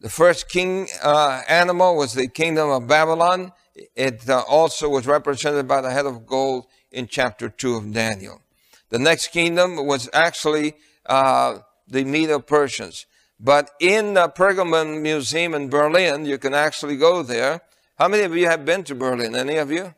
The 0.00 0.08
first 0.08 0.48
king 0.48 0.88
uh, 1.02 1.42
animal 1.48 1.96
was 1.96 2.14
the 2.14 2.26
kingdom 2.26 2.70
of 2.70 2.88
Babylon. 2.88 3.52
It 3.94 4.28
uh, 4.28 4.42
also 4.48 4.88
was 4.88 5.06
represented 5.06 5.68
by 5.68 5.80
the 5.80 5.90
head 5.90 6.06
of 6.06 6.26
gold 6.26 6.66
in 6.90 7.06
chapter 7.06 7.48
2 7.48 7.76
of 7.76 7.92
Daniel. 7.92 8.40
The 8.88 8.98
next 8.98 9.28
kingdom 9.28 9.86
was 9.86 10.10
actually 10.12 10.74
uh, 11.06 11.60
the 11.86 12.04
Medo-Persians. 12.04 13.06
But 13.38 13.70
in 13.80 14.14
the 14.14 14.28
Pergamon 14.28 15.00
Museum 15.00 15.54
in 15.54 15.68
Berlin, 15.68 16.26
you 16.26 16.38
can 16.38 16.54
actually 16.54 16.96
go 16.96 17.22
there. 17.22 17.62
How 17.98 18.08
many 18.08 18.22
of 18.24 18.36
you 18.36 18.46
have 18.46 18.64
been 18.64 18.84
to 18.84 18.94
Berlin? 18.94 19.34
Any 19.34 19.56
of 19.56 19.70
you? 19.70 19.94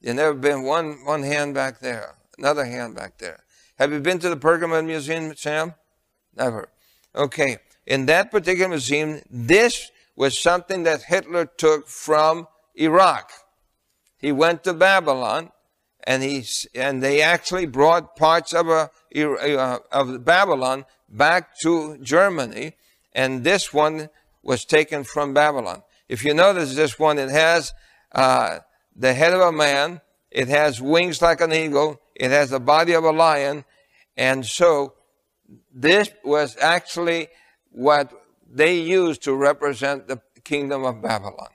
You've 0.00 0.16
never 0.16 0.34
been? 0.34 0.62
One, 0.62 1.04
one 1.04 1.22
hand 1.22 1.54
back 1.54 1.80
there. 1.80 2.14
Another 2.38 2.64
hand 2.64 2.94
back 2.94 3.18
there. 3.18 3.44
Have 3.78 3.92
you 3.92 4.00
been 4.00 4.18
to 4.20 4.28
the 4.28 4.36
Pergamon 4.36 4.86
Museum, 4.86 5.34
Sam? 5.36 5.74
Never. 6.36 6.68
Okay. 7.14 7.58
In 7.86 8.06
that 8.06 8.30
particular 8.30 8.68
museum, 8.68 9.20
this 9.30 9.90
was 10.16 10.38
something 10.38 10.84
that 10.84 11.02
Hitler 11.02 11.46
took 11.46 11.88
from 11.88 12.48
Iraq. 12.74 13.30
He 14.16 14.32
went 14.32 14.64
to 14.64 14.72
Babylon 14.72 15.50
and 16.06 16.22
he 16.22 16.44
and 16.74 17.02
they 17.02 17.22
actually 17.22 17.66
brought 17.66 18.16
parts 18.16 18.52
of 18.52 18.68
a, 18.68 18.90
uh, 19.16 19.78
of 19.90 20.24
Babylon 20.24 20.84
back 21.08 21.58
to 21.60 21.96
Germany, 21.98 22.74
and 23.12 23.42
this 23.42 23.72
one 23.72 24.10
was 24.42 24.64
taken 24.64 25.04
from 25.04 25.32
Babylon. 25.32 25.82
If 26.08 26.24
you 26.24 26.34
notice 26.34 26.74
this 26.74 26.98
one, 26.98 27.18
it 27.18 27.30
has 27.30 27.72
uh, 28.12 28.58
the 28.94 29.14
head 29.14 29.32
of 29.32 29.40
a 29.40 29.52
man, 29.52 30.02
it 30.30 30.48
has 30.48 30.80
wings 30.80 31.22
like 31.22 31.40
an 31.40 31.52
eagle, 31.52 32.00
it 32.14 32.30
has 32.30 32.50
the 32.50 32.60
body 32.60 32.92
of 32.92 33.04
a 33.04 33.10
lion, 33.10 33.64
and 34.16 34.44
so 34.44 34.94
this 35.72 36.10
was 36.24 36.56
actually 36.60 37.28
what 37.70 38.12
they 38.48 38.78
used 38.78 39.22
to 39.24 39.34
represent 39.34 40.06
the 40.06 40.20
kingdom 40.44 40.84
of 40.84 41.02
Babylon. 41.02 41.48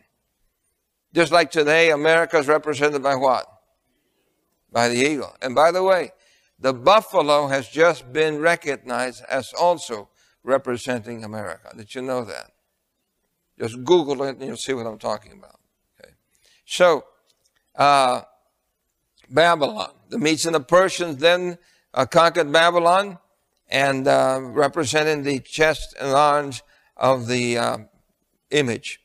Just 1.13 1.31
like 1.31 1.49
today, 1.49 1.91
America 1.91 2.37
is 2.37 2.47
represented 2.47 3.01
by 3.01 3.15
what? 3.15 3.47
by 4.71 4.87
the 4.87 4.95
eagle. 4.95 5.35
And 5.41 5.55
by 5.55 5.71
the 5.71 5.83
way, 5.83 6.11
the 6.59 6.73
buffalo 6.73 7.47
has 7.47 7.67
just 7.67 8.11
been 8.11 8.39
recognized 8.39 9.23
as 9.29 9.53
also 9.53 10.09
representing 10.43 11.23
America. 11.23 11.71
Did 11.75 11.93
you 11.95 12.01
know 12.01 12.23
that? 12.25 12.51
Just 13.57 13.83
Google 13.83 14.23
it 14.23 14.37
and 14.37 14.45
you'll 14.45 14.57
see 14.57 14.73
what 14.73 14.85
I'm 14.85 14.99
talking 14.99 15.33
about. 15.33 15.59
Okay. 15.99 16.13
So, 16.65 17.05
uh, 17.75 18.21
Babylon. 19.29 19.91
The 20.09 20.17
Medes 20.17 20.45
and 20.45 20.55
the 20.55 20.59
Persians 20.59 21.17
then 21.17 21.57
uh, 21.93 22.05
conquered 22.05 22.51
Babylon 22.51 23.19
and 23.67 24.07
uh, 24.07 24.39
representing 24.41 25.23
the 25.23 25.39
chest 25.39 25.95
and 25.99 26.11
arms 26.11 26.63
of 26.97 27.27
the 27.27 27.57
uh, 27.57 27.77
image. 28.49 28.99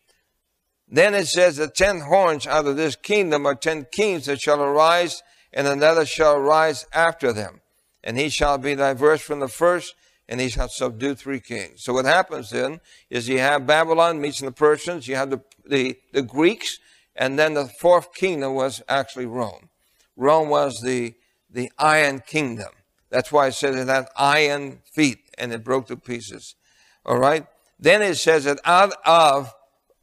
Then 0.89 1.15
it 1.15 1.27
says 1.27 1.57
the 1.57 1.69
ten 1.69 2.01
horns 2.01 2.47
out 2.47 2.67
of 2.67 2.77
this 2.77 2.97
kingdom 2.97 3.47
are 3.47 3.55
ten 3.55 3.87
kings 3.91 4.27
that 4.27 4.41
shall 4.41 4.63
arise 4.63 5.23
and 5.53 5.67
another 5.67 6.07
shall 6.07 6.39
rise 6.39 6.87
after 6.93 7.33
them. 7.33 7.61
And 8.03 8.19
he 8.19 8.29
shall 8.29 8.59
be 8.59 8.75
diverse 8.75 9.23
from 9.23 9.41
the 9.41 9.49
first, 9.49 9.95
and 10.29 10.41
he 10.41 10.49
shall 10.49 10.69
subdue 10.69 11.15
three 11.15 11.41
kings. 11.41 11.83
So 11.83 11.95
what 11.95 12.05
happens 12.05 12.51
then 12.51 12.81
is 13.09 13.29
you 13.29 13.39
have 13.39 13.67
Babylon 13.67 14.21
Medes 14.21 14.41
and 14.41 14.49
the 14.49 14.53
Persians, 14.53 15.09
you 15.09 15.17
have 15.17 15.31
the, 15.31 15.41
the, 15.65 15.97
the 16.13 16.23
Greeks, 16.23 16.79
and 17.17 17.39
then 17.39 17.55
the 17.55 17.67
fourth 17.67 18.13
kingdom 18.13 18.55
was 18.55 18.83
actually 18.89 19.27
Rome. 19.27 19.69
Rome 20.17 20.49
was 20.49 20.81
the, 20.81 21.15
the 21.51 21.71
iron 21.79 22.21
kingdom. 22.21 22.71
That's 23.11 23.31
why 23.31 23.49
it 23.49 23.53
says 23.53 23.77
it 23.77 23.89
had 23.89 24.07
iron 24.17 24.81
feet 24.85 25.31
and 25.39 25.53
it 25.53 25.65
broke 25.65 25.87
to 25.87 25.97
pieces. 25.97 26.57
All 27.05 27.19
right. 27.19 27.47
Then 27.79 28.03
it 28.03 28.17
says 28.17 28.45
that 28.45 28.61
out 28.65 28.93
of 29.05 29.53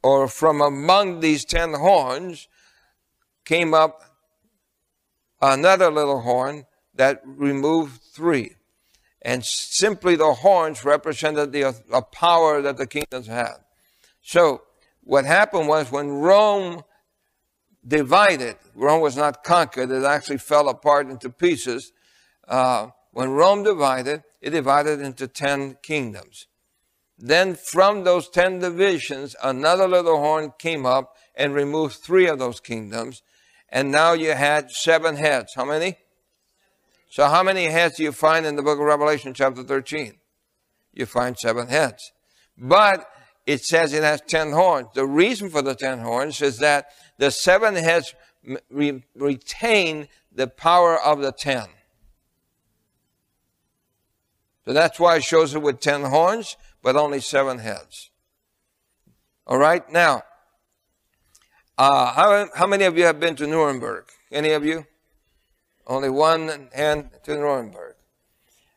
or 0.02 0.28
from 0.28 0.60
among 0.60 1.20
these 1.20 1.44
ten 1.44 1.74
horns 1.74 2.48
came 3.44 3.74
up 3.74 4.02
another 5.40 5.90
little 5.90 6.20
horn 6.20 6.66
that 6.94 7.20
removed 7.24 8.02
three. 8.14 8.56
And 9.22 9.44
simply 9.44 10.16
the 10.16 10.32
horns 10.32 10.84
represented 10.84 11.52
the, 11.52 11.74
the 11.88 12.02
power 12.02 12.60
that 12.62 12.76
the 12.76 12.86
kingdoms 12.86 13.26
had. 13.26 13.56
So 14.20 14.62
what 15.02 15.24
happened 15.24 15.68
was 15.68 15.92
when 15.92 16.08
Rome 16.08 16.82
divided, 17.86 18.56
Rome 18.74 19.00
was 19.00 19.16
not 19.16 19.44
conquered, 19.44 19.90
it 19.90 20.04
actually 20.04 20.38
fell 20.38 20.68
apart 20.68 21.08
into 21.08 21.30
pieces. 21.30 21.92
Uh, 22.46 22.88
when 23.12 23.30
Rome 23.30 23.62
divided, 23.62 24.22
it 24.40 24.50
divided 24.50 25.00
into 25.00 25.26
10 25.28 25.78
kingdoms. 25.82 26.46
Then 27.18 27.54
from 27.54 28.04
those 28.04 28.28
10 28.28 28.58
divisions, 28.58 29.36
another 29.42 29.86
little 29.86 30.18
horn 30.18 30.52
came 30.58 30.86
up 30.86 31.16
and 31.34 31.54
removed 31.54 31.96
three 31.96 32.26
of 32.26 32.38
those 32.38 32.60
kingdoms 32.60 33.22
and 33.72 33.90
now 33.90 34.12
you 34.12 34.32
had 34.32 34.70
seven 34.70 35.16
heads. 35.16 35.54
How 35.56 35.64
many? 35.64 35.96
So 37.08 37.26
how 37.26 37.42
many 37.42 37.64
heads 37.64 37.96
do 37.96 38.02
you 38.02 38.12
find 38.12 38.44
in 38.44 38.54
the 38.54 38.62
book 38.62 38.78
of 38.78 38.84
Revelation 38.84 39.32
chapter 39.32 39.64
13? 39.64 40.18
You 40.92 41.06
find 41.06 41.36
seven 41.38 41.68
heads. 41.68 42.12
But 42.56 43.06
it 43.46 43.64
says 43.64 43.94
it 43.94 44.02
has 44.02 44.20
ten 44.20 44.52
horns. 44.52 44.88
The 44.94 45.06
reason 45.06 45.48
for 45.48 45.62
the 45.62 45.74
ten 45.74 46.00
horns 46.00 46.42
is 46.42 46.58
that 46.58 46.86
the 47.22 47.30
seven 47.30 47.76
heads 47.76 48.14
re- 48.68 49.04
retain 49.14 50.08
the 50.40 50.48
power 50.48 51.00
of 51.00 51.20
the 51.20 51.30
ten. 51.30 51.68
So 54.64 54.72
that's 54.72 54.98
why 54.98 55.16
it 55.16 55.24
shows 55.24 55.54
it 55.54 55.62
with 55.62 55.78
ten 55.78 56.02
horns, 56.02 56.56
but 56.82 56.96
only 56.96 57.20
seven 57.20 57.58
heads. 57.58 58.10
All 59.46 59.58
right, 59.58 59.84
now, 60.02 60.14
Uh, 61.78 62.12
how, 62.18 62.28
how 62.54 62.66
many 62.66 62.84
of 62.84 62.94
you 62.98 63.04
have 63.10 63.18
been 63.18 63.36
to 63.36 63.46
Nuremberg? 63.46 64.04
Any 64.30 64.52
of 64.58 64.62
you? 64.64 64.86
Only 65.86 66.10
one 66.10 66.68
hand 66.72 67.10
to 67.24 67.32
Nuremberg. 67.34 67.94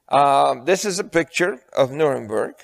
Uh, 0.07 0.63
this 0.63 0.85
is 0.85 0.97
a 0.97 1.03
picture 1.03 1.53
of 1.81 1.91
Nuremberg. 1.91 2.55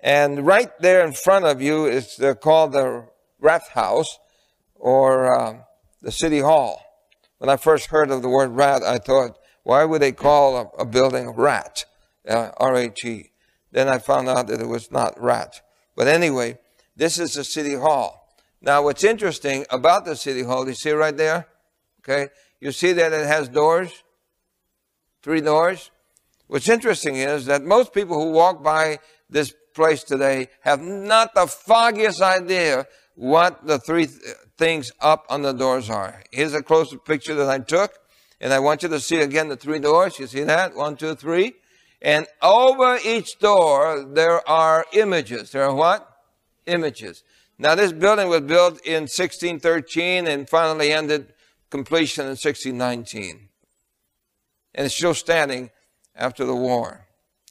And 0.00 0.46
right 0.46 0.72
there 0.80 1.00
in 1.06 1.12
front 1.12 1.44
of 1.52 1.62
you 1.62 1.86
is 1.86 2.06
called 2.46 2.72
the 2.72 3.08
Rathaus 3.40 4.08
or 4.78 5.38
uh, 5.38 5.58
the 6.02 6.12
City 6.12 6.40
Hall. 6.40 6.82
When 7.38 7.50
I 7.50 7.56
first 7.56 7.86
heard 7.86 8.10
of 8.10 8.22
the 8.22 8.28
word 8.28 8.50
rat, 8.50 8.82
I 8.82 8.98
thought, 8.98 9.38
why 9.62 9.84
would 9.84 10.02
they 10.02 10.12
call 10.12 10.56
a, 10.56 10.82
a 10.82 10.86
building 10.86 11.30
rat? 11.30 11.84
Uh, 12.28 12.50
R-A-T. 12.56 13.30
Then 13.70 13.88
I 13.88 13.98
found 13.98 14.28
out 14.28 14.46
that 14.48 14.60
it 14.60 14.66
was 14.66 14.90
not 14.90 15.20
rat. 15.20 15.60
But 15.96 16.08
anyway, 16.08 16.58
this 16.96 17.18
is 17.18 17.34
the 17.34 17.44
City 17.44 17.74
Hall. 17.74 18.28
Now, 18.60 18.82
what's 18.82 19.04
interesting 19.04 19.66
about 19.70 20.04
the 20.04 20.16
City 20.16 20.42
Hall, 20.42 20.66
you 20.66 20.74
see 20.74 20.90
right 20.90 21.16
there? 21.16 21.46
Okay. 22.00 22.28
You 22.60 22.72
see 22.72 22.92
that 22.92 23.12
it 23.12 23.26
has 23.26 23.48
doors? 23.48 24.02
Three 25.22 25.40
doors? 25.40 25.90
What's 26.48 26.68
interesting 26.68 27.16
is 27.16 27.46
that 27.46 27.62
most 27.62 27.92
people 27.92 28.16
who 28.16 28.32
walk 28.32 28.62
by 28.64 28.98
this 29.28 29.52
place 29.74 30.02
today 30.02 30.48
have 30.62 30.80
not 30.80 31.34
the 31.34 31.46
foggiest 31.46 32.20
idea 32.20 32.86
what 33.18 33.66
the 33.66 33.80
three 33.80 34.06
th- 34.06 34.20
things 34.56 34.92
up 35.00 35.26
on 35.28 35.42
the 35.42 35.52
doors 35.52 35.90
are. 35.90 36.22
Here's 36.30 36.54
a 36.54 36.62
closer 36.62 36.96
picture 36.98 37.34
that 37.34 37.50
I 37.50 37.58
took, 37.58 37.98
and 38.40 38.52
I 38.52 38.60
want 38.60 38.84
you 38.84 38.88
to 38.90 39.00
see 39.00 39.20
again 39.20 39.48
the 39.48 39.56
three 39.56 39.80
doors. 39.80 40.20
You 40.20 40.28
see 40.28 40.44
that? 40.44 40.76
One, 40.76 40.96
two, 40.96 41.16
three. 41.16 41.54
And 42.00 42.28
over 42.40 42.96
each 43.04 43.40
door, 43.40 44.04
there 44.08 44.48
are 44.48 44.86
images. 44.92 45.50
There 45.50 45.64
are 45.64 45.74
what? 45.74 46.08
Images. 46.66 47.24
Now, 47.58 47.74
this 47.74 47.92
building 47.92 48.28
was 48.28 48.42
built 48.42 48.80
in 48.86 49.02
1613 49.02 50.28
and 50.28 50.48
finally 50.48 50.92
ended 50.92 51.32
completion 51.70 52.22
in 52.22 52.36
1619. 52.36 53.48
And 54.76 54.86
it's 54.86 54.94
still 54.94 55.14
standing 55.14 55.70
after 56.14 56.44
the 56.44 56.54
war. 56.54 57.08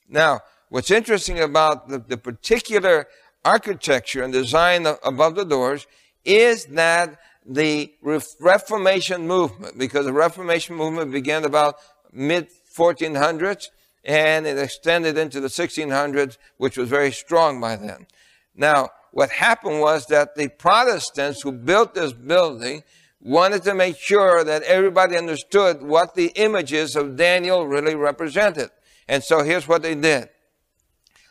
Now, 0.08 0.40
what's 0.70 0.92
interesting 0.92 1.42
about 1.42 1.90
the, 1.90 2.00
the 2.00 2.18
particular 2.18 3.08
architecture 3.46 4.24
and 4.24 4.34
design 4.34 4.86
above 5.04 5.36
the 5.36 5.46
doors 5.46 5.88
is 6.26 6.66
that 6.66 7.18
the 7.46 7.94
Reformation 8.02 9.26
movement, 9.28 9.78
because 9.78 10.06
the 10.06 10.14
Reformation 10.14 10.76
movement 10.76 11.12
began 11.12 11.46
about 11.46 11.76
mid 12.12 12.50
1400s 12.78 13.70
and 14.04 14.46
it 14.46 14.58
extended 14.58 15.18
into 15.18 15.40
the 15.40 15.48
1600s, 15.48 16.38
which 16.58 16.78
was 16.78 16.90
very 16.90 17.12
strong 17.12 17.60
by 17.60 17.76
then. 17.76 18.08
Now, 18.56 18.90
what 19.12 19.30
happened 19.30 19.80
was 19.80 20.06
that 20.08 20.36
the 20.36 20.50
Protestants 20.50 21.42
who 21.42 21.52
built 21.52 21.94
this 21.94 22.14
building 22.14 22.84
wanted 23.20 23.64
to 23.64 23.74
make 23.74 23.98
sure 23.98 24.44
that 24.44 24.64
everybody 24.64 25.18
understood 25.18 25.82
what 25.82 26.16
the 26.16 26.28
images 26.36 26.96
of 26.96 27.16
Daniel 27.16 27.66
really 27.66 27.96
represented. 27.96 28.70
And 29.08 29.24
so 29.24 29.44
here's 29.44 29.68
what 29.68 29.82
they 29.82 29.96
did. 29.96 30.30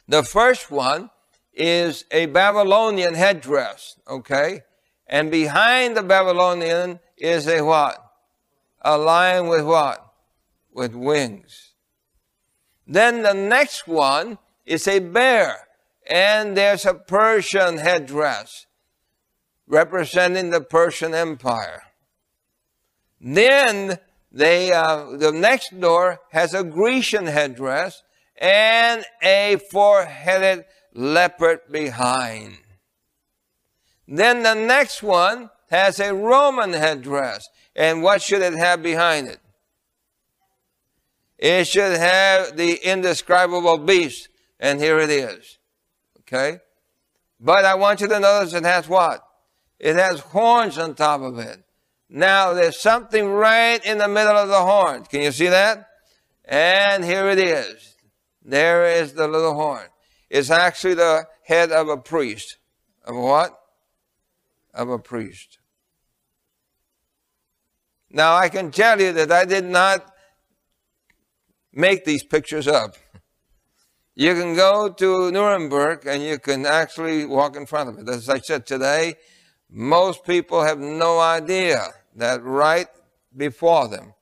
The 0.08 0.22
first 0.22 0.70
one 0.70 1.10
is 1.56 2.04
a 2.10 2.26
Babylonian 2.26 3.14
headdress, 3.14 3.96
okay? 4.06 4.60
And 5.06 5.30
behind 5.30 5.96
the 5.96 6.02
Babylonian 6.02 7.00
is 7.16 7.48
a 7.48 7.62
what? 7.62 8.02
A 8.82 8.98
lion 8.98 9.48
with 9.48 9.64
what? 9.64 10.12
With 10.72 10.94
wings. 10.94 11.72
Then 12.86 13.22
the 13.22 13.34
next 13.34 13.88
one 13.88 14.38
is 14.64 14.86
a 14.86 14.98
bear, 14.98 15.56
and 16.08 16.56
there's 16.56 16.84
a 16.84 16.94
Persian 16.94 17.78
headdress 17.78 18.66
representing 19.66 20.50
the 20.50 20.60
Persian 20.60 21.14
Empire. 21.14 21.82
Then 23.20 23.98
they, 24.30 24.72
uh, 24.72 25.16
the 25.16 25.32
next 25.32 25.80
door 25.80 26.20
has 26.32 26.52
a 26.52 26.62
Grecian 26.62 27.26
headdress 27.26 28.02
and 28.36 29.04
a 29.22 29.56
four-headed 29.70 30.66
leopard 30.96 31.60
behind. 31.70 32.58
Then 34.08 34.42
the 34.42 34.54
next 34.54 35.02
one 35.02 35.50
has 35.70 36.00
a 36.00 36.14
Roman 36.14 36.72
headdress. 36.72 37.48
And 37.74 38.02
what 38.02 38.22
should 38.22 38.42
it 38.42 38.54
have 38.54 38.82
behind 38.82 39.28
it? 39.28 39.40
It 41.38 41.66
should 41.66 41.96
have 41.98 42.56
the 42.56 42.74
indescribable 42.88 43.78
beast. 43.78 44.28
And 44.58 44.80
here 44.80 44.98
it 44.98 45.10
is. 45.10 45.58
Okay? 46.20 46.60
But 47.38 47.64
I 47.64 47.74
want 47.74 48.00
you 48.00 48.08
to 48.08 48.18
notice 48.18 48.54
it 48.54 48.64
has 48.64 48.88
what? 48.88 49.22
It 49.78 49.96
has 49.96 50.20
horns 50.20 50.78
on 50.78 50.94
top 50.94 51.20
of 51.20 51.38
it. 51.38 51.62
Now 52.08 52.54
there's 52.54 52.80
something 52.80 53.28
right 53.28 53.84
in 53.84 53.98
the 53.98 54.08
middle 54.08 54.36
of 54.36 54.48
the 54.48 54.62
horn. 54.62 55.04
Can 55.04 55.22
you 55.22 55.32
see 55.32 55.48
that? 55.48 55.88
And 56.44 57.04
here 57.04 57.28
it 57.28 57.38
is. 57.38 57.96
There 58.42 58.86
is 58.86 59.12
the 59.12 59.28
little 59.28 59.54
horn. 59.54 59.88
It's 60.28 60.50
actually 60.50 60.94
the 60.94 61.26
head 61.44 61.70
of 61.70 61.88
a 61.88 61.96
priest. 61.96 62.56
Of 63.04 63.16
what? 63.16 63.58
Of 64.74 64.88
a 64.90 64.98
priest. 64.98 65.58
Now 68.10 68.34
I 68.34 68.48
can 68.48 68.70
tell 68.70 69.00
you 69.00 69.12
that 69.12 69.30
I 69.30 69.44
did 69.44 69.64
not 69.64 70.12
make 71.72 72.04
these 72.04 72.24
pictures 72.24 72.66
up. 72.66 72.96
You 74.14 74.32
can 74.34 74.54
go 74.54 74.88
to 74.88 75.30
Nuremberg 75.30 76.06
and 76.06 76.22
you 76.22 76.38
can 76.38 76.64
actually 76.64 77.26
walk 77.26 77.54
in 77.54 77.66
front 77.66 77.90
of 77.90 77.98
it. 77.98 78.08
As 78.08 78.28
I 78.28 78.38
said 78.38 78.66
today, 78.66 79.16
most 79.68 80.24
people 80.24 80.64
have 80.64 80.78
no 80.78 81.20
idea 81.20 81.88
that 82.14 82.42
right 82.42 82.86
before 83.36 83.88
them 83.88 84.14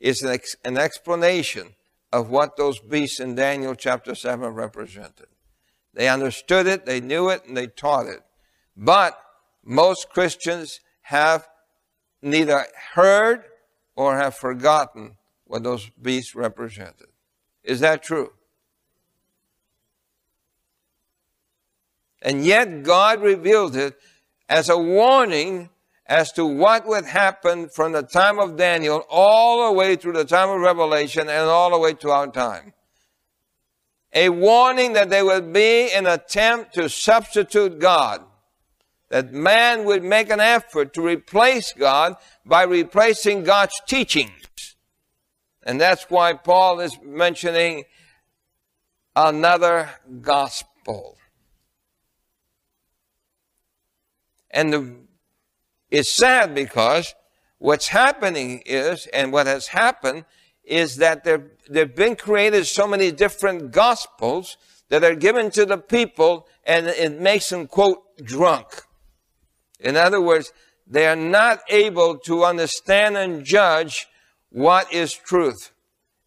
is 0.00 0.22
an, 0.22 0.30
ex- 0.30 0.56
an 0.64 0.76
explanation 0.76 1.74
of 2.12 2.30
what 2.30 2.56
those 2.56 2.80
beasts 2.80 3.20
in 3.20 3.36
Daniel 3.36 3.74
chapter 3.74 4.14
7 4.14 4.54
represented. 4.54 5.26
They 5.98 6.08
understood 6.08 6.68
it, 6.68 6.86
they 6.86 7.00
knew 7.00 7.28
it, 7.28 7.44
and 7.44 7.56
they 7.56 7.66
taught 7.66 8.06
it. 8.06 8.20
But 8.76 9.20
most 9.64 10.10
Christians 10.10 10.78
have 11.02 11.48
neither 12.22 12.66
heard 12.94 13.42
or 13.96 14.16
have 14.16 14.36
forgotten 14.36 15.16
what 15.42 15.64
those 15.64 15.90
beasts 16.00 16.36
represented. 16.36 17.08
Is 17.64 17.80
that 17.80 18.04
true? 18.04 18.32
And 22.22 22.44
yet 22.44 22.84
God 22.84 23.20
revealed 23.20 23.74
it 23.74 23.98
as 24.48 24.68
a 24.68 24.78
warning 24.78 25.68
as 26.06 26.30
to 26.34 26.46
what 26.46 26.86
would 26.86 27.06
happen 27.06 27.68
from 27.68 27.90
the 27.90 28.04
time 28.04 28.38
of 28.38 28.56
Daniel 28.56 29.04
all 29.10 29.66
the 29.66 29.72
way 29.72 29.96
through 29.96 30.12
the 30.12 30.24
time 30.24 30.48
of 30.48 30.60
Revelation 30.60 31.22
and 31.22 31.48
all 31.48 31.72
the 31.72 31.78
way 31.78 31.92
to 31.94 32.10
our 32.10 32.28
time. 32.28 32.72
A 34.12 34.30
warning 34.30 34.94
that 34.94 35.10
there 35.10 35.24
would 35.24 35.52
be 35.52 35.90
an 35.92 36.06
attempt 36.06 36.74
to 36.74 36.88
substitute 36.88 37.78
God. 37.78 38.22
That 39.10 39.32
man 39.32 39.84
would 39.84 40.02
make 40.02 40.30
an 40.30 40.40
effort 40.40 40.92
to 40.94 41.02
replace 41.02 41.72
God 41.72 42.16
by 42.44 42.62
replacing 42.62 43.44
God's 43.44 43.80
teachings. 43.86 44.76
And 45.62 45.80
that's 45.80 46.04
why 46.10 46.34
Paul 46.34 46.80
is 46.80 46.98
mentioning 47.02 47.84
another 49.14 49.90
gospel. 50.20 51.16
And 54.50 54.72
the, 54.72 54.96
it's 55.90 56.10
sad 56.10 56.54
because 56.54 57.14
what's 57.58 57.88
happening 57.88 58.62
is, 58.64 59.06
and 59.08 59.32
what 59.32 59.46
has 59.46 59.68
happened, 59.68 60.24
is 60.68 60.96
that 60.96 61.24
there, 61.24 61.46
there 61.68 61.86
have 61.86 61.96
been 61.96 62.16
created 62.16 62.66
so 62.66 62.86
many 62.86 63.10
different 63.10 63.72
gospels 63.72 64.56
that 64.88 65.04
are 65.04 65.14
given 65.14 65.50
to 65.50 65.66
the 65.66 65.78
people 65.78 66.46
and 66.64 66.86
it 66.86 67.20
makes 67.20 67.48
them, 67.50 67.66
quote, 67.66 68.02
drunk. 68.22 68.66
In 69.80 69.96
other 69.96 70.20
words, 70.20 70.52
they 70.86 71.06
are 71.06 71.16
not 71.16 71.60
able 71.68 72.18
to 72.18 72.44
understand 72.44 73.16
and 73.16 73.44
judge 73.44 74.06
what 74.50 74.92
is 74.92 75.12
truth. 75.12 75.72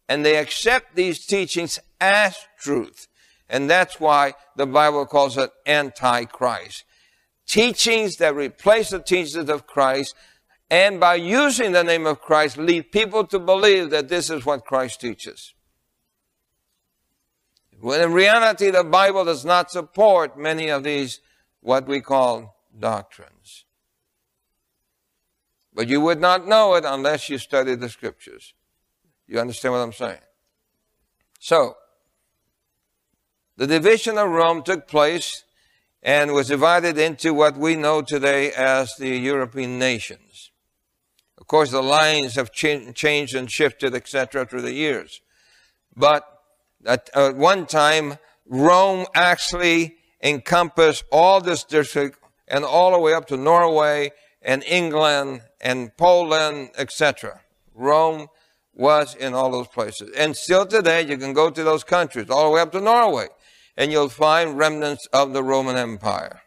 And 0.08 0.24
they 0.24 0.36
accept 0.36 0.94
these 0.94 1.24
teachings 1.24 1.78
as 2.00 2.36
truth. 2.58 3.08
And 3.48 3.68
that's 3.68 4.00
why 4.00 4.34
the 4.56 4.66
Bible 4.66 5.06
calls 5.06 5.36
it 5.36 5.50
antichrist 5.66 6.84
teachings 7.52 8.16
that 8.16 8.34
replace 8.34 8.90
the 8.90 8.98
teachings 8.98 9.48
of 9.48 9.66
Christ, 9.66 10.14
and 10.72 10.98
by 10.98 11.16
using 11.16 11.72
the 11.72 11.84
name 11.84 12.06
of 12.06 12.22
Christ, 12.22 12.56
lead 12.56 12.92
people 12.92 13.26
to 13.26 13.38
believe 13.38 13.90
that 13.90 14.08
this 14.08 14.30
is 14.30 14.46
what 14.46 14.64
Christ 14.64 15.02
teaches. 15.02 15.52
When 17.78 18.00
in 18.00 18.14
reality, 18.14 18.70
the 18.70 18.82
Bible 18.82 19.26
does 19.26 19.44
not 19.44 19.70
support 19.70 20.38
many 20.38 20.70
of 20.70 20.82
these, 20.82 21.20
what 21.60 21.86
we 21.86 22.00
call 22.00 22.56
doctrines. 22.80 23.66
But 25.74 25.88
you 25.88 26.00
would 26.00 26.22
not 26.22 26.48
know 26.48 26.74
it 26.76 26.86
unless 26.86 27.28
you 27.28 27.36
studied 27.36 27.80
the 27.80 27.90
scriptures. 27.90 28.54
You 29.28 29.40
understand 29.40 29.74
what 29.74 29.80
I'm 29.80 29.92
saying? 29.92 30.24
So, 31.38 31.76
the 33.58 33.66
division 33.66 34.16
of 34.16 34.30
Rome 34.30 34.62
took 34.62 34.88
place 34.88 35.44
and 36.02 36.32
was 36.32 36.48
divided 36.48 36.96
into 36.96 37.34
what 37.34 37.58
we 37.58 37.76
know 37.76 38.00
today 38.00 38.52
as 38.52 38.94
the 38.96 39.10
European 39.10 39.78
nations. 39.78 40.51
Of 41.42 41.48
course, 41.48 41.72
the 41.72 41.82
lines 41.82 42.36
have 42.36 42.52
ch- 42.52 42.94
changed 42.94 43.34
and 43.34 43.50
shifted, 43.50 43.96
etc., 43.96 44.46
through 44.46 44.62
the 44.62 44.72
years. 44.72 45.20
But 45.96 46.24
at, 46.86 47.10
at 47.16 47.34
one 47.34 47.66
time, 47.66 48.18
Rome 48.46 49.06
actually 49.12 49.96
encompassed 50.22 51.02
all 51.10 51.40
this 51.40 51.64
district 51.64 52.20
and 52.46 52.64
all 52.64 52.92
the 52.92 53.00
way 53.00 53.12
up 53.12 53.26
to 53.26 53.36
Norway 53.36 54.12
and 54.40 54.62
England 54.62 55.42
and 55.60 55.96
Poland, 55.96 56.70
etc. 56.78 57.40
Rome 57.74 58.28
was 58.72 59.16
in 59.16 59.34
all 59.34 59.50
those 59.50 59.66
places. 59.66 60.14
And 60.16 60.36
still 60.36 60.64
today, 60.64 61.02
you 61.02 61.18
can 61.18 61.32
go 61.32 61.50
to 61.50 61.64
those 61.64 61.82
countries, 61.82 62.30
all 62.30 62.44
the 62.44 62.54
way 62.54 62.60
up 62.60 62.70
to 62.70 62.80
Norway, 62.80 63.26
and 63.76 63.90
you'll 63.90 64.08
find 64.08 64.56
remnants 64.56 65.08
of 65.12 65.32
the 65.32 65.42
Roman 65.42 65.74
Empire. 65.74 66.42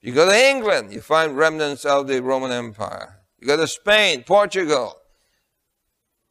You 0.00 0.12
go 0.12 0.28
to 0.28 0.36
England, 0.36 0.92
you 0.92 1.00
find 1.00 1.36
remnants 1.36 1.84
of 1.84 2.08
the 2.08 2.20
Roman 2.20 2.50
Empire. 2.50 3.17
You 3.38 3.46
go 3.46 3.56
to 3.56 3.68
Spain, 3.68 4.24
Portugal, 4.24 4.96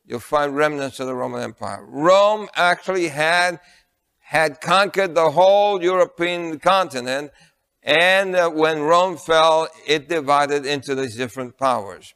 you'll 0.06 0.20
find 0.20 0.56
remnants 0.56 1.00
of 1.00 1.08
the 1.08 1.15
Roman 1.15 1.41
Empire. 1.41 1.86
Rome 1.88 2.50
actually 2.56 3.08
had, 3.08 3.62
had 4.20 4.60
conquered 4.60 5.15
the 5.15 5.32
whole 5.32 5.82
European 5.82 6.60
continent, 6.60 7.32
and 7.82 8.36
uh, 8.36 8.50
when 8.50 8.82
Rome 8.82 9.15
fell, 9.15 9.70
it 9.88 10.10
divided 10.10 10.65
into 10.65 10.96
these 10.96 11.15
different 11.15 11.58
powers 11.58 12.13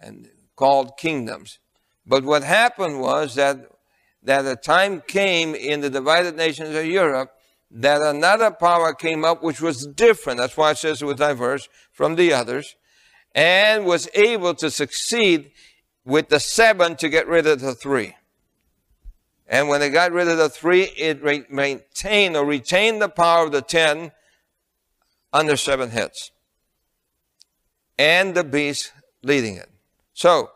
and 0.00 0.28
called 0.56 0.96
kingdoms. 0.98 1.60
But 2.04 2.24
what 2.24 2.42
happened 2.42 3.00
was 3.00 3.36
that, 3.36 3.58
that 4.24 4.44
a 4.44 4.56
time 4.56 5.02
came 5.06 5.54
in 5.54 5.82
the 5.82 5.90
divided 5.90 6.36
nations 6.36 6.74
of 6.74 6.84
Europe 6.84 7.30
that 7.70 8.02
another 8.02 8.50
power 8.50 8.92
came 8.92 9.24
up 9.24 9.44
which 9.44 9.60
was 9.60 9.86
different. 9.86 10.38
That's 10.38 10.56
why 10.56 10.72
it 10.72 10.78
says 10.78 11.00
it 11.00 11.04
was 11.04 11.16
diverse 11.16 11.68
from 11.92 12.16
the 12.16 12.32
others 12.32 12.74
and 13.34 13.84
was 13.84 14.08
able 14.14 14.54
to 14.54 14.70
succeed 14.70 15.52
with 16.04 16.28
the 16.28 16.40
seven 16.40 16.96
to 16.96 17.08
get 17.08 17.26
rid 17.28 17.46
of 17.46 17.60
the 17.60 17.74
three. 17.74 18.16
And 19.46 19.68
when 19.68 19.80
they 19.80 19.90
got 19.90 20.12
rid 20.12 20.28
of 20.28 20.38
the 20.38 20.48
three, 20.48 20.84
it 20.96 21.22
re- 21.22 21.44
maintained 21.50 22.36
or 22.36 22.44
retained 22.44 23.02
the 23.02 23.08
power 23.08 23.44
of 23.44 23.52
the 23.52 23.62
ten 23.62 24.12
under 25.32 25.56
seven 25.56 25.90
heads. 25.90 26.30
And 27.98 28.34
the 28.34 28.44
beast 28.44 28.92
leading 29.22 29.56
it. 29.56 29.68
So, 30.14 30.50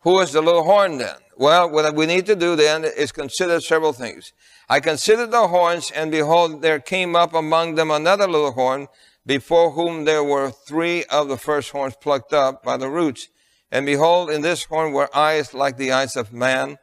who 0.00 0.20
is 0.20 0.32
the 0.32 0.40
little 0.40 0.64
horn 0.64 0.98
then? 0.98 1.16
Well, 1.36 1.70
what 1.70 1.94
we 1.94 2.06
need 2.06 2.26
to 2.26 2.36
do 2.36 2.56
then 2.56 2.84
is 2.84 3.12
consider 3.12 3.60
several 3.60 3.92
things. 3.92 4.32
I 4.68 4.80
considered 4.80 5.30
the 5.30 5.48
horns, 5.48 5.90
and 5.90 6.10
behold, 6.10 6.62
there 6.62 6.78
came 6.78 7.16
up 7.16 7.34
among 7.34 7.74
them 7.74 7.90
another 7.90 8.26
little 8.26 8.52
horn, 8.52 8.88
before 9.26 9.72
whom 9.72 10.04
there 10.04 10.24
were 10.24 10.50
three 10.50 11.04
of 11.04 11.28
the 11.28 11.36
first 11.36 11.70
horns 11.70 11.94
plucked 12.00 12.32
up 12.32 12.62
by 12.62 12.76
the 12.76 12.88
roots. 12.88 13.28
And 13.70 13.84
behold, 13.84 14.30
in 14.30 14.42
this 14.42 14.64
horn 14.64 14.92
were 14.92 15.14
eyes 15.14 15.52
like 15.52 15.76
the 15.76 15.92
eyes 15.92 16.16
of 16.16 16.32
man, 16.32 16.78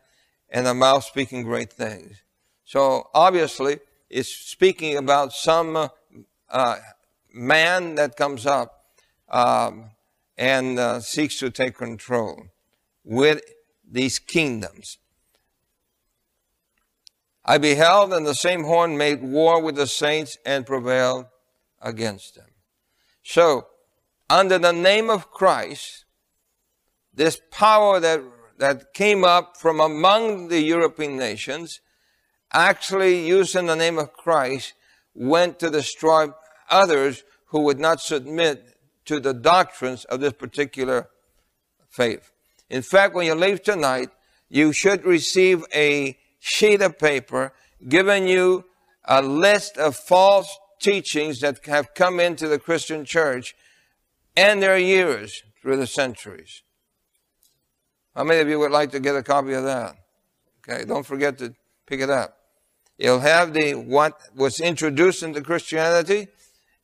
and 0.50 0.68
a 0.68 0.74
mouth 0.74 1.04
speaking 1.04 1.44
great 1.44 1.72
things. 1.72 2.22
So 2.64 3.10
obviously, 3.14 3.80
it's 4.10 4.30
speaking 4.30 4.98
about 4.98 5.34
some 5.34 5.90
uh, 6.50 6.76
man 7.34 7.96
that 7.96 8.16
comes 8.16 8.46
up 8.46 8.86
um, 9.30 9.92
and 10.38 10.78
uh, 10.78 11.00
seeks 11.00 11.40
to 11.40 11.50
take 11.50 11.76
control 11.76 12.48
with 13.06 13.42
these 13.90 14.20
kingdoms. 14.20 14.98
I 17.46 17.60
beheld, 17.60 18.12
and 18.12 18.26
the 18.26 18.34
same 18.34 18.64
horn 18.64 18.98
made 18.98 19.22
war 19.22 19.62
with 19.62 19.76
the 19.76 19.88
saints 19.88 20.38
and 20.46 20.66
prevailed 20.66 21.28
against 21.80 22.36
them. 22.36 22.48
So, 23.22 23.68
under 24.30 24.58
the 24.58 24.74
name 24.74 25.12
of 25.12 25.30
Christ, 25.30 26.06
this 27.14 27.40
power 27.52 28.00
that, 28.00 28.22
that 28.58 28.94
came 28.94 29.24
up 29.24 29.58
from 29.58 29.80
among 29.80 30.48
the 30.48 30.60
European 30.60 31.18
nations, 31.18 31.82
actually 32.52 33.28
using 33.28 33.68
the 33.68 33.76
name 33.76 34.00
of 34.00 34.14
Christ, 34.14 34.74
went 35.14 35.60
to 35.60 35.70
destroy 35.70 36.30
others 36.70 37.24
who 37.48 37.62
would 37.62 37.80
not 37.80 38.02
submit 38.02 38.76
to 39.06 39.20
the 39.20 39.34
doctrines 39.34 40.06
of 40.06 40.20
this 40.20 40.34
particular 40.34 41.10
faith. 41.90 42.32
In 42.70 42.82
fact, 42.82 43.14
when 43.14 43.26
you 43.26 43.36
leave 43.36 43.64
tonight, 43.64 44.10
you 44.50 44.74
should 44.74 45.06
receive 45.06 45.64
a 45.74 46.18
sheet 46.40 46.82
of 46.82 46.98
paper 46.98 47.54
giving 47.88 48.28
you 48.28 48.66
a 49.04 49.22
list 49.22 49.78
of 49.78 49.96
false 49.96 50.58
teachings 50.80 51.40
that 51.42 51.64
have 51.66 51.94
come 51.94 52.20
into 52.20 52.48
the 52.48 52.60
Christian 52.60 53.06
church 53.06 53.56
and 54.36 54.62
their 54.62 54.78
years 54.78 55.44
through 55.62 55.78
the 55.78 55.88
centuries. 55.88 56.64
How 58.16 58.24
many 58.24 58.40
of 58.40 58.50
you 58.50 58.60
would 58.60 58.72
like 58.72 58.92
to 58.92 59.00
get 59.00 59.16
a 59.16 59.24
copy 59.24 59.54
of 59.54 59.64
that? 59.64 59.96
Okay, 60.68 60.86
don't 60.86 61.06
forget 61.06 61.38
to 61.40 61.54
pick 61.86 62.00
it 62.00 62.10
up. 62.10 62.38
You'll 62.98 63.20
have 63.20 63.54
the 63.54 63.74
what 63.74 64.20
was 64.36 64.60
introduced 64.60 65.22
into 65.22 65.42
Christianity 65.42 66.30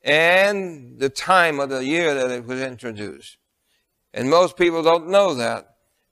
and 0.04 1.00
the 1.00 1.10
time 1.10 1.60
of 1.60 1.70
the 1.70 1.86
year 1.86 2.14
that 2.14 2.32
it 2.32 2.46
was 2.46 2.60
introduced. 2.60 3.38
And 4.14 4.30
most 4.30 4.58
people 4.58 4.84
don't 4.84 5.08
know 5.08 5.34
that 5.36 5.71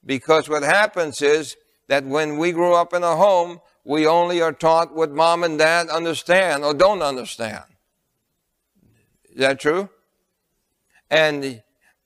because 0.10 0.50
what 0.50 0.64
happens 0.64 1.22
is 1.22 1.56
that 1.88 2.04
when 2.04 2.38
we 2.40 2.52
grow 2.52 2.74
up 2.74 2.96
in 2.96 3.04
a 3.04 3.16
home, 3.16 3.60
we 3.86 4.08
only 4.08 4.42
are 4.42 4.52
taught 4.52 4.96
what 4.96 5.12
mom 5.12 5.44
and 5.44 5.60
dad 5.60 5.88
understand 5.88 6.64
or 6.64 6.74
don't 6.74 7.04
understand. 7.04 7.64
Is 9.30 9.38
that 9.38 9.60
true? 9.60 9.88
And 11.12 11.62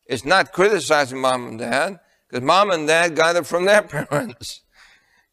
it's 0.05 0.25
not 0.25 0.51
criticizing 0.51 1.21
mom 1.21 1.47
and 1.47 1.59
dad. 1.59 2.01
Because 2.27 2.43
mom 2.43 2.71
and 2.71 2.89
dad 2.89 3.15
got 3.15 3.37
it 3.37 3.45
from 3.45 3.63
their 3.63 3.81
parents. 4.07 4.63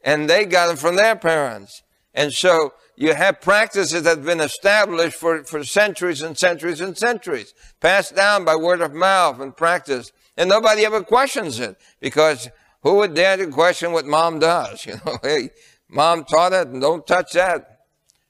And 0.05 0.31
they 0.31 0.45
got 0.45 0.73
it 0.73 0.79
from 0.79 0.95
their 0.95 1.17
parents. 1.17 1.83
And 2.15 2.33
so 2.33 2.75
you 2.95 3.15
have 3.15 3.41
practices 3.41 4.05
that 4.05 4.19
have 4.19 4.25
been 4.25 4.39
established 4.39 5.17
for, 5.17 5.43
for 5.43 5.65
centuries 5.65 6.23
and 6.23 6.39
centuries 6.39 6.81
and 6.81 6.97
centuries, 6.97 7.53
passed 7.81 8.15
down 8.15 8.45
by 8.45 8.55
word 8.55 8.81
of 8.81 8.95
mouth 8.95 9.41
and 9.41 9.57
practice. 9.57 10.13
And 10.37 10.49
nobody 10.49 10.85
ever 10.85 11.03
questions 11.03 11.59
it 11.59 11.77
because 12.01 12.49
who 12.83 12.97
would 12.97 13.15
dare 13.15 13.37
to 13.37 13.47
question 13.49 13.93
what 13.93 14.07
mom 14.07 14.39
does? 14.39 14.87
You 14.87 14.95
know, 15.05 15.19
hey, 15.23 15.51
mom 15.89 16.25
taught 16.25 16.53
it 16.53 16.69
and 16.69 16.81
don't 16.81 17.07
touch 17.07 17.33
that. 17.33 17.81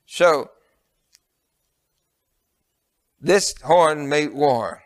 So, 0.07 0.51
this 3.21 3.55
horn 3.63 4.09
made 4.09 4.33
war. 4.33 4.83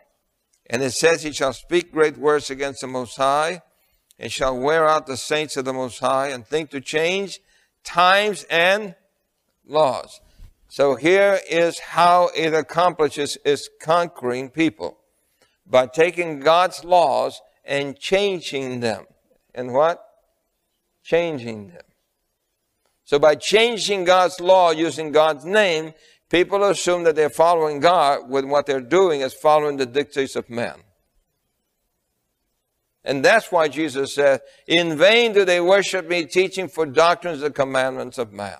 And 0.67 0.81
it 0.81 0.91
says 0.91 1.23
he 1.23 1.31
shall 1.31 1.53
speak 1.53 1.91
great 1.91 2.17
words 2.17 2.49
against 2.49 2.81
the 2.81 2.87
Most 2.87 3.17
High 3.17 3.61
and 4.17 4.31
shall 4.31 4.57
wear 4.57 4.87
out 4.87 5.07
the 5.07 5.17
saints 5.17 5.57
of 5.57 5.65
the 5.65 5.73
Most 5.73 5.99
High 5.99 6.29
and 6.29 6.45
think 6.45 6.71
to 6.71 6.81
change 6.81 7.39
times 7.83 8.45
and 8.49 8.95
laws. 9.65 10.21
So 10.67 10.95
here 10.95 11.39
is 11.49 11.79
how 11.79 12.29
it 12.35 12.53
accomplishes 12.53 13.37
its 13.45 13.69
conquering 13.79 14.49
people 14.49 14.97
by 15.65 15.87
taking 15.87 16.39
God's 16.39 16.83
laws 16.83 17.41
and 17.63 17.97
changing 17.97 18.79
them. 18.79 19.05
And 19.55 19.73
what? 19.73 20.05
Changing 21.01 21.69
them. 21.69 21.81
So 23.05 23.17
by 23.17 23.35
changing 23.35 24.03
God's 24.03 24.39
law 24.39 24.71
using 24.71 25.11
God's 25.11 25.45
name, 25.45 25.93
people 26.29 26.63
assume 26.63 27.03
that 27.05 27.15
they're 27.15 27.29
following 27.29 27.79
God 27.79 28.29
when 28.29 28.49
what 28.49 28.65
they're 28.65 28.81
doing 28.81 29.21
is 29.21 29.33
following 29.33 29.77
the 29.77 29.85
dictates 29.85 30.35
of 30.35 30.49
man. 30.49 30.81
And 33.03 33.23
that's 33.23 33.51
why 33.51 33.67
Jesus 33.67 34.15
said, 34.15 34.41
In 34.67 34.97
vain 34.97 35.31
do 35.31 35.45
they 35.45 35.61
worship 35.61 36.07
me, 36.07 36.25
teaching 36.25 36.67
for 36.67 36.85
doctrines 36.85 37.39
the 37.39 37.51
commandments 37.51 38.17
of 38.17 38.33
man. 38.33 38.57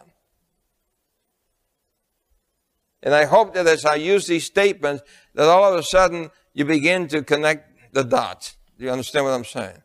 And 3.01 3.13
I 3.13 3.25
hope 3.25 3.53
that 3.55 3.67
as 3.67 3.85
I 3.85 3.95
use 3.95 4.27
these 4.27 4.45
statements, 4.45 5.03
that 5.33 5.47
all 5.47 5.73
of 5.73 5.79
a 5.79 5.83
sudden 5.83 6.29
you 6.53 6.63
begin 6.63 7.07
to 7.09 7.23
connect 7.23 7.93
the 7.93 8.03
dots. 8.03 8.55
Do 8.77 8.85
you 8.85 8.91
understand 8.91 9.25
what 9.25 9.31
I'm 9.31 9.45
saying? 9.45 9.81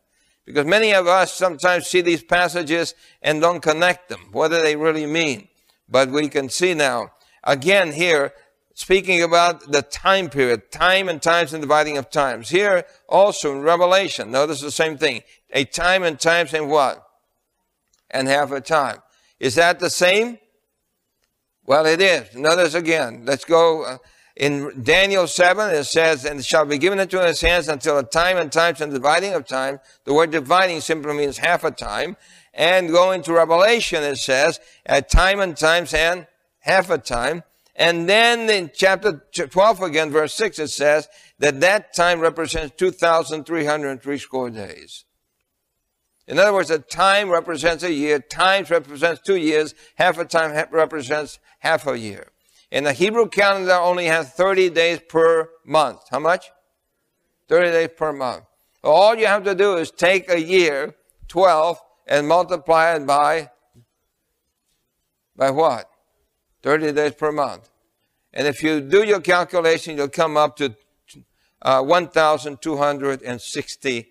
Because 0.51 0.67
many 0.67 0.93
of 0.93 1.07
us 1.07 1.33
sometimes 1.33 1.87
see 1.87 2.01
these 2.01 2.23
passages 2.23 2.95
and 3.23 3.41
don't 3.41 3.61
connect 3.61 4.09
them, 4.09 4.29
what 4.33 4.49
do 4.49 4.61
they 4.61 4.77
really 4.77 5.07
mean? 5.07 5.49
But 5.89 6.11
we 6.11 6.29
can 6.29 6.49
see 6.49 6.75
now, 6.75 7.13
again 7.45 7.93
here, 7.93 8.33
speaking 8.75 9.23
about 9.23 9.71
the 9.71 9.83
time 9.83 10.29
period, 10.29 10.71
time 10.71 11.09
and 11.09 11.21
times 11.21 11.53
and 11.53 11.61
dividing 11.61 11.99
of 11.99 12.11
times. 12.11 12.49
Here 12.49 12.85
also 13.09 13.53
in 13.53 13.63
Revelation, 13.63 14.31
notice 14.31 14.61
the 14.61 14.71
same 14.71 14.97
thing. 14.97 15.23
A 15.53 15.65
time 15.65 16.03
and 16.03 16.19
times 16.19 16.55
and 16.55 16.69
what? 16.69 17.07
And 18.11 18.27
half 18.27 18.51
a 18.53 18.61
time. 18.61 18.99
Is 19.39 19.55
that 19.55 19.81
the 19.81 19.91
same? 19.91 20.39
Well, 21.65 21.87
it 21.87 22.01
is. 22.01 22.35
Notice 22.35 22.75
again. 22.75 23.23
Let's 23.25 23.45
go. 23.45 23.85
Uh, 23.85 23.99
In 24.41 24.85
Daniel 24.85 25.27
7, 25.27 25.75
it 25.75 25.85
says, 25.85 26.25
and 26.25 26.41
it 26.41 26.47
shall 26.47 26.65
be 26.65 26.79
given 26.79 26.99
into 26.99 27.23
his 27.23 27.43
hands 27.43 27.69
until 27.69 27.99
a 27.99 28.03
time 28.03 28.39
and 28.39 28.51
times 28.51 28.81
and 28.81 28.91
dividing 28.91 29.35
of 29.35 29.47
time. 29.47 29.81
The 30.05 30.15
word 30.15 30.31
dividing 30.31 30.81
simply 30.81 31.13
means 31.13 31.37
half 31.37 31.63
a 31.63 31.71
time. 31.71 32.17
And 32.55 32.89
going 32.89 33.21
to 33.25 33.35
Revelation, 33.35 34.03
it 34.03 34.17
says, 34.17 34.59
at 34.87 35.11
time 35.11 35.41
and 35.41 35.55
times 35.55 35.93
and 35.93 36.27
half 36.61 36.89
a 36.89 36.97
time. 36.97 37.43
And 37.77 38.09
then 38.09 38.49
in 38.49 38.71
chapter 38.75 39.23
12 39.35 39.83
again, 39.83 40.11
verse 40.11 40.33
6, 40.33 40.59
it 40.59 40.69
says 40.69 41.07
that 41.39 41.61
that 41.61 41.93
time 41.93 42.21
represents 42.21 42.75
2,303 42.79 44.17
score 44.17 44.49
days. 44.49 45.05
In 46.27 46.39
other 46.39 46.55
words, 46.55 46.71
a 46.71 46.79
time 46.79 47.29
represents 47.29 47.85
a 47.85 47.93
year, 47.93 48.21
times 48.21 48.71
represents 48.71 49.21
two 49.21 49.37
years, 49.37 49.75
half 49.97 50.17
a 50.17 50.25
time 50.25 50.53
represents 50.71 51.39
half 51.59 51.87
a 51.87 51.99
year. 51.99 52.33
And 52.73 52.87
the 52.87 52.93
Hebrew 52.93 53.29
calendar 53.29 53.75
only 53.75 54.07
has 54.07 54.31
30 54.31 54.71
days 54.71 55.01
per 55.09 55.51
month. 55.65 56.03
How 56.11 56.21
much? 56.21 56.51
30 57.49 57.71
days 57.71 57.89
per 57.97 58.13
month. 58.13 58.45
All 58.83 59.15
you 59.17 59.27
have 59.27 59.45
to 59.45 59.55
do 59.55 59.77
is 59.77 59.91
take 59.91 60.31
a 60.31 60.41
year, 60.41 60.95
12, 61.29 61.79
and 62.07 62.27
multiply 62.29 62.95
it 62.95 63.07
by, 63.07 63.51
by 65.37 65.51
what? 65.51 65.91
30 66.63 66.93
days 66.93 67.15
per 67.15 67.31
month. 67.33 67.69
And 68.33 68.47
if 68.47 68.63
you 68.63 68.81
do 68.81 69.05
your 69.05 69.21
calculation, 69.21 69.97
you'll 69.97 70.09
come 70.09 70.37
up 70.37 70.57
to 70.59 70.77
uh, 71.63 71.83
1,260 71.83 74.09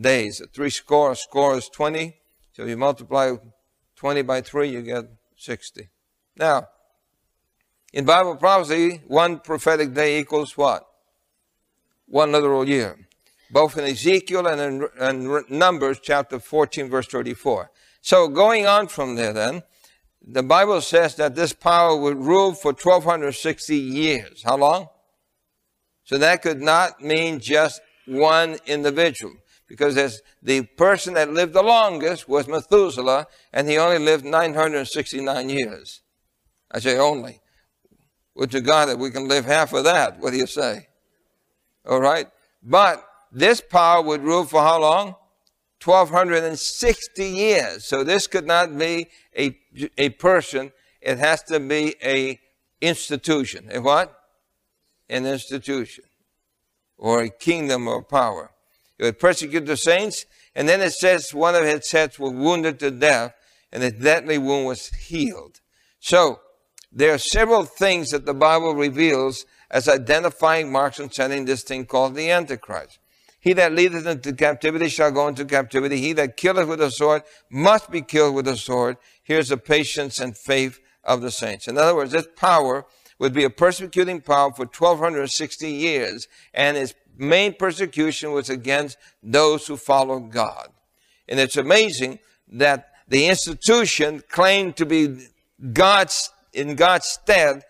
days. 0.00 0.40
Three 0.52 0.70
score, 0.70 1.16
score 1.16 1.56
is 1.56 1.68
20. 1.68 2.16
So 2.52 2.64
you 2.64 2.76
multiply 2.76 3.32
20 3.96 4.22
by 4.22 4.40
3, 4.40 4.68
you 4.68 4.82
get 4.82 5.06
60. 5.36 5.88
Now, 6.36 6.68
in 7.92 8.04
Bible 8.04 8.36
prophecy, 8.36 9.02
one 9.06 9.40
prophetic 9.40 9.94
day 9.94 10.18
equals 10.18 10.56
what? 10.56 10.86
One 12.06 12.32
literal 12.32 12.68
year. 12.68 12.98
Both 13.50 13.78
in 13.78 13.84
Ezekiel 13.84 14.46
and 14.46 14.60
in, 14.60 14.88
in 15.00 15.44
Numbers 15.48 16.00
chapter 16.02 16.38
14 16.38 16.90
verse 16.90 17.06
34. 17.06 17.70
So 18.00 18.28
going 18.28 18.66
on 18.66 18.88
from 18.88 19.14
there 19.14 19.32
then, 19.32 19.62
the 20.26 20.42
Bible 20.42 20.80
says 20.80 21.14
that 21.16 21.36
this 21.36 21.52
power 21.52 21.96
would 21.96 22.16
rule 22.16 22.52
for 22.52 22.72
1260 22.72 23.76
years. 23.76 24.42
How 24.44 24.56
long? 24.56 24.88
So 26.04 26.18
that 26.18 26.42
could 26.42 26.60
not 26.60 27.00
mean 27.00 27.40
just 27.40 27.80
one 28.06 28.58
individual 28.66 29.34
because 29.68 29.96
as 29.96 30.22
the 30.42 30.62
person 30.62 31.14
that 31.14 31.32
lived 31.32 31.52
the 31.52 31.62
longest 31.62 32.28
was 32.28 32.46
Methuselah 32.46 33.26
and 33.52 33.68
he 33.68 33.78
only 33.78 33.98
lived 33.98 34.24
969 34.24 35.48
years. 35.48 36.02
I 36.70 36.78
say 36.80 36.98
only. 36.98 37.40
Would 38.36 38.50
to 38.50 38.60
God 38.60 38.86
that 38.86 38.98
we 38.98 39.10
can 39.10 39.28
live 39.28 39.46
half 39.46 39.72
of 39.72 39.84
that. 39.84 40.20
What 40.20 40.32
do 40.32 40.36
you 40.36 40.46
say? 40.46 40.88
All 41.88 42.00
right. 42.00 42.26
But 42.62 43.02
this 43.32 43.62
power 43.62 44.02
would 44.02 44.22
rule 44.22 44.44
for 44.44 44.60
how 44.60 44.80
long? 44.80 45.16
1260 45.82 47.24
years. 47.24 47.86
So 47.86 48.04
this 48.04 48.26
could 48.26 48.46
not 48.46 48.76
be 48.76 49.08
a, 49.36 49.58
a 49.96 50.10
person. 50.10 50.72
It 51.00 51.18
has 51.18 51.42
to 51.44 51.58
be 51.60 51.94
a 52.04 52.38
institution. 52.80 53.70
A 53.72 53.80
what? 53.80 54.14
An 55.08 55.24
institution. 55.24 56.04
Or 56.98 57.22
a 57.22 57.30
kingdom 57.30 57.88
or 57.88 58.02
power. 58.02 58.50
It 58.98 59.04
would 59.04 59.18
persecute 59.18 59.64
the 59.64 59.76
saints. 59.78 60.26
And 60.54 60.68
then 60.68 60.82
it 60.82 60.92
says 60.92 61.32
one 61.32 61.54
of 61.54 61.64
its 61.64 61.90
heads 61.90 62.18
was 62.18 62.32
wounded 62.32 62.78
to 62.80 62.90
death 62.90 63.34
and 63.72 63.82
the 63.82 63.90
deadly 63.90 64.36
wound 64.36 64.66
was 64.66 64.88
healed. 64.88 65.60
So 66.00 66.40
there 66.96 67.12
are 67.12 67.18
several 67.18 67.64
things 67.64 68.08
that 68.08 68.24
the 68.24 68.34
Bible 68.34 68.74
reveals 68.74 69.44
as 69.70 69.86
identifying 69.86 70.72
marks 70.72 70.96
concerning 70.96 71.44
this 71.44 71.62
thing 71.62 71.84
called 71.84 72.14
the 72.14 72.30
Antichrist. 72.30 72.98
He 73.38 73.52
that 73.52 73.74
leadeth 73.74 74.06
into 74.06 74.32
captivity 74.32 74.88
shall 74.88 75.12
go 75.12 75.28
into 75.28 75.44
captivity. 75.44 75.98
He 75.98 76.14
that 76.14 76.38
killeth 76.38 76.66
with 76.66 76.80
a 76.80 76.90
sword 76.90 77.22
must 77.50 77.90
be 77.90 78.00
killed 78.00 78.34
with 78.34 78.48
a 78.48 78.56
sword. 78.56 78.96
Here's 79.22 79.50
the 79.50 79.58
patience 79.58 80.18
and 80.18 80.36
faith 80.36 80.80
of 81.04 81.20
the 81.20 81.30
saints. 81.30 81.68
In 81.68 81.76
other 81.76 81.94
words, 81.94 82.12
this 82.12 82.28
power 82.34 82.86
would 83.18 83.34
be 83.34 83.44
a 83.44 83.50
persecuting 83.50 84.22
power 84.22 84.50
for 84.52 84.64
1260 84.64 85.70
years, 85.70 86.28
and 86.54 86.78
its 86.78 86.94
main 87.16 87.52
persecution 87.52 88.32
was 88.32 88.48
against 88.48 88.96
those 89.22 89.66
who 89.66 89.76
followed 89.76 90.32
God. 90.32 90.68
And 91.28 91.38
it's 91.38 91.58
amazing 91.58 92.20
that 92.48 92.88
the 93.06 93.26
institution 93.26 94.22
claimed 94.28 94.76
to 94.76 94.86
be 94.86 95.28
God's, 95.72 96.30
in 96.56 96.74
God's 96.74 97.06
stead, 97.06 97.64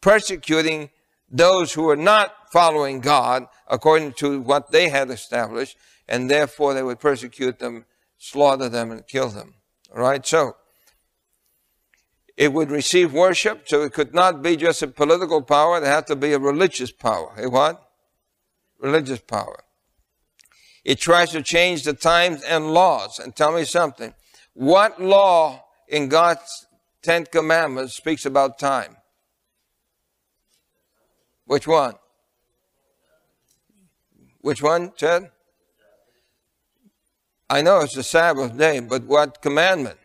persecuting 0.00 0.90
those 1.30 1.72
who 1.72 1.84
were 1.84 1.96
not 1.96 2.34
following 2.52 3.00
God 3.00 3.46
according 3.68 4.12
to 4.14 4.40
what 4.40 4.70
they 4.70 4.90
had 4.90 5.10
established, 5.10 5.76
and 6.08 6.30
therefore 6.30 6.74
they 6.74 6.82
would 6.82 7.00
persecute 7.00 7.58
them, 7.58 7.86
slaughter 8.18 8.68
them, 8.68 8.90
and 8.90 9.06
kill 9.06 9.28
them. 9.28 9.54
All 9.94 10.02
right, 10.02 10.26
so 10.26 10.56
it 12.36 12.52
would 12.52 12.70
receive 12.70 13.12
worship, 13.12 13.68
so 13.68 13.82
it 13.82 13.92
could 13.92 14.14
not 14.14 14.42
be 14.42 14.56
just 14.56 14.82
a 14.82 14.88
political 14.88 15.42
power, 15.42 15.78
it 15.78 15.84
had 15.84 16.06
to 16.08 16.16
be 16.16 16.32
a 16.32 16.38
religious 16.38 16.90
power. 16.90 17.32
A 17.38 17.48
what? 17.48 17.82
Religious 18.80 19.20
power. 19.20 19.64
It 20.84 20.98
tries 20.98 21.30
to 21.30 21.42
change 21.42 21.84
the 21.84 21.92
times 21.92 22.42
and 22.42 22.74
laws. 22.74 23.18
And 23.18 23.36
tell 23.36 23.52
me 23.52 23.64
something. 23.64 24.14
What 24.54 25.00
law 25.00 25.64
in 25.88 26.08
God's 26.08 26.66
Ten 27.02 27.26
Commandments 27.26 27.96
speaks 27.96 28.24
about 28.24 28.58
time? 28.58 28.96
Which 31.46 31.66
one? 31.66 31.94
Which 34.40 34.62
one, 34.62 34.92
Ted? 34.96 35.30
I 37.50 37.60
know 37.60 37.80
it's 37.80 37.94
the 37.94 38.02
Sabbath 38.02 38.56
day, 38.56 38.80
but 38.80 39.04
what 39.04 39.42
commandment? 39.42 39.98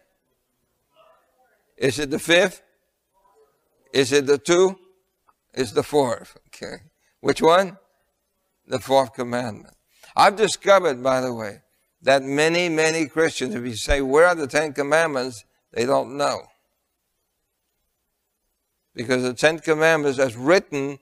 Is 1.78 2.00
it 2.00 2.10
the 2.10 2.20
fifth? 2.20 2.62
Is 3.94 4.12
it 4.12 4.26
the 4.26 4.38
two? 4.38 4.78
It's 5.54 5.72
the 5.72 5.84
fourth. 5.84 6.38
Okay. 6.48 6.84
Which 7.22 7.42
one? 7.42 7.78
The 8.68 8.80
fourth 8.80 9.14
commandment. 9.14 9.76
I've 10.16 10.36
discovered, 10.36 11.02
by 11.02 11.22
the 11.22 11.34
way, 11.34 11.62
that 12.02 12.24
many, 12.24 12.70
many 12.70 13.06
Christians, 13.06 13.56
if 13.56 13.64
you 13.64 13.76
say, 13.76 14.02
where 14.02 14.28
are 14.28 14.36
the 14.36 14.48
Ten 14.48 14.74
Commandments? 14.74 15.44
They 15.72 15.86
don't 15.86 16.18
know. 16.18 16.42
Because 18.98 19.22
the 19.22 19.36
Ten 19.36 19.60
Commandments, 19.60 20.18
as 20.18 20.36
written 20.36 20.98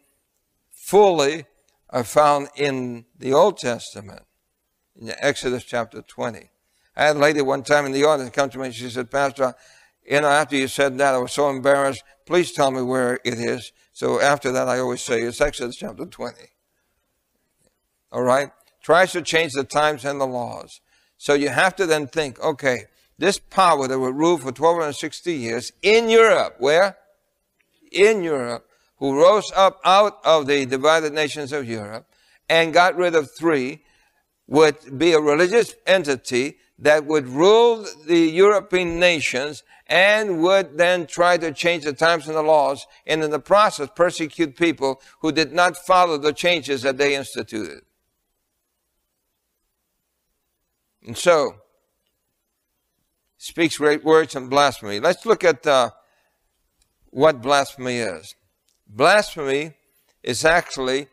fully, 0.70 1.46
are 1.90 2.04
found 2.04 2.50
in 2.58 3.06
the 3.18 3.32
Old 3.32 3.58
Testament, 3.58 4.24
in 5.00 5.14
Exodus 5.20 5.64
chapter 5.64 6.02
20. 6.02 6.50
I 6.98 7.04
had 7.06 7.16
a 7.16 7.20
lady 7.20 7.42
one 7.42 7.64
time 7.64 7.86
in 7.86 7.94
the 7.94 8.04
audience 8.04 8.32
come 8.32 8.50
to 8.50 8.58
me 8.60 8.66
and 8.66 8.76
she 8.76 8.90
said, 8.90 9.10
Pastor, 9.10 9.56
you 10.06 10.20
know, 10.20 10.28
after 10.28 10.58
you 10.58 10.68
said 10.68 10.98
that, 10.98 11.16
I 11.16 11.20
was 11.20 11.32
so 11.32 11.50
embarrassed. 11.50 12.04
Please 12.26 12.52
tell 12.52 12.70
me 12.70 12.82
where 12.82 13.22
it 13.24 13.36
is. 13.36 13.72
So 13.94 14.20
after 14.20 14.52
that, 14.52 14.68
I 14.68 14.80
always 14.80 15.02
say 15.02 15.22
it's 15.22 15.40
Exodus 15.40 15.78
chapter 15.78 16.06
20. 16.06 16.36
All 18.12 18.24
right? 18.24 18.52
Tries 18.84 19.14
to 19.14 19.22
change 19.22 19.54
the 19.54 19.64
times 19.64 20.04
and 20.04 20.20
the 20.20 20.28
laws. 20.28 20.82
So 21.18 21.34
you 21.34 21.48
have 21.48 21.78
to 21.78 21.86
then 21.86 22.08
think, 22.08 22.42
okay, 22.42 22.88
this 23.18 23.40
power 23.40 23.88
that 23.88 23.98
would 23.98 24.16
rule 24.16 24.38
for 24.38 24.48
1260 24.48 25.34
years 25.34 25.72
in 25.82 26.10
Europe, 26.10 26.56
where? 26.60 26.98
In 27.92 28.24
Europe, 28.24 28.68
who 28.98 29.20
rose 29.20 29.52
up 29.56 29.80
out 29.84 30.20
of 30.24 30.48
the 30.48 30.66
divided 30.66 31.14
nations 31.14 31.52
of 31.52 31.68
Europe 31.68 32.08
and 32.50 32.74
got 32.74 32.96
rid 32.96 33.16
of 33.16 33.30
three, 33.38 33.84
would 34.48 34.98
be 34.98 35.14
a 35.14 35.20
religious 35.20 35.74
entity 35.88 36.58
that 36.78 37.06
would 37.06 37.28
rule 37.28 37.86
the 38.06 38.20
European 38.20 39.00
nations 39.00 39.64
and 39.88 40.42
would 40.42 40.78
then 40.78 41.06
try 41.06 41.38
to 41.38 41.52
change 41.52 41.84
the 41.84 41.94
times 41.94 42.28
and 42.28 42.36
the 42.36 42.42
laws 42.42 42.86
and 43.06 43.24
in 43.24 43.32
the 43.32 43.40
process 43.40 43.90
persecute 43.96 44.56
people 44.56 45.02
who 45.20 45.32
did 45.32 45.54
not 45.54 45.78
follow 45.78 46.18
the 46.18 46.34
changes 46.34 46.82
that 46.82 46.98
they 46.98 47.16
instituted. 47.16 47.82
And 51.06 51.18
so, 51.18 51.58
speaks 53.38 53.78
great 53.78 54.04
words 54.04 54.36
and 54.36 54.50
blasphemy. 54.50 55.00
Let's 55.00 55.26
look 55.26 55.44
at 55.44 55.66
uh, 55.68 55.92
what 57.16 57.42
blasphemy 57.42 57.96
is. 57.96 58.36
Blasphemy 58.86 59.72
is 60.22 60.44
actually 60.44 61.08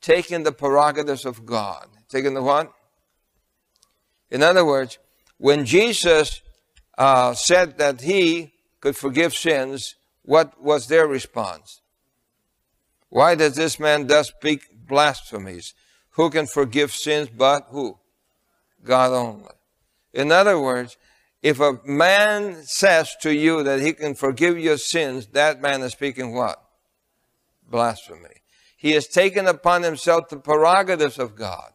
taking 0.00 0.44
the 0.44 0.50
prerogatives 0.50 1.26
of 1.26 1.44
God. 1.44 1.88
Taking 2.08 2.32
the 2.32 2.42
what? 2.42 2.72
In 4.30 4.42
other 4.42 4.64
words, 4.64 4.98
when 5.36 5.66
Jesus 5.66 6.40
uh, 6.96 7.34
said 7.34 7.76
that 7.76 8.00
he 8.00 8.54
could 8.80 8.96
forgive 8.96 9.34
sins, 9.34 9.96
what 10.22 10.58
was 10.62 10.86
their 10.86 11.06
response? 11.06 11.82
Why 13.10 13.34
does 13.34 13.56
this 13.56 13.78
man 13.78 14.06
thus 14.06 14.28
speak 14.28 14.62
blasphemies? 14.88 15.74
Who 16.12 16.30
can 16.30 16.46
forgive 16.46 16.92
sins 16.92 17.28
but 17.28 17.66
who? 17.68 17.98
God 18.82 19.12
only. 19.12 19.52
In 20.14 20.32
other 20.32 20.58
words, 20.58 20.96
if 21.42 21.60
a 21.60 21.80
man 21.84 22.62
says 22.64 23.14
to 23.22 23.34
you 23.34 23.62
that 23.62 23.80
he 23.80 23.92
can 23.92 24.14
forgive 24.14 24.58
your 24.58 24.78
sins, 24.78 25.26
that 25.28 25.60
man 25.60 25.82
is 25.82 25.92
speaking 25.92 26.34
what? 26.34 26.62
blasphemy. 27.70 28.42
He 28.76 28.92
has 28.92 29.06
taken 29.06 29.46
upon 29.46 29.82
himself 29.82 30.28
the 30.28 30.36
prerogatives 30.36 31.18
of 31.18 31.36
God. 31.36 31.72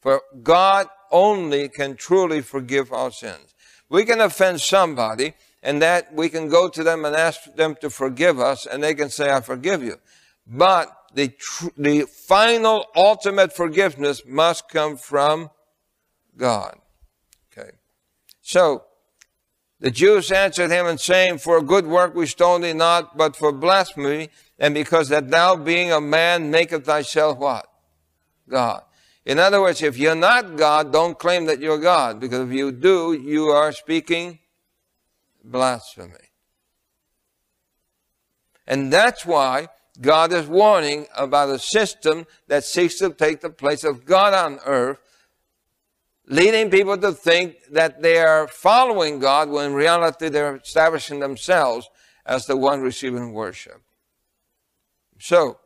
For 0.00 0.22
God 0.42 0.88
only 1.10 1.68
can 1.68 1.96
truly 1.96 2.40
forgive 2.40 2.92
our 2.92 3.10
sins. 3.10 3.54
We 3.88 4.04
can 4.04 4.20
offend 4.20 4.60
somebody 4.60 5.34
and 5.62 5.80
that 5.82 6.12
we 6.12 6.28
can 6.28 6.48
go 6.48 6.68
to 6.68 6.82
them 6.84 7.04
and 7.04 7.16
ask 7.16 7.54
them 7.54 7.74
to 7.80 7.88
forgive 7.88 8.38
us, 8.38 8.66
and 8.66 8.82
they 8.82 8.94
can 8.94 9.08
say, 9.08 9.32
I 9.32 9.40
forgive 9.40 9.82
you. 9.82 9.96
But 10.46 10.94
the, 11.14 11.28
tr- 11.28 11.68
the 11.78 12.02
final, 12.02 12.86
ultimate 12.94 13.54
forgiveness 13.54 14.22
must 14.26 14.68
come 14.68 14.98
from 14.98 15.50
God. 16.36 16.76
Okay. 17.50 17.70
So, 18.42 18.84
the 19.84 19.90
Jews 19.90 20.32
answered 20.32 20.70
him 20.70 20.86
and 20.86 20.98
saying, 20.98 21.36
For 21.38 21.58
a 21.58 21.62
good 21.62 21.86
work 21.86 22.14
we 22.14 22.24
stone 22.24 22.62
thee 22.62 22.72
not, 22.72 23.18
but 23.18 23.36
for 23.36 23.52
blasphemy, 23.52 24.30
and 24.58 24.72
because 24.72 25.10
that 25.10 25.30
thou 25.30 25.56
being 25.56 25.92
a 25.92 26.00
man 26.00 26.50
maketh 26.50 26.86
thyself 26.86 27.36
what? 27.36 27.66
God. 28.48 28.82
In 29.26 29.38
other 29.38 29.60
words, 29.60 29.82
if 29.82 29.98
you're 29.98 30.14
not 30.14 30.56
God, 30.56 30.90
don't 30.90 31.18
claim 31.18 31.44
that 31.44 31.60
you're 31.60 31.76
God, 31.76 32.18
because 32.18 32.48
if 32.48 32.54
you 32.54 32.72
do, 32.72 33.12
you 33.12 33.48
are 33.48 33.72
speaking 33.72 34.38
blasphemy. 35.44 36.30
And 38.66 38.90
that's 38.90 39.26
why 39.26 39.68
God 40.00 40.32
is 40.32 40.46
warning 40.46 41.08
about 41.14 41.50
a 41.50 41.58
system 41.58 42.26
that 42.48 42.64
seeks 42.64 42.96
to 43.00 43.10
take 43.10 43.42
the 43.42 43.50
place 43.50 43.84
of 43.84 44.06
God 44.06 44.32
on 44.32 44.60
earth, 44.64 44.98
leading 46.26 46.70
people 46.70 46.96
to 46.98 47.12
think 47.12 47.56
that 47.70 48.02
they 48.02 48.18
are 48.18 48.48
following 48.48 49.18
God 49.18 49.48
when 49.48 49.66
in 49.66 49.74
reality 49.74 50.28
they're 50.28 50.56
establishing 50.56 51.20
themselves 51.20 51.88
as 52.24 52.46
the 52.46 52.56
one 52.56 52.80
receiving 52.80 53.32
worship. 53.32 53.82
So, 55.18 55.58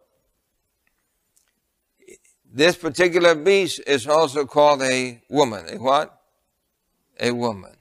this 2.51 2.77
particular 2.77 3.35
beast 3.35 3.81
is 3.87 4.07
also 4.07 4.45
called 4.45 4.83
a 4.83 5.23
woman. 5.29 5.67
A 5.69 5.79
what? 5.79 6.21
A 7.21 7.31
woman. 7.31 7.77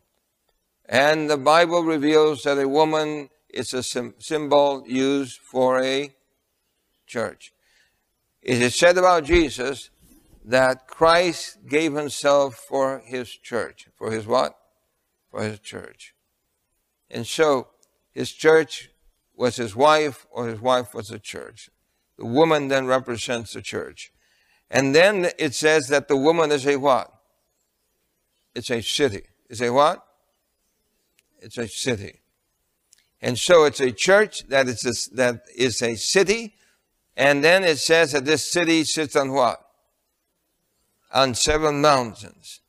And 0.85 1.29
the 1.29 1.37
Bible 1.37 1.83
reveals 1.83 2.43
that 2.43 2.57
a 2.57 2.67
woman 2.67 3.29
is 3.49 3.73
a 3.73 3.83
symbol 3.83 4.83
used 4.87 5.39
for 5.39 5.81
a 5.81 6.13
church. 7.05 7.53
It 8.41 8.61
is 8.61 8.75
said 8.75 8.97
about 8.97 9.23
Jesus 9.23 9.89
that 10.47 10.87
Christ 10.87 11.57
gave 11.67 11.93
himself 11.93 12.55
for 12.55 13.03
his 13.05 13.29
church. 13.29 13.89
For 13.97 14.11
his 14.11 14.25
what? 14.25 14.57
For 15.29 15.43
his 15.43 15.59
church. 15.59 16.15
And 17.11 17.27
so 17.27 17.67
his 18.11 18.31
church 18.31 18.89
was 19.35 19.57
his 19.57 19.75
wife 19.75 20.25
or 20.31 20.47
his 20.47 20.61
wife 20.61 20.93
was 20.93 21.09
the 21.09 21.19
church. 21.19 21.69
The 22.17 22.25
woman 22.25 22.69
then 22.69 22.87
represents 22.87 23.53
the 23.53 23.61
church. 23.61 24.13
And 24.71 24.95
then 24.95 25.27
it 25.37 25.53
says 25.53 25.89
that 25.89 26.07
the 26.07 26.15
woman 26.15 26.51
is 26.53 26.65
a 26.65 26.77
what? 26.77 27.11
It's 28.55 28.71
a 28.71 28.81
city. 28.81 29.23
Is 29.49 29.61
a 29.61 29.69
what? 29.69 30.01
It's 31.41 31.57
a 31.57 31.67
city. 31.67 32.21
And 33.21 33.37
so 33.37 33.65
it's 33.65 33.81
a 33.81 33.91
church 33.91 34.47
that 34.47 34.69
is 34.69 34.85
a, 34.85 35.15
that 35.15 35.41
is 35.53 35.81
a 35.81 35.95
city. 35.95 36.55
And 37.17 37.43
then 37.43 37.65
it 37.65 37.79
says 37.79 38.13
that 38.13 38.23
this 38.23 38.49
city 38.49 38.85
sits 38.85 39.17
on 39.17 39.33
what? 39.33 39.66
On 41.11 41.33
seven 41.33 41.81
mountains. 41.81 42.61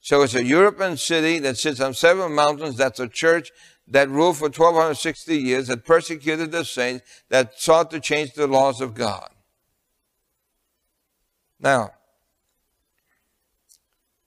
So 0.00 0.22
it's 0.22 0.34
a 0.34 0.44
European 0.44 0.96
city 0.96 1.38
that 1.40 1.58
sits 1.58 1.80
on 1.80 1.94
seven 1.94 2.34
mountains. 2.34 2.76
That's 2.76 2.98
a 2.98 3.08
church 3.08 3.50
that 3.86 4.08
ruled 4.08 4.36
for 4.36 4.44
1260 4.44 5.36
years, 5.36 5.68
that 5.68 5.84
persecuted 5.84 6.50
the 6.50 6.64
saints, 6.64 7.04
that 7.28 7.58
sought 7.60 7.90
to 7.90 8.00
change 8.00 8.32
the 8.32 8.46
laws 8.46 8.80
of 8.80 8.94
God. 8.94 9.28
Now, 11.60 11.90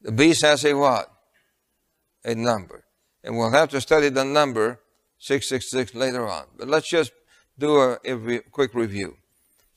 the 0.01 0.11
beast 0.11 0.41
has 0.41 0.65
a 0.65 0.73
what? 0.73 1.11
A 2.25 2.35
number. 2.35 2.85
And 3.23 3.37
we'll 3.37 3.51
have 3.51 3.69
to 3.69 3.81
study 3.81 4.09
the 4.09 4.25
number 4.25 4.79
666 5.19 5.95
later 5.95 6.27
on. 6.27 6.45
But 6.57 6.67
let's 6.67 6.89
just 6.89 7.11
do 7.57 7.79
a, 7.79 7.97
a 8.03 8.39
quick 8.51 8.73
review. 8.73 9.17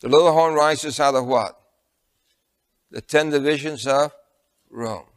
The 0.00 0.08
little 0.08 0.32
horn 0.32 0.54
rises 0.54 0.98
out 0.98 1.14
of 1.14 1.26
what? 1.26 1.60
The 2.94 3.00
ten 3.00 3.30
divisions 3.30 3.88
of 3.88 4.12
Rome. 4.70 5.08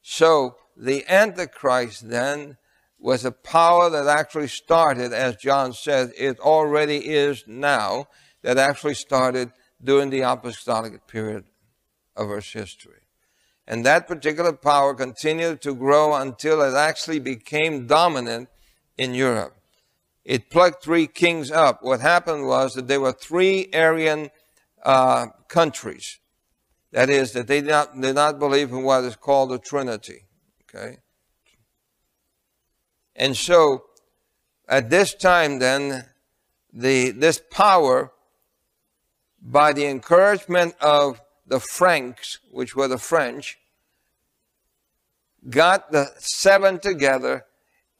So 0.00 0.54
the 0.76 1.04
Antichrist 1.08 2.08
then 2.08 2.56
was 3.00 3.24
a 3.24 3.32
power 3.32 3.90
that 3.90 4.06
actually 4.06 4.46
started, 4.46 5.12
as 5.12 5.34
John 5.34 5.72
said, 5.72 6.12
it 6.16 6.38
already 6.38 6.98
is 6.98 7.42
now, 7.48 8.06
that 8.42 8.58
actually 8.58 8.94
started 8.94 9.50
during 9.82 10.10
the 10.10 10.20
apostolic 10.20 11.08
period 11.08 11.46
of 12.14 12.30
Earth's 12.30 12.52
history. 12.52 13.02
And 13.66 13.84
that 13.84 14.06
particular 14.06 14.52
power 14.52 14.94
continued 14.94 15.60
to 15.62 15.74
grow 15.74 16.14
until 16.14 16.62
it 16.62 16.76
actually 16.76 17.18
became 17.18 17.88
dominant 17.88 18.48
in 18.96 19.14
Europe. 19.14 19.56
It 20.24 20.48
plucked 20.48 20.84
three 20.84 21.08
kings 21.08 21.50
up. 21.50 21.82
What 21.82 21.98
happened 21.98 22.46
was 22.46 22.74
that 22.74 22.86
there 22.86 23.00
were 23.00 23.10
three 23.10 23.68
Arian 23.72 24.30
uh, 24.84 25.26
countries. 25.48 26.20
That 26.96 27.10
is, 27.10 27.32
that 27.32 27.46
they 27.46 27.60
did 27.60 27.68
not, 27.68 28.00
did 28.00 28.14
not 28.14 28.38
believe 28.38 28.72
in 28.72 28.82
what 28.82 29.04
is 29.04 29.16
called 29.16 29.50
the 29.50 29.58
Trinity. 29.58 30.24
Okay? 30.62 30.96
And 33.14 33.36
so, 33.36 33.84
at 34.66 34.88
this 34.88 35.12
time 35.12 35.58
then, 35.58 36.06
the, 36.72 37.10
this 37.10 37.42
power, 37.50 38.12
by 39.42 39.74
the 39.74 39.84
encouragement 39.84 40.74
of 40.80 41.20
the 41.46 41.60
Franks, 41.60 42.38
which 42.50 42.74
were 42.74 42.88
the 42.88 42.96
French, 42.96 43.58
got 45.50 45.92
the 45.92 46.06
seven 46.16 46.78
together 46.78 47.44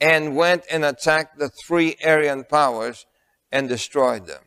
and 0.01 0.37
went 0.37 0.65
and 0.71 0.87
attacked 0.87 1.39
the 1.39 1.51
three 1.67 1.97
Arian 2.03 2.45
powers 2.45 3.05
and 3.53 3.69
destroyed 3.69 4.27
them. 4.27 4.45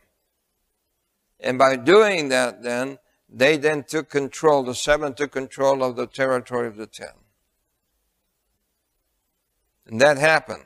And 1.40 1.60
by 1.60 1.76
doing 1.76 2.30
that, 2.30 2.64
then, 2.64 2.98
they 3.32 3.58
then 3.58 3.84
took 3.84 4.10
control, 4.10 4.64
the 4.64 4.76
seven 4.76 5.14
took 5.14 5.32
control 5.32 5.84
of 5.84 5.96
the 5.96 6.08
territory 6.08 6.68
of 6.68 6.78
the 6.78 6.88
ten. 6.88 7.14
And 9.86 10.02
that 10.02 10.18
happened. 10.18 10.64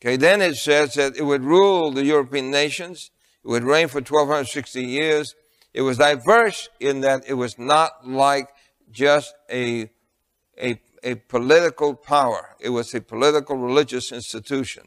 Okay, 0.00 0.16
then 0.16 0.42
it 0.42 0.56
says 0.56 0.94
that 0.94 1.16
it 1.16 1.22
would 1.22 1.44
rule 1.44 1.90
the 1.90 2.04
European 2.04 2.50
nations, 2.50 3.10
it 3.42 3.48
would 3.48 3.64
reign 3.64 3.88
for 3.88 3.98
1260 3.98 4.82
years, 4.82 5.34
it 5.72 5.82
was 5.82 5.98
diverse 5.98 6.68
in 6.78 7.00
that 7.00 7.24
it 7.26 7.34
was 7.34 7.58
not 7.58 8.06
like 8.06 8.48
just 8.90 9.34
a, 9.50 9.90
a, 10.56 10.80
a 11.02 11.16
political 11.16 11.94
power. 11.94 12.54
It 12.60 12.68
was 12.68 12.94
a 12.94 13.00
political 13.00 13.56
religious 13.56 14.12
institution. 14.12 14.84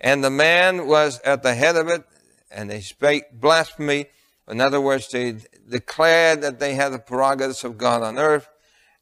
And 0.00 0.24
the 0.24 0.30
man 0.30 0.86
was 0.86 1.20
at 1.20 1.42
the 1.42 1.54
head 1.54 1.76
of 1.76 1.88
it, 1.88 2.04
and 2.50 2.68
they 2.68 2.80
spake 2.80 3.24
blasphemy. 3.32 4.06
In 4.48 4.60
other 4.60 4.80
words, 4.80 5.08
they 5.08 5.36
declared 5.70 6.42
that 6.42 6.58
they 6.58 6.74
had 6.74 6.92
the 6.92 6.98
prerogatives 6.98 7.64
of 7.64 7.78
God 7.78 8.02
on 8.02 8.18
earth. 8.18 8.48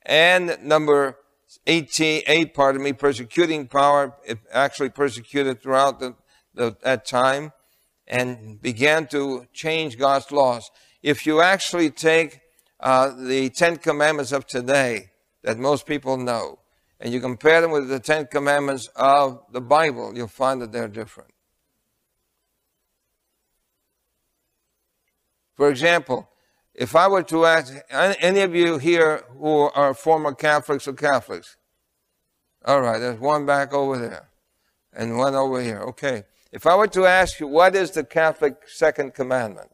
And 0.07 0.59
number 0.63 1.19
18, 1.67 2.23
8, 2.27 2.55
pardon 2.55 2.83
me, 2.83 2.93
persecuting 2.93 3.67
power, 3.67 4.15
actually 4.53 4.91
persecuted 4.91 5.63
throughout 5.63 5.99
the, 5.99 6.15
the, 6.55 6.77
that 6.83 7.05
time 7.05 7.53
and 8.07 8.61
began 8.61 9.07
to 9.09 9.47
change 9.53 9.99
God's 9.99 10.31
laws 10.31 10.71
if 11.03 11.27
you 11.27 11.41
actually 11.41 11.91
take 11.91 12.41
uh, 12.81 13.11
the 13.15 13.51
Ten 13.51 13.77
Commandments 13.77 14.33
of 14.33 14.47
today 14.47 15.11
that 15.43 15.59
most 15.59 15.87
people 15.87 16.17
know, 16.17 16.59
and 17.01 17.13
you 17.13 17.21
compare 17.21 17.61
them 17.61 17.71
with 17.71 17.89
the 17.89 18.01
Ten 18.01 18.27
Commandments 18.27 18.89
of 18.97 19.43
the 19.53 19.61
Bible, 19.61 20.13
you'll 20.17 20.27
find 20.27 20.61
that 20.61 20.73
they're 20.73 20.89
different. 20.89 21.31
For 25.55 25.69
example, 25.71 26.29
if 26.79 26.95
I 26.95 27.09
were 27.09 27.25
to 27.25 27.45
ask 27.45 27.75
any 27.91 28.41
of 28.41 28.55
you 28.55 28.79
here 28.79 29.25
who 29.37 29.69
are 29.75 29.93
former 29.95 30.33
Catholics 30.33 30.87
or 30.87 30.93
Catholics, 30.93 31.57
all 32.65 32.81
right, 32.81 33.01
there's 33.01 33.19
one 33.19 33.45
back 33.45 33.75
over 33.75 33.99
there 33.99 34.29
and 34.93 35.19
one 35.19 35.35
over 35.35 35.61
here. 35.61 35.81
Okay. 35.81 36.23
If 36.53 36.69
I 36.69 36.77
were 36.77 36.87
to 36.87 37.05
ask 37.05 37.41
you, 37.41 37.49
what 37.49 37.75
is 37.75 37.91
the 37.91 38.05
Catholic 38.05 38.69
second 38.69 39.13
commandment? 39.13 39.71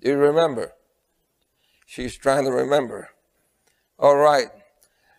Do 0.00 0.10
you 0.10 0.16
remember? 0.16 0.74
She's 1.84 2.16
trying 2.16 2.44
to 2.44 2.52
remember. 2.52 3.08
All 3.98 4.16
right. 4.16 4.46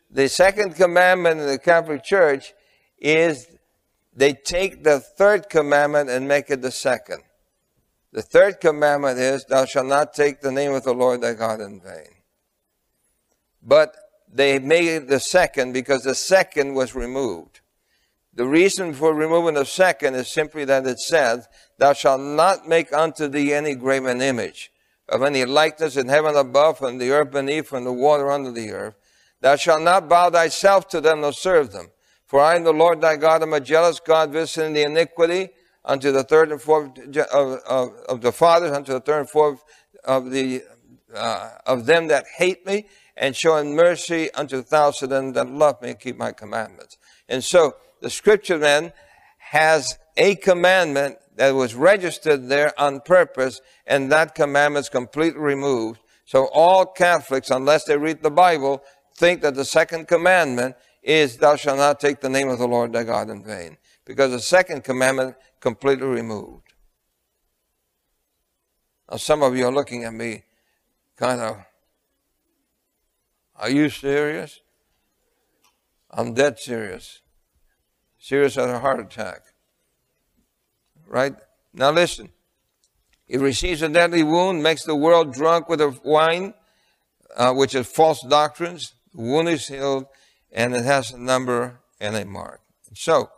The 0.10 0.30
second 0.30 0.76
commandment 0.76 1.42
in 1.42 1.48
the 1.48 1.60
Catholic 1.60 2.06
Church 2.06 2.54
is 2.98 3.48
they 4.20 4.34
take 4.34 4.84
the 4.84 5.00
third 5.00 5.50
commandment 5.50 6.10
and 6.10 6.28
make 6.28 6.50
it 6.50 6.62
the 6.62 6.72
second. 6.72 7.24
The 8.12 8.22
third 8.22 8.60
commandment 8.60 9.18
is, 9.18 9.46
Thou 9.46 9.64
shalt 9.64 9.86
not 9.86 10.14
take 10.14 10.42
the 10.42 10.52
name 10.52 10.74
of 10.74 10.84
the 10.84 10.94
Lord 10.94 11.22
thy 11.22 11.34
God 11.34 11.62
in 11.62 11.80
vain. 11.80 12.10
But 13.64 13.96
they 14.30 14.60
made 14.60 14.90
it 14.90 15.08
the 15.08 15.22
second 15.22 15.72
because 15.72 16.04
the 16.04 16.16
second 16.16 16.74
was 16.74 16.94
removed. 16.94 17.62
The 18.34 18.46
reason 18.46 18.94
for 18.94 19.14
removing 19.14 19.54
the 19.54 19.66
second 19.66 20.16
is 20.16 20.28
simply 20.28 20.66
that 20.66 20.86
it 20.86 21.00
said, 21.00 21.46
Thou 21.78 21.94
shalt 21.94 22.20
not 22.20 22.68
make 22.68 22.92
unto 22.92 23.30
thee 23.30 23.54
any 23.54 23.74
graven 23.74 24.22
image 24.22 24.70
of 25.08 25.24
any 25.24 25.46
likeness 25.46 25.96
in 25.96 26.10
heaven 26.10 26.36
above, 26.36 26.82
and 26.82 27.00
the 27.00 27.12
earth 27.12 27.32
beneath, 27.32 27.72
and 27.72 27.86
the 27.86 27.94
water 27.94 28.30
under 28.30 28.52
the 28.52 28.72
earth. 28.72 28.96
Thou 29.40 29.56
shalt 29.56 29.82
not 29.82 30.10
bow 30.10 30.30
thyself 30.30 30.90
to 30.90 31.00
them 31.00 31.22
nor 31.22 31.32
serve 31.32 31.72
them. 31.72 31.92
For 32.30 32.40
I 32.40 32.56
am 32.56 32.64
the 32.64 32.72
Lord 32.72 33.02
thy 33.02 33.16
God, 33.16 33.42
am 33.42 33.54
a 33.54 33.60
jealous 33.60 34.00
God, 34.00 34.32
visiting 34.32 34.74
the 34.74 34.84
iniquity 34.84 35.50
unto 35.84 36.12
the 36.12 36.24
third 36.24 36.52
and 36.52 36.62
fourth 36.62 36.96
of, 37.00 37.60
of, 37.68 37.90
of 38.08 38.22
the 38.22 38.32
fathers, 38.32 38.72
unto 38.72 38.94
the 38.94 39.00
third 39.00 39.22
and 39.22 39.30
fourth 39.30 39.64
of 40.04 40.30
the 40.30 40.62
uh, 41.12 41.50
of 41.66 41.88
them 41.88 42.08
that 42.10 42.26
hate 42.38 42.68
me, 42.68 42.86
and 43.18 43.36
showing 43.36 43.76
mercy 43.76 44.32
unto 44.36 44.58
the 44.58 44.64
thousands 44.64 45.02
of 45.02 45.10
them 45.10 45.34
that 45.34 45.50
love 45.50 45.82
me 45.82 45.90
and 45.90 46.00
keep 46.00 46.18
my 46.18 46.32
commandments. 46.32 47.00
And 47.28 47.44
so 47.44 47.78
the 48.00 48.12
scripture 48.12 48.60
then 48.60 48.94
has 49.40 49.98
a 50.16 50.36
commandment 50.36 51.18
that 51.36 51.56
was 51.56 51.74
registered 51.74 52.48
there 52.48 52.80
on 52.80 53.00
purpose, 53.00 53.60
and 53.88 54.12
that 54.12 54.36
commandment 54.36 54.86
is 54.86 54.90
completely 54.90 55.40
removed. 55.40 56.00
So 56.26 56.48
all 56.54 56.86
Catholics, 56.86 57.50
unless 57.50 57.86
they 57.86 57.98
read 57.98 58.22
the 58.22 58.30
Bible, 58.30 58.84
think 59.16 59.42
that 59.42 59.56
the 59.56 59.66
second 59.66 60.08
commandment 60.08 60.76
is 61.10 61.38
thou 61.38 61.56
shalt 61.56 61.78
not 61.78 62.00
take 62.00 62.22
the 62.22 62.30
name 62.30 62.50
of 62.50 62.60
the 62.60 62.68
Lord 62.68 62.94
thy 62.94 63.04
God 63.04 63.32
in 63.32 63.44
vain. 63.44 63.78
Because 64.06 64.32
the 64.32 64.40
second 64.40 64.84
commandment 64.84 65.36
completely 65.60 66.06
removed. 66.06 66.74
Now 69.10 69.18
some 69.18 69.42
of 69.42 69.58
you 69.58 69.66
are 69.66 69.72
looking 69.72 70.04
at 70.04 70.14
me 70.14 70.44
kind 71.18 71.42
of, 71.42 71.58
are 73.56 73.72
you 73.72 73.90
serious? 73.90 74.60
I'm 76.12 76.36
dead 76.36 76.60
serious. 76.60 77.22
Serious 78.20 78.56
as 78.56 78.70
a 78.70 78.80
heart 78.80 79.00
attack. 79.00 79.42
Right? 81.08 81.34
Now 81.74 81.90
listen. 81.90 82.30
He 83.26 83.38
receives 83.38 83.82
a 83.82 83.90
deadly 83.90 84.22
wound, 84.22 84.62
makes 84.62 84.84
the 84.84 84.96
world 84.96 85.34
drunk 85.34 85.70
with 85.70 85.82
wine, 86.04 86.54
uh, 87.36 87.54
which 87.54 87.74
is 87.74 87.88
false 87.88 88.24
doctrines. 88.28 88.94
The 89.14 89.22
wound 89.22 89.50
is 89.50 89.68
healed, 89.68 90.06
and 90.52 90.76
it 90.76 90.86
has 90.86 91.12
a 91.12 91.18
number 91.18 91.80
and 92.00 92.16
a 92.16 92.26
mark. 92.26 92.62
So, 92.94 93.30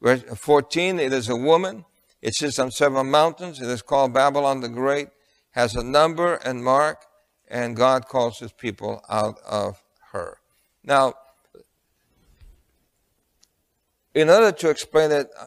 verse 0.00 0.22
14, 0.22 0.98
it 0.98 1.12
is 1.12 1.28
a 1.28 1.36
woman. 1.36 1.84
It 2.22 2.34
sits 2.34 2.58
on 2.58 2.70
seven 2.70 3.10
mountains. 3.10 3.60
It 3.60 3.68
is 3.68 3.82
called 3.82 4.12
Babylon 4.12 4.60
the 4.60 4.68
Great, 4.68 5.08
has 5.52 5.74
a 5.74 5.82
number 5.82 6.34
and 6.34 6.64
mark, 6.64 7.04
and 7.48 7.76
God 7.76 8.06
calls 8.06 8.38
his 8.38 8.52
people 8.52 9.02
out 9.08 9.38
of 9.46 9.82
her. 10.12 10.38
Now, 10.82 11.14
in 14.14 14.30
order 14.30 14.50
to 14.50 14.70
explain 14.70 15.12
it 15.12 15.28
uh, 15.38 15.46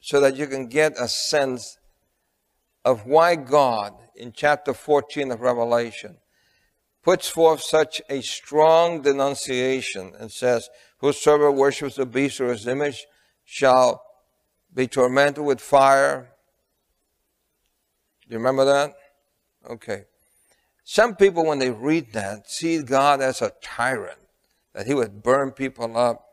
so 0.00 0.20
that 0.20 0.36
you 0.36 0.46
can 0.46 0.66
get 0.66 0.98
a 0.98 1.06
sense 1.06 1.78
of 2.84 3.06
why 3.06 3.36
God, 3.36 3.94
in 4.16 4.32
chapter 4.32 4.74
14 4.74 5.30
of 5.30 5.40
Revelation, 5.40 6.16
puts 7.02 7.28
forth 7.28 7.62
such 7.62 8.02
a 8.08 8.20
strong 8.20 9.02
denunciation 9.02 10.12
and 10.18 10.30
says, 10.30 10.68
Whosoever 10.98 11.50
worships 11.50 11.96
the 11.96 12.06
beast 12.06 12.40
or 12.40 12.50
his 12.52 12.66
image 12.66 13.06
shall 13.44 14.02
be 14.74 14.86
tormented 14.86 15.44
with 15.44 15.60
fire. 15.60 16.30
Do 18.28 18.32
you 18.32 18.38
remember 18.38 18.64
that? 18.64 18.94
Okay. 19.68 20.04
Some 20.84 21.16
people, 21.16 21.46
when 21.46 21.58
they 21.58 21.70
read 21.70 22.12
that, 22.12 22.50
see 22.50 22.82
God 22.82 23.20
as 23.20 23.42
a 23.42 23.52
tyrant, 23.62 24.18
that 24.74 24.86
he 24.86 24.94
would 24.94 25.22
burn 25.22 25.52
people 25.52 25.96
up. 25.96 26.24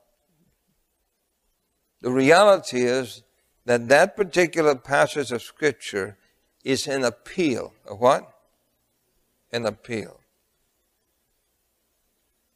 The 2.02 2.12
reality 2.12 2.82
is 2.82 3.24
that 3.66 3.88
that 3.90 4.16
particular 4.16 4.76
passage 4.76 5.32
of 5.32 5.42
Scripture 5.42 6.18
is 6.64 6.88
an 6.88 7.04
appeal. 7.04 7.74
A 7.88 7.96
what? 7.96 8.32
An 9.52 9.66
appeal. 9.66 10.20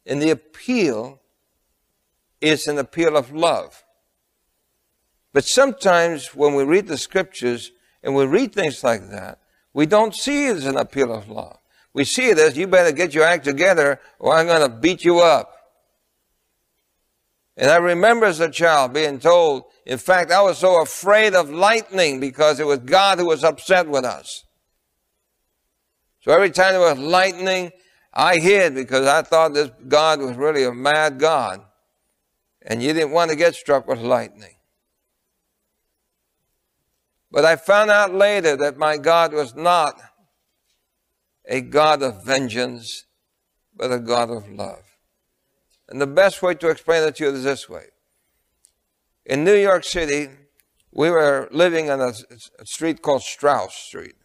And 0.05 0.21
the 0.21 0.31
appeal 0.31 1.21
is 2.41 2.67
an 2.67 2.77
appeal 2.77 3.15
of 3.15 3.31
love. 3.31 3.83
But 5.33 5.45
sometimes 5.45 6.33
when 6.35 6.55
we 6.55 6.63
read 6.63 6.87
the 6.87 6.97
scriptures 6.97 7.71
and 8.01 8.15
we 8.15 8.25
read 8.25 8.53
things 8.53 8.83
like 8.83 9.09
that, 9.09 9.39
we 9.73 9.85
don't 9.85 10.15
see 10.15 10.47
it 10.47 10.57
as 10.57 10.65
an 10.65 10.77
appeal 10.77 11.13
of 11.13 11.29
love. 11.29 11.57
We 11.93 12.03
see 12.05 12.29
it 12.29 12.39
as 12.39 12.57
you 12.57 12.67
better 12.67 12.91
get 12.91 13.13
your 13.13 13.25
act 13.25 13.45
together 13.45 13.99
or 14.19 14.35
I'm 14.35 14.47
going 14.47 14.67
to 14.67 14.75
beat 14.75 15.03
you 15.03 15.19
up. 15.19 15.55
And 17.57 17.69
I 17.69 17.75
remember 17.75 18.25
as 18.25 18.39
a 18.39 18.49
child 18.49 18.93
being 18.93 19.19
told, 19.19 19.63
in 19.85 19.97
fact, 19.97 20.31
I 20.31 20.41
was 20.41 20.57
so 20.57 20.81
afraid 20.81 21.35
of 21.35 21.49
lightning 21.49 22.19
because 22.21 22.59
it 22.59 22.65
was 22.65 22.79
God 22.79 23.19
who 23.19 23.25
was 23.25 23.43
upset 23.43 23.87
with 23.87 24.05
us. 24.05 24.45
So 26.21 26.31
every 26.31 26.51
time 26.51 26.73
there 26.73 26.79
was 26.79 26.97
lightning, 26.97 27.71
I 28.13 28.37
hid 28.37 28.75
because 28.75 29.05
I 29.05 29.21
thought 29.21 29.53
this 29.53 29.69
God 29.87 30.19
was 30.19 30.35
really 30.35 30.63
a 30.63 30.73
mad 30.73 31.19
God. 31.19 31.61
And 32.61 32.83
you 32.83 32.93
didn't 32.93 33.11
want 33.11 33.31
to 33.31 33.37
get 33.37 33.55
struck 33.55 33.87
with 33.87 33.99
lightning. 33.99 34.55
But 37.31 37.45
I 37.45 37.55
found 37.55 37.91
out 37.91 38.13
later 38.13 38.55
that 38.57 38.77
my 38.77 38.97
God 38.97 39.33
was 39.33 39.55
not 39.55 39.99
a 41.45 41.61
God 41.61 42.01
of 42.01 42.25
vengeance, 42.25 43.05
but 43.75 43.91
a 43.91 43.99
God 43.99 44.29
of 44.29 44.49
love. 44.49 44.83
And 45.87 46.01
the 46.01 46.07
best 46.07 46.41
way 46.41 46.53
to 46.55 46.69
explain 46.69 47.07
it 47.07 47.15
to 47.17 47.25
you 47.25 47.31
is 47.31 47.43
this 47.43 47.69
way. 47.69 47.85
In 49.25 49.43
New 49.43 49.55
York 49.55 49.83
City, 49.83 50.29
we 50.91 51.09
were 51.09 51.47
living 51.51 51.89
on 51.89 52.01
a, 52.01 52.13
a 52.59 52.65
street 52.65 53.01
called 53.01 53.21
Strauss 53.21 53.75
Street. 53.75 54.15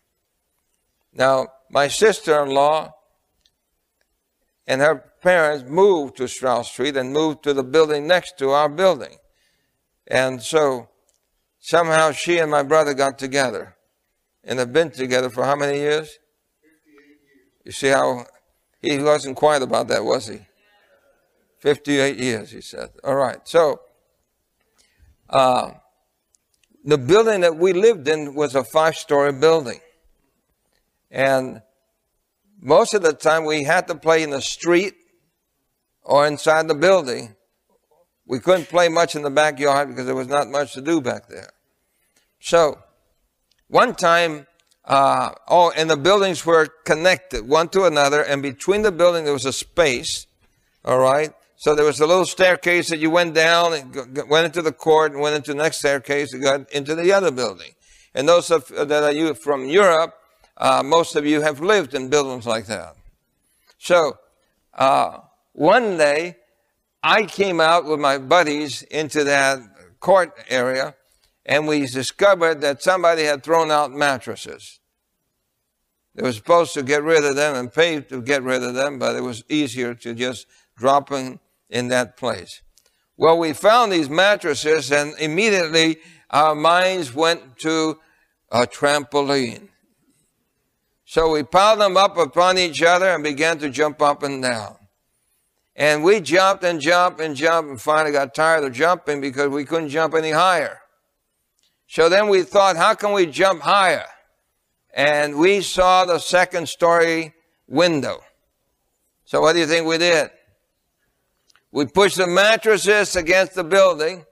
Now, 1.12 1.48
my 1.70 1.88
sister-in-law 1.88 2.92
and 4.66 4.80
her 4.80 4.96
parents 5.22 5.68
moved 5.68 6.16
to 6.16 6.28
Strauss 6.28 6.70
Street 6.70 6.96
and 6.96 7.12
moved 7.12 7.42
to 7.44 7.52
the 7.52 7.62
building 7.62 8.06
next 8.06 8.38
to 8.38 8.50
our 8.50 8.68
building. 8.68 9.16
And 10.06 10.42
so 10.42 10.88
somehow 11.60 12.12
she 12.12 12.38
and 12.38 12.50
my 12.50 12.62
brother 12.62 12.94
got 12.94 13.18
together 13.18 13.76
and 14.42 14.58
have 14.58 14.72
been 14.72 14.90
together 14.90 15.30
for 15.30 15.44
how 15.44 15.56
many 15.56 15.78
years? 15.78 16.18
You 17.64 17.72
see 17.72 17.88
how 17.88 18.26
he 18.80 18.98
wasn't 18.98 19.36
quiet 19.36 19.62
about 19.62 19.88
that, 19.88 20.04
was 20.04 20.28
he? 20.28 20.40
58 21.60 22.18
years, 22.18 22.50
he 22.50 22.60
said. 22.60 22.90
All 23.02 23.14
right. 23.14 23.38
So, 23.44 23.80
uh, 25.30 25.70
the 26.84 26.98
building 26.98 27.40
that 27.40 27.56
we 27.56 27.72
lived 27.72 28.06
in 28.06 28.34
was 28.34 28.54
a 28.54 28.62
five 28.62 28.96
story 28.96 29.32
building. 29.32 29.80
And 31.10 31.62
most 32.64 32.94
of 32.94 33.02
the 33.02 33.12
time 33.12 33.44
we 33.44 33.64
had 33.64 33.86
to 33.88 33.94
play 33.94 34.22
in 34.22 34.30
the 34.30 34.40
street 34.40 34.94
or 36.02 36.26
inside 36.26 36.66
the 36.66 36.74
building. 36.74 37.36
We 38.26 38.40
couldn't 38.40 38.70
play 38.70 38.88
much 38.88 39.14
in 39.14 39.20
the 39.22 39.30
backyard 39.30 39.88
because 39.88 40.06
there 40.06 40.14
was 40.14 40.28
not 40.28 40.48
much 40.48 40.72
to 40.72 40.80
do 40.80 41.02
back 41.02 41.28
there. 41.28 41.50
So, 42.40 42.78
one 43.68 43.94
time, 43.94 44.46
uh, 44.86 45.32
oh, 45.46 45.72
and 45.76 45.90
the 45.90 45.96
buildings 45.98 46.46
were 46.46 46.66
connected 46.84 47.46
one 47.46 47.68
to 47.68 47.84
another, 47.84 48.22
and 48.22 48.40
between 48.40 48.80
the 48.80 48.92
building 48.92 49.24
there 49.24 49.34
was 49.34 49.44
a 49.44 49.52
space, 49.52 50.26
all 50.86 50.98
right? 50.98 51.32
So 51.56 51.74
there 51.74 51.84
was 51.84 52.00
a 52.00 52.06
little 52.06 52.26
staircase 52.26 52.88
that 52.88 52.98
you 52.98 53.10
went 53.10 53.34
down 53.34 53.74
and 53.74 54.28
went 54.28 54.46
into 54.46 54.62
the 54.62 54.72
court 54.72 55.12
and 55.12 55.20
went 55.20 55.36
into 55.36 55.52
the 55.52 55.62
next 55.62 55.78
staircase 55.78 56.32
and 56.32 56.42
got 56.42 56.70
into 56.72 56.94
the 56.94 57.12
other 57.12 57.30
building. 57.30 57.72
And 58.14 58.26
those 58.26 58.50
of, 58.50 58.68
that 58.68 58.90
are 58.90 59.12
you 59.12 59.34
from 59.34 59.66
Europe, 59.66 60.14
uh, 60.56 60.82
most 60.84 61.16
of 61.16 61.26
you 61.26 61.40
have 61.40 61.60
lived 61.60 61.94
in 61.94 62.08
buildings 62.08 62.46
like 62.46 62.66
that. 62.66 62.96
So 63.78 64.18
uh, 64.72 65.18
one 65.52 65.96
day, 65.98 66.36
I 67.02 67.24
came 67.24 67.60
out 67.60 67.84
with 67.84 68.00
my 68.00 68.18
buddies 68.18 68.82
into 68.82 69.24
that 69.24 69.58
court 70.00 70.32
area, 70.48 70.94
and 71.44 71.68
we 71.68 71.86
discovered 71.86 72.60
that 72.62 72.82
somebody 72.82 73.24
had 73.24 73.42
thrown 73.42 73.70
out 73.70 73.92
mattresses. 73.92 74.80
They 76.14 76.22
were 76.22 76.32
supposed 76.32 76.74
to 76.74 76.82
get 76.82 77.02
rid 77.02 77.24
of 77.24 77.36
them 77.36 77.56
and 77.56 77.72
pay 77.72 78.00
to 78.00 78.22
get 78.22 78.42
rid 78.42 78.62
of 78.62 78.74
them, 78.74 78.98
but 78.98 79.16
it 79.16 79.22
was 79.22 79.44
easier 79.48 79.94
to 79.94 80.14
just 80.14 80.46
drop 80.76 81.10
them 81.10 81.40
in 81.68 81.88
that 81.88 82.16
place. 82.16 82.62
Well, 83.16 83.38
we 83.38 83.52
found 83.52 83.92
these 83.92 84.08
mattresses 84.08 84.90
and 84.90 85.14
immediately 85.18 85.98
our 86.30 86.54
minds 86.54 87.14
went 87.14 87.58
to 87.58 87.98
a 88.50 88.66
trampoline. 88.66 89.68
So 91.14 91.30
we 91.30 91.44
piled 91.44 91.80
them 91.80 91.96
up 91.96 92.16
upon 92.16 92.58
each 92.58 92.82
other 92.82 93.06
and 93.06 93.22
began 93.22 93.56
to 93.58 93.70
jump 93.70 94.02
up 94.02 94.24
and 94.24 94.42
down. 94.42 94.74
And 95.76 96.02
we 96.02 96.18
jumped 96.18 96.64
and 96.64 96.80
jumped 96.80 97.20
and 97.20 97.36
jumped 97.36 97.70
and 97.70 97.80
finally 97.80 98.10
got 98.10 98.34
tired 98.34 98.64
of 98.64 98.72
jumping 98.72 99.20
because 99.20 99.46
we 99.46 99.64
couldn't 99.64 99.90
jump 99.90 100.14
any 100.14 100.32
higher. 100.32 100.80
So 101.86 102.08
then 102.08 102.26
we 102.26 102.42
thought, 102.42 102.76
how 102.76 102.94
can 102.94 103.12
we 103.12 103.26
jump 103.26 103.62
higher? 103.62 104.06
And 104.92 105.38
we 105.38 105.60
saw 105.60 106.04
the 106.04 106.18
second 106.18 106.68
story 106.68 107.32
window. 107.68 108.18
So 109.24 109.40
what 109.40 109.52
do 109.52 109.60
you 109.60 109.66
think 109.68 109.86
we 109.86 109.98
did? 109.98 110.30
We 111.70 111.86
pushed 111.86 112.16
the 112.16 112.26
mattresses 112.26 113.14
against 113.14 113.54
the 113.54 113.62
building, 113.62 114.24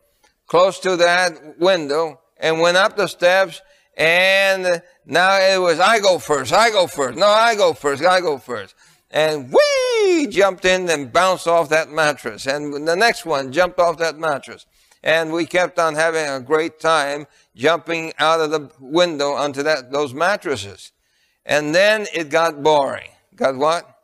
close 0.49 0.81
to 0.81 0.97
that 0.97 1.61
window, 1.61 2.19
and 2.39 2.59
went 2.59 2.77
up 2.77 2.97
the 2.97 3.07
steps. 3.07 3.63
And 3.97 4.83
now 5.05 5.39
it 5.39 5.61
was, 5.61 5.81
I 5.81 5.99
go 6.01 6.19
first, 6.19 6.53
I 6.53 6.71
go 6.71 6.87
first. 6.87 7.19
No, 7.19 7.27
I 7.27 7.55
go 7.55 7.73
first, 7.73 8.05
I 8.05 8.21
go 8.21 8.39
first. 8.39 8.75
And 9.11 9.53
whee, 9.53 10.27
jumped 10.29 10.65
in 10.65 10.89
and 10.89 11.13
bounced 11.13 11.47
off 11.47 11.69
that 11.69 11.91
mattress. 11.91 12.47
And 12.47 12.89
the 12.89 12.97
next 12.97 13.27
one 13.27 13.53
jumped 13.53 13.79
off 13.79 13.99
that 13.99 14.19
mattress. 14.19 14.67
And 15.03 15.33
we 15.33 15.45
kept 15.45 15.79
on 15.79 15.95
having 15.95 16.27
a 16.27 16.41
great 16.41 16.81
time 16.81 17.27
jumping 17.55 18.13
out 18.19 18.41
of 18.41 18.51
the 18.51 18.71
window 18.81 19.33
onto 19.33 19.63
that, 19.65 19.93
those 19.93 20.15
mattresses. 20.15 20.93
And 21.45 21.75
then 21.75 22.07
it 22.15 22.31
got 22.31 22.63
boring. 22.63 23.11
Got 23.35 23.57
what? 23.57 23.99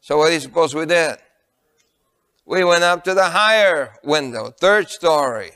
So 0.00 0.18
what 0.18 0.28
do 0.28 0.34
you 0.34 0.40
suppose 0.40 0.74
we 0.74 0.86
did? 0.86 1.16
We 2.44 2.62
went 2.62 2.84
up 2.84 3.02
to 3.04 3.14
the 3.14 3.30
higher 3.30 3.94
window, 4.04 4.50
third 4.50 4.90
story. 4.90 5.52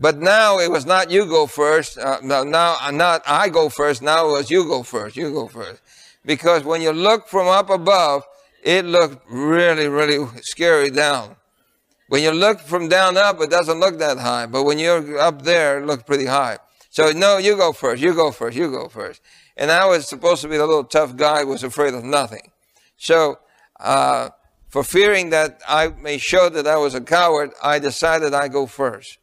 But 0.00 0.18
now 0.18 0.58
it 0.58 0.70
was 0.70 0.86
not 0.86 1.10
you 1.10 1.26
go 1.26 1.46
first. 1.46 1.98
Uh, 1.98 2.18
no, 2.22 2.42
now 2.42 2.76
not 2.90 3.22
I 3.26 3.50
go 3.50 3.68
first. 3.68 4.00
Now 4.00 4.28
it 4.28 4.32
was 4.32 4.50
you 4.50 4.64
go 4.64 4.82
first. 4.82 5.14
You 5.14 5.30
go 5.30 5.46
first. 5.46 5.82
Because 6.24 6.64
when 6.64 6.80
you 6.80 6.92
look 6.92 7.28
from 7.28 7.46
up 7.48 7.68
above, 7.68 8.24
it 8.62 8.86
looked 8.86 9.30
really, 9.30 9.88
really 9.88 10.26
scary 10.40 10.90
down. 10.90 11.36
When 12.08 12.22
you 12.22 12.32
look 12.32 12.60
from 12.60 12.88
down 12.88 13.16
up, 13.18 13.40
it 13.40 13.50
doesn't 13.50 13.78
look 13.78 13.98
that 13.98 14.18
high. 14.18 14.46
But 14.46 14.64
when 14.64 14.78
you're 14.78 15.18
up 15.18 15.42
there, 15.42 15.80
it 15.80 15.86
looks 15.86 16.02
pretty 16.02 16.26
high. 16.26 16.58
So 16.88 17.12
no, 17.12 17.36
you 17.36 17.56
go 17.56 17.72
first. 17.72 18.02
You 18.02 18.14
go 18.14 18.32
first. 18.32 18.56
You 18.56 18.70
go 18.70 18.88
first. 18.88 19.20
And 19.56 19.70
I 19.70 19.86
was 19.86 20.08
supposed 20.08 20.40
to 20.42 20.48
be 20.48 20.56
the 20.56 20.66
little 20.66 20.84
tough 20.84 21.14
guy 21.14 21.44
was 21.44 21.62
afraid 21.62 21.92
of 21.92 22.04
nothing. 22.04 22.50
So 22.96 23.38
uh, 23.78 24.30
for 24.68 24.82
fearing 24.82 25.28
that 25.30 25.60
I 25.68 25.88
may 25.88 26.16
show 26.16 26.48
that 26.48 26.66
I 26.66 26.76
was 26.76 26.94
a 26.94 27.02
coward, 27.02 27.50
I 27.62 27.78
decided 27.78 28.32
I'd 28.32 28.52
go 28.52 28.66
first. 28.66 29.18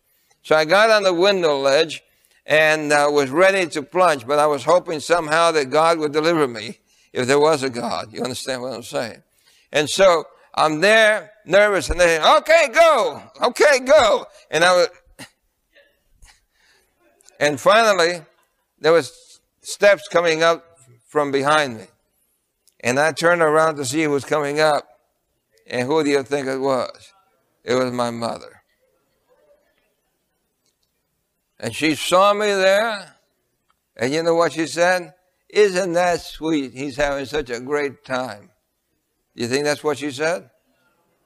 So 0.47 0.55
I 0.55 0.63
got 0.63 0.89
on 0.89 1.03
the 1.03 1.13
window 1.13 1.59
ledge 1.59 2.01
and 2.45 2.93
uh, 2.93 3.09
was 3.11 3.29
ready 3.29 3.67
to 3.67 3.83
plunge, 3.83 4.25
but 4.25 4.39
I 4.39 4.45
was 4.45 4.63
hoping 4.63 5.01
somehow 5.01 5.51
that 5.51 5.69
God 5.69 5.99
would 5.99 6.13
deliver 6.13 6.47
me 6.47 6.79
if 7.11 7.27
there 7.27 7.37
was 7.37 7.63
a 7.63 7.69
God. 7.69 8.13
You 8.13 8.23
understand 8.23 8.61
what 8.61 8.71
I'm 8.71 8.81
saying? 8.81 9.23
And 9.73 9.89
so 9.89 10.23
I'm 10.53 10.79
there, 10.79 11.31
nervous, 11.45 11.89
and 11.89 11.99
they 11.99 12.05
say, 12.05 12.37
okay, 12.37 12.69
go, 12.73 13.23
okay, 13.41 13.79
go. 13.79 14.25
And 14.49 14.63
I 14.63 14.73
was, 14.73 14.87
and 17.41 17.59
finally, 17.59 18.21
there 18.79 18.93
was 18.93 19.41
steps 19.59 20.07
coming 20.07 20.43
up 20.43 20.79
from 21.07 21.29
behind 21.29 21.75
me. 21.75 21.87
And 22.79 23.01
I 23.01 23.11
turned 23.11 23.41
around 23.41 23.75
to 23.75 23.83
see 23.83 24.03
who 24.03 24.11
was 24.11 24.23
coming 24.23 24.61
up. 24.61 24.87
And 25.69 25.85
who 25.85 26.01
do 26.05 26.09
you 26.09 26.23
think 26.23 26.47
it 26.47 26.59
was? 26.59 27.11
It 27.65 27.73
was 27.73 27.91
my 27.91 28.11
mother. 28.11 28.56
And 31.59 31.75
she 31.75 31.95
saw 31.95 32.33
me 32.33 32.47
there. 32.47 33.15
And 33.95 34.13
you 34.13 34.21
know 34.23 34.35
what 34.35 34.53
she 34.53 34.67
said? 34.67 35.13
Isn't 35.49 35.93
that 35.93 36.21
sweet? 36.21 36.73
He's 36.73 36.97
having 36.97 37.25
such 37.25 37.49
a 37.49 37.59
great 37.59 38.03
time. 38.05 38.51
You 39.33 39.47
think 39.47 39.65
that's 39.65 39.83
what 39.83 39.97
she 39.97 40.11
said? 40.11 40.49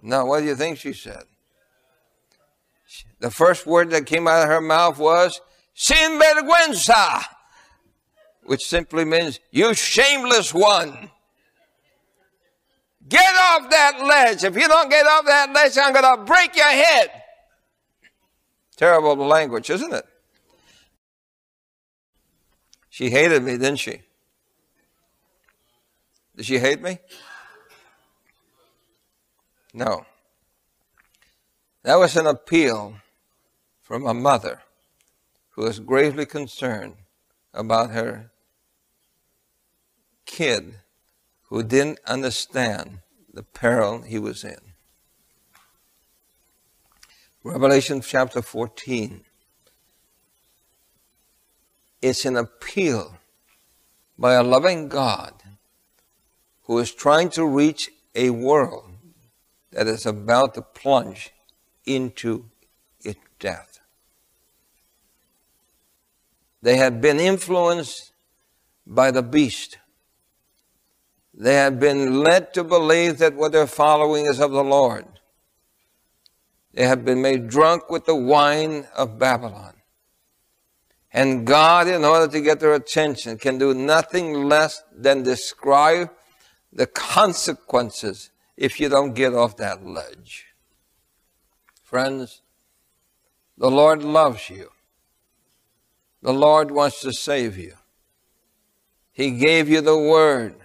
No, 0.01 0.25
what 0.25 0.39
do 0.39 0.45
you 0.45 0.55
think 0.55 0.77
she 0.77 0.93
said? 0.93 1.23
The 3.19 3.31
first 3.31 3.65
word 3.65 3.91
that 3.91 4.05
came 4.05 4.27
out 4.27 4.43
of 4.43 4.49
her 4.49 4.61
mouth 4.61 4.97
was, 4.97 5.39
Sin 5.73 6.19
vergüenza, 6.19 7.23
which 8.43 8.61
simply 8.61 9.05
means, 9.05 9.39
You 9.51 9.73
shameless 9.73 10.53
one. 10.53 11.09
Get 13.07 13.35
off 13.35 13.69
that 13.69 14.01
ledge. 14.03 14.43
If 14.43 14.55
you 14.55 14.67
don't 14.67 14.89
get 14.89 15.05
off 15.05 15.25
that 15.25 15.51
ledge, 15.53 15.77
I'm 15.77 15.93
going 15.93 16.17
to 16.17 16.23
break 16.23 16.55
your 16.55 16.65
head. 16.65 17.09
Terrible 18.77 19.15
language, 19.15 19.69
isn't 19.69 19.93
it? 19.93 20.05
She 23.01 23.09
hated 23.09 23.41
me, 23.41 23.53
didn't 23.53 23.77
she? 23.77 24.03
Did 26.35 26.45
she 26.45 26.59
hate 26.59 26.83
me? 26.83 26.99
No. 29.73 30.05
That 31.81 31.95
was 31.95 32.15
an 32.15 32.27
appeal 32.27 32.97
from 33.81 34.05
a 34.05 34.13
mother 34.13 34.61
who 35.49 35.63
was 35.63 35.79
gravely 35.79 36.27
concerned 36.27 36.93
about 37.55 37.89
her 37.89 38.29
kid 40.27 40.75
who 41.45 41.63
didn't 41.63 42.01
understand 42.05 42.99
the 43.33 43.41
peril 43.41 44.03
he 44.03 44.19
was 44.19 44.43
in. 44.43 44.59
Revelation 47.43 48.01
chapter 48.01 48.43
14. 48.43 49.25
It's 52.01 52.25
an 52.25 52.37
appeal 52.37 53.17
by 54.17 54.33
a 54.33 54.43
loving 54.43 54.87
God 54.87 55.33
who 56.63 56.77
is 56.79 56.93
trying 56.93 57.29
to 57.31 57.45
reach 57.45 57.89
a 58.15 58.29
world 58.29 58.91
that 59.71 59.87
is 59.87 60.05
about 60.05 60.53
to 60.55 60.61
plunge 60.61 61.31
into 61.85 62.45
its 63.01 63.19
death. 63.39 63.79
They 66.61 66.77
had 66.77 67.01
been 67.01 67.19
influenced 67.19 68.11
by 68.85 69.11
the 69.11 69.23
beast 69.23 69.77
they 71.33 71.55
have 71.55 71.79
been 71.79 72.19
led 72.19 72.53
to 72.53 72.63
believe 72.63 73.17
that 73.19 73.35
what 73.35 73.51
they're 73.51 73.67
following 73.67 74.25
is 74.25 74.39
of 74.39 74.51
the 74.51 74.63
Lord. 74.63 75.05
They 76.73 76.85
have 76.85 77.05
been 77.05 77.21
made 77.21 77.49
drunk 77.49 77.89
with 77.89 78.05
the 78.05 78.15
wine 78.15 78.87
of 78.95 79.17
Babylon. 79.17 79.73
And 81.13 81.45
God, 81.45 81.87
in 81.87 82.05
order 82.05 82.31
to 82.31 82.41
get 82.41 82.59
their 82.59 82.73
attention, 82.73 83.37
can 83.37 83.57
do 83.57 83.73
nothing 83.73 84.45
less 84.45 84.81
than 84.95 85.23
describe 85.23 86.09
the 86.71 86.87
consequences 86.87 88.29
if 88.55 88.79
you 88.79 88.87
don't 88.87 89.13
get 89.13 89.33
off 89.33 89.57
that 89.57 89.85
ledge. 89.85 90.45
Friends, 91.83 92.41
the 93.57 93.69
Lord 93.69 94.03
loves 94.03 94.49
you. 94.49 94.71
The 96.21 96.33
Lord 96.33 96.71
wants 96.71 97.01
to 97.01 97.11
save 97.11 97.57
you. 97.57 97.73
He 99.11 99.31
gave 99.31 99.67
you 99.67 99.81
the 99.81 99.97
word. 99.97 100.55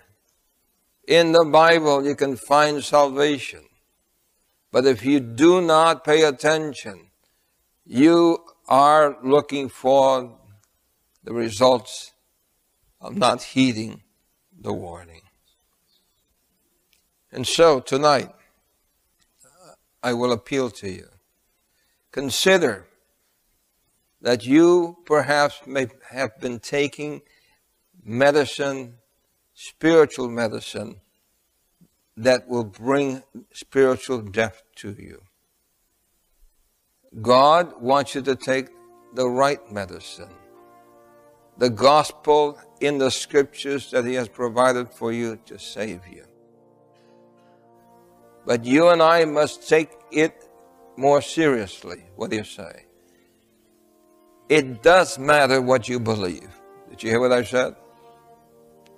In 1.09 1.33
the 1.33 1.45
Bible, 1.45 2.05
you 2.05 2.15
can 2.15 2.37
find 2.37 2.85
salvation. 2.85 3.65
But 4.71 4.87
if 4.87 5.05
you 5.05 5.21
do 5.21 5.61
not 5.61 6.05
pay 6.05 6.23
attention, 6.23 7.11
you 7.85 8.39
are 8.69 9.17
looking 9.23 9.69
for 9.69 10.36
the 11.27 11.35
results 11.35 12.13
of 13.01 13.17
not 13.17 13.43
heeding 13.43 14.03
the 14.59 14.73
warning. 14.73 15.23
And 17.31 17.47
so 17.47 17.81
tonight, 17.81 18.31
I 20.03 20.15
will 20.15 20.33
appeal 20.33 20.71
to 20.71 20.89
you. 20.89 21.09
Consider 22.13 22.87
that 24.23 24.47
you 24.47 24.99
perhaps 25.05 25.67
may 25.67 25.89
have 26.11 26.41
been 26.41 26.61
taking 26.61 27.23
medicine 28.05 28.95
spiritual 29.53 30.29
medicine 30.29 31.01
that 32.17 32.47
will 32.47 32.65
bring 32.65 33.23
spiritual 33.53 34.21
death 34.21 34.63
to 34.77 34.93
you. 34.93 35.23
God 37.21 37.83
wants 37.83 38.15
you 38.15 38.23
to 38.23 38.37
take 38.37 38.69
the 39.15 39.29
right 39.29 39.61
medicine, 39.73 40.31
the 41.59 41.71
gospel 41.71 42.59
in 42.81 42.99
the 42.99 43.11
scriptures 43.11 43.91
that 43.91 44.05
He 44.05 44.15
has 44.15 44.29
provided 44.29 44.91
for 44.91 45.13
you 45.13 45.39
to 45.47 45.59
save 45.59 46.07
you. 46.07 46.25
But 48.45 48.65
you 48.65 48.89
and 48.89 49.03
I 49.03 49.25
must 49.25 49.69
take 49.69 49.91
it 50.13 50.49
more 50.97 51.21
seriously. 51.21 52.05
What 52.15 52.31
do 52.31 52.37
you 52.37 52.45
say? 52.45 52.85
It 54.49 54.83
does 54.83 55.19
matter 55.19 55.61
what 55.61 55.89
you 55.89 55.99
believe. 55.99 56.49
Did 56.89 57.03
you 57.03 57.11
hear 57.11 57.21
what 57.21 57.33
I 57.33 57.43
said? 57.43 57.75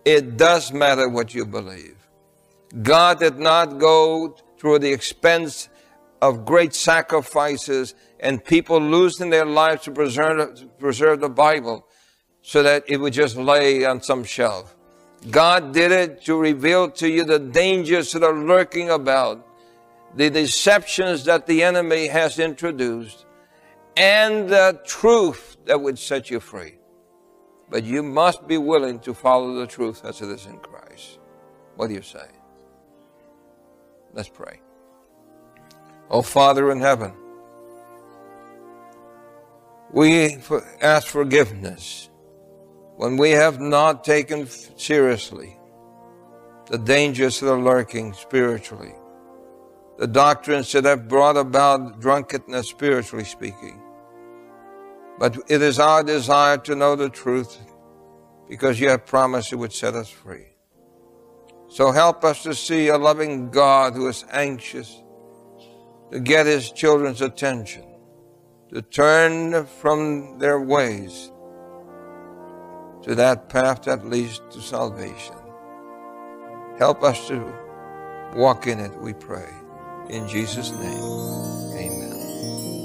It 0.04 0.36
does 0.36 0.72
matter 0.72 1.08
what 1.08 1.34
you 1.34 1.46
believe. 1.46 1.96
God 2.82 3.18
did 3.20 3.38
not 3.38 3.78
go 3.78 4.36
through 4.58 4.80
the 4.80 4.92
expense 4.92 5.68
of 6.20 6.44
great 6.44 6.74
sacrifices 6.74 7.94
and 8.20 8.44
people 8.44 8.80
losing 8.80 9.30
their 9.30 9.46
lives 9.46 9.84
to 9.84 9.90
preserve, 9.90 10.78
preserve 10.78 11.20
the 11.20 11.28
Bible 11.30 11.87
so 12.48 12.62
that 12.62 12.82
it 12.86 12.96
would 12.96 13.12
just 13.12 13.36
lay 13.36 13.84
on 13.84 14.00
some 14.00 14.24
shelf. 14.24 14.74
God 15.30 15.74
did 15.74 15.92
it 15.92 16.24
to 16.24 16.34
reveal 16.34 16.90
to 16.92 17.06
you 17.06 17.22
the 17.22 17.38
dangers 17.38 18.12
that 18.12 18.22
are 18.22 18.32
lurking 18.32 18.88
about, 18.88 19.46
the 20.14 20.30
deceptions 20.30 21.26
that 21.26 21.46
the 21.46 21.62
enemy 21.62 22.06
has 22.06 22.38
introduced, 22.38 23.26
and 23.98 24.48
the 24.48 24.80
truth 24.86 25.58
that 25.66 25.78
would 25.78 25.98
set 25.98 26.30
you 26.30 26.40
free. 26.40 26.76
But 27.68 27.84
you 27.84 28.02
must 28.02 28.48
be 28.48 28.56
willing 28.56 28.98
to 29.00 29.12
follow 29.12 29.52
the 29.56 29.66
truth 29.66 30.02
as 30.06 30.22
it 30.22 30.30
is 30.30 30.46
in 30.46 30.56
Christ. 30.56 31.18
What 31.76 31.88
do 31.88 31.94
you 31.94 32.00
say? 32.00 32.28
Let's 34.14 34.30
pray. 34.30 34.62
Oh, 36.08 36.22
Father 36.22 36.72
in 36.72 36.80
heaven, 36.80 37.12
we 39.92 40.38
ask 40.80 41.08
forgiveness 41.08 42.07
when 42.98 43.16
we 43.16 43.30
have 43.30 43.60
not 43.60 44.02
taken 44.02 44.44
seriously 44.76 45.56
the 46.66 46.78
dangers 46.78 47.38
that 47.38 47.48
are 47.48 47.60
lurking 47.60 48.12
spiritually, 48.12 48.92
the 49.98 50.06
doctrines 50.08 50.72
that 50.72 50.84
have 50.84 51.06
brought 51.06 51.36
about 51.36 52.00
drunkenness, 52.00 52.68
spiritually 52.68 53.24
speaking. 53.24 53.80
But 55.16 55.38
it 55.46 55.62
is 55.62 55.78
our 55.78 56.02
desire 56.02 56.58
to 56.58 56.74
know 56.74 56.96
the 56.96 57.08
truth 57.08 57.56
because 58.48 58.80
you 58.80 58.88
have 58.88 59.06
promised 59.06 59.52
it 59.52 59.56
would 59.56 59.72
set 59.72 59.94
us 59.94 60.10
free. 60.10 60.48
So 61.68 61.92
help 61.92 62.24
us 62.24 62.42
to 62.42 62.52
see 62.52 62.88
a 62.88 62.98
loving 62.98 63.50
God 63.50 63.92
who 63.92 64.08
is 64.08 64.24
anxious 64.32 65.04
to 66.10 66.18
get 66.18 66.46
his 66.46 66.72
children's 66.72 67.22
attention, 67.22 67.84
to 68.74 68.82
turn 68.82 69.66
from 69.66 70.40
their 70.40 70.60
ways 70.60 71.30
to 73.02 73.14
that 73.16 73.48
path 73.48 73.82
that 73.84 74.06
leads 74.06 74.40
to 74.50 74.60
salvation. 74.60 75.36
Help 76.78 77.02
us 77.02 77.28
to 77.28 77.52
walk 78.36 78.66
in 78.66 78.78
it, 78.80 78.94
we 79.00 79.14
pray. 79.14 79.50
In 80.10 80.28
Jesus' 80.28 80.72
name, 80.72 81.04
amen. 81.74 82.77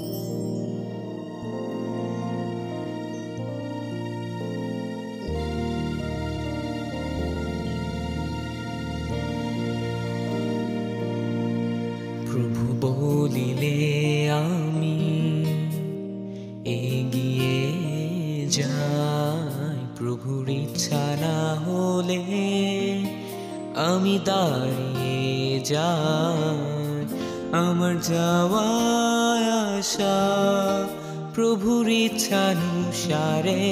ইচ্ছানুসারে 32.34 33.62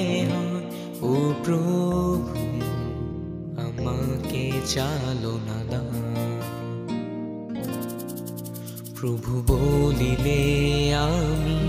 ও 1.09 1.11
প্রভু, 1.43 2.39
আমাকে 3.65 4.43
চালনা 4.73 5.59
দাও 5.71 5.91
প্রভু 8.97 9.31
বলিলে 9.49 10.41
আমি 11.07 11.61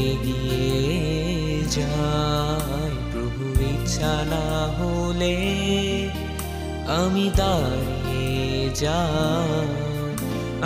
এগিয়ে 0.00 0.72
যাই, 1.76 2.92
প্রভু 3.12 3.44
ইচ্ছা 3.72 4.14
না 4.32 4.46
হলে 4.78 5.36
আমি 7.00 7.26
দাঁড়িয়ে 7.40 8.70
যাই। 8.82 9.68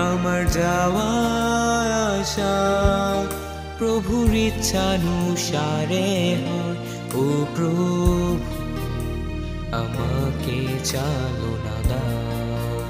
আমার 0.09 0.42
যাওয়া 0.59 1.09
আশা 2.14 2.57
প্রভুর 3.79 4.35
ইচ্ছানুসারে 4.35 6.37
হয়। 6.45 6.77
ও 7.14 7.45
প্রভু, 7.57 8.39
আমাকে 9.72 10.79
চালনা 10.85 11.77
দাও 11.89 12.81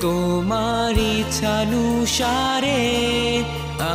তোমার 0.00 0.98
ইচ্ছানুসারে 0.98 2.96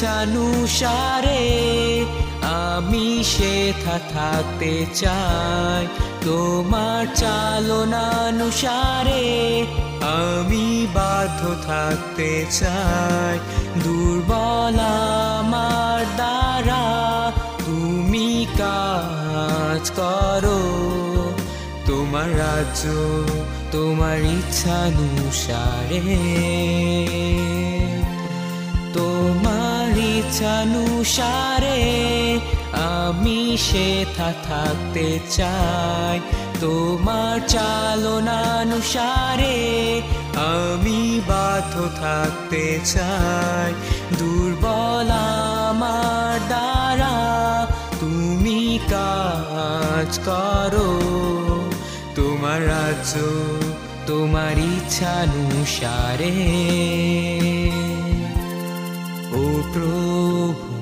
ইচ্ছানুসারে 0.00 1.44
আমি 2.60 3.24
সেথা 3.24 3.98
থাকতে 4.14 4.86
চাই। 4.94 5.86
তোমার 6.24 7.06
চালনানুসারে 7.14 9.24
আমি 10.20 10.86
বাধ্য 10.94 11.40
থাকতে 11.66 12.46
চাই। 12.50 13.38
দুর্বল 13.84 14.78
আমার 15.38 16.04
দ্বারা 16.16 16.84
তুমি 17.66 18.46
কাজ 18.58 19.90
করো। 20.00 20.62
তোমার 21.86 22.38
রাজ্য, 22.38 22.84
তোমার 23.72 24.18
ইচ্ছানুসারে 24.36 26.00
ইচ্ছানুসারে 30.20 31.80
আমি 32.94 33.56
সেথা 33.68 34.32
থাকতে 34.48 35.20
চাই। 35.30 36.20
তোমার 36.60 37.40
চালনানুসারে 37.48 39.58
আমি 40.56 41.20
বাধ্য 41.28 41.74
থাকতে 42.02 42.80
চাই। 42.84 43.72
দুর্বল 44.18 45.10
আমার 45.70 46.38
দ্বারা 46.48 47.14
তুমি 48.00 48.78
কাজ 48.90 50.18
করো। 50.28 50.90
তোমার 52.14 52.68
রাজ্য, 52.68 53.14
তোমার 54.06 54.56
ইচ্ছানুসারে 54.74 56.34
ও 59.32 59.42
প্রভু 59.72 60.74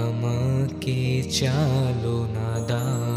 আমাকে 0.00 0.98
চালো 1.30 2.16
না 2.34 2.50
দা 2.68 3.09